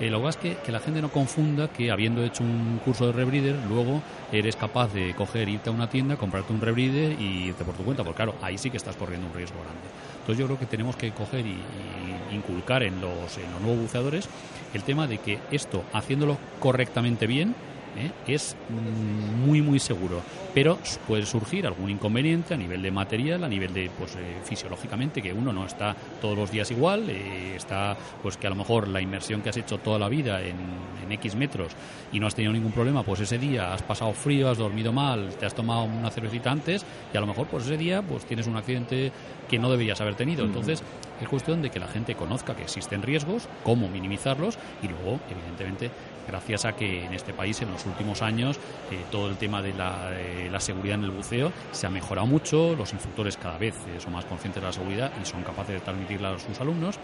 Eh, 0.00 0.10
lo 0.10 0.28
que 0.38 0.56
que, 0.56 0.72
la 0.72 0.80
gente 0.80 1.00
no 1.00 1.10
confunda 1.10 1.68
que 1.68 1.90
habiendo 1.90 2.24
hecho 2.24 2.42
un 2.42 2.80
curso 2.84 3.06
de 3.06 3.12
rebreeder, 3.12 3.56
luego 3.68 4.02
eres 4.32 4.56
capaz 4.56 4.92
de 4.92 5.14
coger, 5.14 5.48
irte 5.48 5.70
a 5.70 5.72
una 5.72 5.88
tienda, 5.88 6.16
comprarte 6.16 6.52
un 6.52 6.60
rebreeder 6.60 7.20
y 7.20 7.48
irte 7.48 7.64
por 7.64 7.74
tu 7.74 7.84
cuenta, 7.84 8.02
porque 8.02 8.16
claro, 8.16 8.34
ahí 8.42 8.58
sí 8.58 8.70
que 8.70 8.76
estás 8.76 8.96
corriendo 8.96 9.28
un 9.28 9.34
riesgo 9.34 9.56
grande. 9.60 9.80
Entonces 10.20 10.38
yo 10.38 10.46
creo 10.46 10.58
que 10.58 10.66
tenemos 10.66 10.96
que 10.96 11.12
coger 11.12 11.46
y, 11.46 11.50
y 12.30 12.34
inculcar 12.34 12.82
en 12.82 13.00
los, 13.00 13.38
en 13.38 13.50
los 13.52 13.60
nuevos 13.60 13.82
buceadores 13.82 14.28
el 14.72 14.82
tema 14.82 15.06
de 15.06 15.18
que 15.18 15.38
esto, 15.52 15.84
haciéndolo 15.92 16.38
correctamente 16.58 17.26
bien, 17.26 17.54
¿eh? 17.96 18.10
es 18.26 18.56
mm, 18.68 19.46
muy 19.46 19.62
muy 19.62 19.78
seguro 19.78 20.20
pero 20.54 20.78
puede 21.08 21.26
surgir 21.26 21.66
algún 21.66 21.90
inconveniente 21.90 22.54
a 22.54 22.56
nivel 22.56 22.82
de 22.82 22.90
material 22.90 23.44
a 23.44 23.48
nivel 23.48 23.72
de 23.74 23.90
pues 23.98 24.14
eh, 24.16 24.36
fisiológicamente 24.44 25.20
que 25.22 25.32
uno 25.32 25.52
no 25.52 25.66
está 25.66 25.94
todos 26.20 26.36
los 26.36 26.50
días 26.50 26.70
igual 26.70 27.08
eh, 27.08 27.56
está 27.56 27.96
pues 28.22 28.36
que 28.36 28.46
a 28.46 28.50
lo 28.50 28.56
mejor 28.56 28.88
la 28.88 29.00
inmersión 29.00 29.42
que 29.42 29.50
has 29.50 29.56
hecho 29.56 29.78
toda 29.78 29.98
la 29.98 30.08
vida 30.08 30.40
en, 30.42 30.56
en 31.04 31.12
x 31.12 31.34
metros 31.34 31.72
y 32.12 32.20
no 32.20 32.26
has 32.26 32.34
tenido 32.34 32.52
ningún 32.52 32.72
problema 32.72 33.02
pues 33.02 33.20
ese 33.20 33.38
día 33.38 33.72
has 33.72 33.82
pasado 33.82 34.12
frío 34.12 34.48
has 34.48 34.58
dormido 34.58 34.92
mal 34.92 35.30
te 35.38 35.46
has 35.46 35.54
tomado 35.54 35.84
una 35.84 36.10
cervecita 36.10 36.50
antes 36.50 36.84
y 37.12 37.16
a 37.16 37.20
lo 37.20 37.26
mejor 37.26 37.46
pues 37.46 37.64
ese 37.64 37.76
día 37.76 38.02
pues 38.02 38.24
tienes 38.24 38.46
un 38.46 38.56
accidente 38.56 39.12
que 39.48 39.58
no 39.58 39.70
deberías 39.70 40.00
haber 40.00 40.14
tenido 40.14 40.44
Ujú. 40.44 40.52
entonces 40.52 40.82
es 41.20 41.28
cuestión 41.28 41.62
de 41.62 41.70
que 41.70 41.78
la 41.78 41.88
gente 41.88 42.14
conozca 42.14 42.54
que 42.54 42.62
existen 42.62 43.02
riesgos, 43.02 43.48
cómo 43.62 43.88
minimizarlos 43.88 44.58
y 44.82 44.88
luego, 44.88 45.20
evidentemente, 45.30 45.90
gracias 46.26 46.64
a 46.64 46.72
que 46.72 47.04
en 47.04 47.14
este 47.14 47.32
país 47.32 47.60
en 47.62 47.70
los 47.70 47.84
últimos 47.86 48.22
años 48.22 48.58
eh, 48.90 49.04
todo 49.10 49.28
el 49.28 49.36
tema 49.36 49.62
de 49.62 49.74
la, 49.74 50.10
eh, 50.12 50.48
la 50.50 50.60
seguridad 50.60 50.96
en 50.96 51.04
el 51.04 51.10
buceo 51.10 51.52
se 51.72 51.86
ha 51.86 51.90
mejorado 51.90 52.26
mucho, 52.26 52.74
los 52.76 52.92
instructores 52.92 53.36
cada 53.36 53.58
vez 53.58 53.74
eh, 53.74 54.00
son 54.00 54.12
más 54.12 54.24
conscientes 54.24 54.62
de 54.62 54.66
la 54.66 54.72
seguridad 54.72 55.12
y 55.20 55.24
son 55.24 55.42
capaces 55.42 55.74
de 55.74 55.80
transmitirla 55.80 56.30
a 56.30 56.38
sus 56.38 56.60
alumnos. 56.60 56.98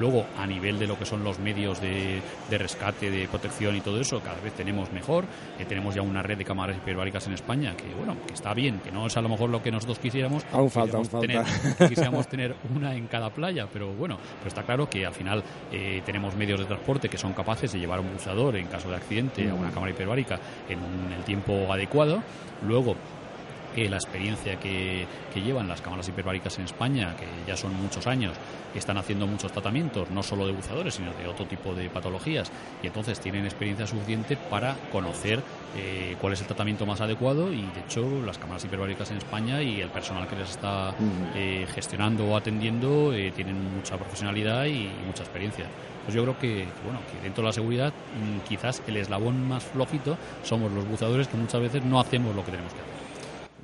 Luego, 0.00 0.26
a 0.38 0.46
nivel 0.46 0.78
de 0.78 0.86
lo 0.86 0.98
que 0.98 1.04
son 1.04 1.22
los 1.22 1.38
medios 1.38 1.80
de, 1.80 2.20
de 2.50 2.58
rescate, 2.58 3.10
de 3.10 3.28
protección 3.28 3.76
y 3.76 3.80
todo 3.80 4.00
eso, 4.00 4.20
cada 4.20 4.40
vez 4.40 4.52
tenemos 4.54 4.92
mejor. 4.92 5.24
Eh, 5.58 5.64
tenemos 5.64 5.94
ya 5.94 6.02
una 6.02 6.22
red 6.22 6.36
de 6.38 6.44
cámaras 6.44 6.76
hiperbáricas 6.76 7.26
en 7.26 7.34
España 7.34 7.74
que, 7.76 7.94
bueno, 7.94 8.16
que 8.26 8.34
está 8.34 8.54
bien, 8.54 8.80
que 8.80 8.90
no 8.90 9.06
es 9.06 9.16
a 9.16 9.20
lo 9.22 9.28
mejor 9.28 9.50
lo 9.50 9.62
que 9.62 9.70
nosotros 9.70 9.98
quisiéramos. 9.98 10.44
Aún 10.52 10.70
falta, 10.70 10.98
Quisiéramos 10.98 11.14
aún 11.14 11.44
falta. 11.44 11.54
tener- 11.64 11.76
que 11.76 11.88
quisiéramos 11.94 12.28
tener 12.28 12.56
una 12.74 12.94
en 12.94 13.06
cada 13.06 13.30
playa, 13.30 13.66
pero 13.72 13.92
bueno, 13.92 14.18
pero 14.38 14.48
está 14.48 14.62
claro 14.62 14.88
que 14.90 15.06
al 15.06 15.14
final 15.14 15.42
eh, 15.72 16.02
tenemos 16.04 16.34
medios 16.34 16.58
de 16.60 16.66
transporte 16.66 17.08
que 17.08 17.18
son 17.18 17.32
capaces 17.32 17.72
de 17.72 17.78
llevar 17.78 17.98
a 17.98 18.02
un 18.02 18.12
buceador 18.12 18.56
en 18.56 18.66
caso 18.66 18.90
de 18.90 18.96
accidente 18.96 19.48
a 19.48 19.54
una 19.54 19.70
cámara 19.70 19.92
hiperbárica 19.92 20.38
en 20.68 20.78
el 21.16 21.22
tiempo 21.24 21.72
adecuado. 21.72 22.22
Luego, 22.66 22.96
eh, 23.76 23.88
la 23.88 23.96
experiencia 23.96 24.58
que, 24.58 25.06
que 25.32 25.40
llevan 25.40 25.68
las 25.68 25.80
cámaras 25.80 26.08
hiperbáricas 26.08 26.58
en 26.58 26.64
España, 26.64 27.14
que 27.16 27.26
ya 27.46 27.56
son 27.56 27.74
muchos 27.74 28.06
años, 28.06 28.36
están 28.78 28.98
haciendo 28.98 29.26
muchos 29.26 29.52
tratamientos, 29.52 30.10
no 30.10 30.22
solo 30.22 30.46
de 30.46 30.52
buceadores, 30.52 30.94
sino 30.94 31.12
de 31.12 31.26
otro 31.26 31.46
tipo 31.46 31.74
de 31.74 31.88
patologías, 31.88 32.50
y 32.82 32.86
entonces 32.86 33.20
tienen 33.20 33.44
experiencia 33.44 33.86
suficiente 33.86 34.36
para 34.36 34.76
conocer 34.90 35.42
eh, 35.76 36.16
cuál 36.20 36.32
es 36.32 36.40
el 36.40 36.46
tratamiento 36.46 36.86
más 36.86 37.00
adecuado 37.00 37.52
y, 37.52 37.62
de 37.62 37.80
hecho, 37.84 38.08
las 38.24 38.38
cámaras 38.38 38.64
hiperbáricas 38.64 39.10
en 39.10 39.18
España 39.18 39.62
y 39.62 39.80
el 39.80 39.88
personal 39.88 40.28
que 40.28 40.36
les 40.36 40.50
está 40.50 40.94
eh, 41.34 41.66
gestionando 41.74 42.26
o 42.26 42.36
atendiendo 42.36 43.12
eh, 43.12 43.32
tienen 43.34 43.74
mucha 43.74 43.96
profesionalidad 43.96 44.66
y, 44.66 44.90
mucha 45.06 45.22
experiencia. 45.22 45.66
Pues 46.04 46.14
yo 46.14 46.22
creo 46.22 46.38
que, 46.38 46.48
que, 46.48 46.82
bueno, 46.84 47.00
que 47.10 47.22
dentro 47.22 47.42
de 47.42 47.48
la 47.48 47.52
seguridad 47.52 47.88
mm, 47.90 48.46
quizás 48.48 48.82
el 48.86 48.96
eslabón 48.96 49.48
más 49.48 49.64
flojito 49.64 50.16
somos 50.42 50.70
los 50.72 50.86
buceadores 50.86 51.28
que 51.28 51.36
muchas 51.36 51.60
veces 51.60 51.84
no 51.84 52.00
hacemos 52.00 52.34
lo 52.34 52.44
que 52.44 52.50
tenemos 52.50 52.72
que 52.72 52.80
hacer. 52.80 52.93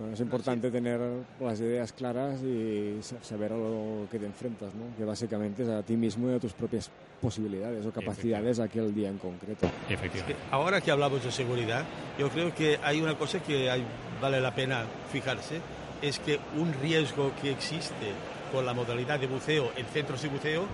Bueno, 0.01 0.15
es 0.15 0.21
importante 0.21 0.71
tener 0.71 0.99
las 1.41 1.61
ideas 1.61 1.93
claras 1.93 2.41
y 2.43 2.97
sa- 3.03 3.23
saber 3.23 3.53
a 3.53 3.57
lo 3.57 4.07
que 4.11 4.19
te 4.19 4.25
enfrentas, 4.25 4.71
¿no? 4.75 4.97
que 4.97 5.05
básicamente 5.05 5.63
es 5.63 5.69
a 5.69 5.83
ti 5.83 5.95
mismo 5.95 6.31
y 6.31 6.35
a 6.35 6.39
tus 6.41 6.55
propias 6.55 6.91
posibilidades 7.21 7.85
o 7.85 7.93
capacidades 7.93 8.59
aquel 8.61 8.95
día 8.95 9.11
en 9.11 9.19
concreto. 9.19 9.69
Efectivamente. 9.91 10.37
Ahora 10.51 10.81
que 10.81 10.91
hablamos 10.91 11.23
de 11.23 11.31
seguridad, 11.31 11.85
yo 12.19 12.31
creo 12.31 12.55
que 12.55 12.79
hay 12.83 13.03
una 13.03 13.15
cosa 13.19 13.41
que 13.41 13.71
hay- 13.71 13.85
vale 14.23 14.41
la 14.41 14.55
pena 14.55 14.85
fijarse, 15.13 15.61
es 16.01 16.19
que 16.19 16.41
un 16.57 16.73
riesgo 16.81 17.33
que 17.43 17.51
existe 17.51 18.13
con 18.51 18.65
la 18.65 18.73
modalidad 18.73 19.21
de 19.21 19.27
buceo 19.27 19.71
en 19.77 19.85
centros 19.85 20.23
de 20.23 20.29
buceo 20.29 20.65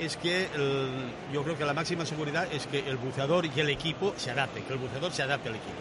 es 0.00 0.16
que 0.16 0.46
el- 0.56 1.12
yo 1.32 1.44
creo 1.44 1.56
que 1.56 1.64
la 1.64 1.74
máxima 1.74 2.04
seguridad 2.04 2.48
es 2.52 2.66
que 2.66 2.80
el 2.88 2.96
buceador 2.96 3.46
y 3.46 3.60
el 3.60 3.68
equipo 3.68 4.14
se 4.16 4.32
adapten, 4.32 4.64
que 4.64 4.72
el 4.72 4.80
buceador 4.80 5.12
se 5.12 5.22
adapte 5.22 5.48
al 5.48 5.54
equipo. 5.54 5.74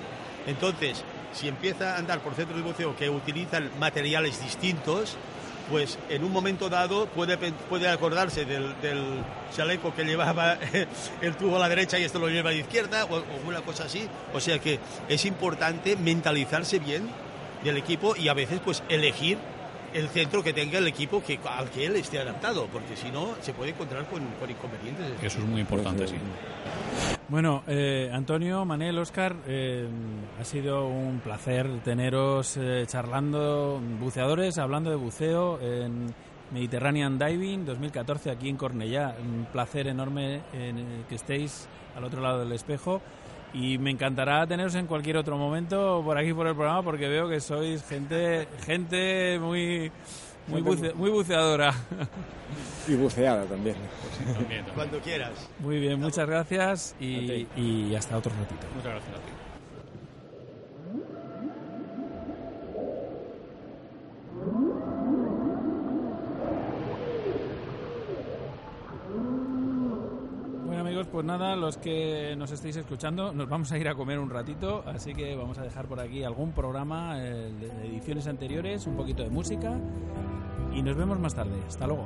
Entonces, 0.45 1.03
si 1.34 1.47
empieza 1.47 1.95
a 1.95 1.97
andar 1.97 2.19
por 2.19 2.34
centros 2.34 2.57
de 2.57 2.63
buceo 2.63 2.95
que 2.95 3.09
utilizan 3.09 3.69
materiales 3.80 4.41
distintos, 4.41 5.17
pues 5.69 5.99
en 6.09 6.23
un 6.23 6.32
momento 6.32 6.69
dado 6.69 7.07
puede, 7.07 7.38
puede 7.38 7.89
acordarse 7.89 8.45
del, 8.45 8.80
del 8.82 9.03
chaleco 9.55 9.93
que 9.93 10.03
llevaba 10.03 10.57
el 11.21 11.36
tubo 11.36 11.57
a 11.57 11.59
la 11.59 11.69
derecha 11.69 11.99
y 11.99 12.03
esto 12.03 12.19
lo 12.19 12.30
lleva 12.30 12.49
a 12.49 12.53
la 12.53 12.59
izquierda 12.59 13.05
o, 13.05 13.17
o 13.17 13.47
una 13.47 13.61
cosa 13.61 13.86
así. 13.86 14.07
O 14.34 14.39
sea 14.39 14.59
que 14.59 14.80
es 15.09 15.25
importante 15.25 15.95
mentalizarse 15.97 16.80
bien 16.80 17.09
del 17.63 17.78
equipo 17.78 18.15
y 18.15 18.30
a 18.30 18.34
veces 18.34 18.61
pues 18.63 18.84
elegir 18.88 19.38
el 19.93 20.09
centro 20.09 20.43
que 20.43 20.53
tenga 20.53 20.78
el 20.78 20.88
equipo 20.88 21.23
que, 21.23 21.39
al 21.45 21.69
que 21.69 21.86
él 21.86 21.95
esté 21.95 22.19
adaptado, 22.19 22.67
porque 22.67 22.95
si 22.95 23.09
no 23.09 23.36
se 23.41 23.53
puede 23.53 23.71
encontrar 23.71 24.05
con, 24.05 24.23
con 24.39 24.49
inconvenientes. 24.49 25.11
Eso 25.21 25.39
es 25.39 25.45
muy 25.45 25.61
importante, 25.61 26.07
sí. 26.07 26.15
Bueno, 27.30 27.61
eh, 27.67 28.09
Antonio, 28.13 28.63
Manel, 28.63 28.97
Oscar, 28.99 29.36
eh, 29.47 29.86
ha 30.39 30.43
sido 30.45 30.88
un 30.88 31.19
placer 31.19 31.67
teneros 31.84 32.55
eh, 32.55 32.86
charlando, 32.88 33.82
buceadores, 33.99 34.57
hablando 34.57 34.89
de 34.89 34.95
buceo 34.95 35.59
en 35.59 36.13
Mediterranean 36.51 37.19
Diving 37.19 37.65
2014 37.65 38.32
aquí 38.32 38.47
en 38.47 38.55
Cornellá. 38.55 39.13
Un 39.21 39.45
placer 39.51 39.88
enorme 39.88 40.41
en, 40.53 40.80
eh, 40.80 41.03
que 41.09 41.15
estéis 41.15 41.67
al 41.97 42.05
otro 42.05 42.21
lado 42.21 42.39
del 42.39 42.53
espejo. 42.53 43.01
Y 43.53 43.78
me 43.78 43.91
encantará 43.91 44.47
teneros 44.47 44.75
en 44.75 44.88
cualquier 44.88 45.17
otro 45.17 45.38
momento 45.38 46.01
por 46.05 46.17
aquí 46.17 46.34
por 46.34 46.47
el 46.47 46.55
programa 46.55 46.82
porque 46.82 47.09
veo 47.09 47.28
que 47.28 47.41
sois 47.41 47.84
gente 47.88 48.47
gente 48.65 49.39
muy 49.39 49.91
muy, 50.48 50.62
buce- 50.62 50.93
muy 50.93 51.10
buceadora. 51.10 51.74
Y 52.88 52.95
buceada 52.95 53.43
también. 53.45 53.76
Cuando 54.74 55.00
quieras. 55.00 55.32
Muy 55.60 55.80
bien, 55.80 56.00
muchas 56.00 56.26
gracias 56.28 56.95
y, 57.00 57.48
y 57.58 57.93
hasta 57.95 58.18
otro 58.18 58.32
ratito. 58.39 58.66
Muchas 58.76 58.91
gracias 58.93 59.14
a 59.14 59.20
ti. 59.20 59.32
Bueno 70.66 70.84
pues 71.06 71.24
nada, 71.26 71.56
los 71.56 71.78
que 71.78 72.36
nos 72.36 72.52
estéis 72.52 72.78
escuchando, 72.78 73.32
nos 73.32 73.48
vamos 73.48 73.72
a 73.72 73.78
ir 73.78 73.88
a 73.88 73.93
comer 73.93 74.18
un 74.18 74.30
ratito, 74.30 74.84
así 74.88 75.14
que 75.14 75.36
vamos 75.36 75.60
a 75.60 75.64
dejar 75.64 75.86
por 75.86 76.00
aquí 76.00 76.24
algún 76.24 76.54
programa 76.54 77.24
eh, 77.24 77.52
de 77.52 77.88
ediciones 77.88 78.26
anteriores, 78.26 78.88
un 78.88 78.95
poquito 78.95 79.24
de 79.24 79.30
música 79.30 79.78
y 80.74 80.82
nos 80.82 80.95
vemos 80.95 81.20
más 81.20 81.36
tarde. 81.36 81.60
Hasta 81.68 81.86
luego. 81.86 82.06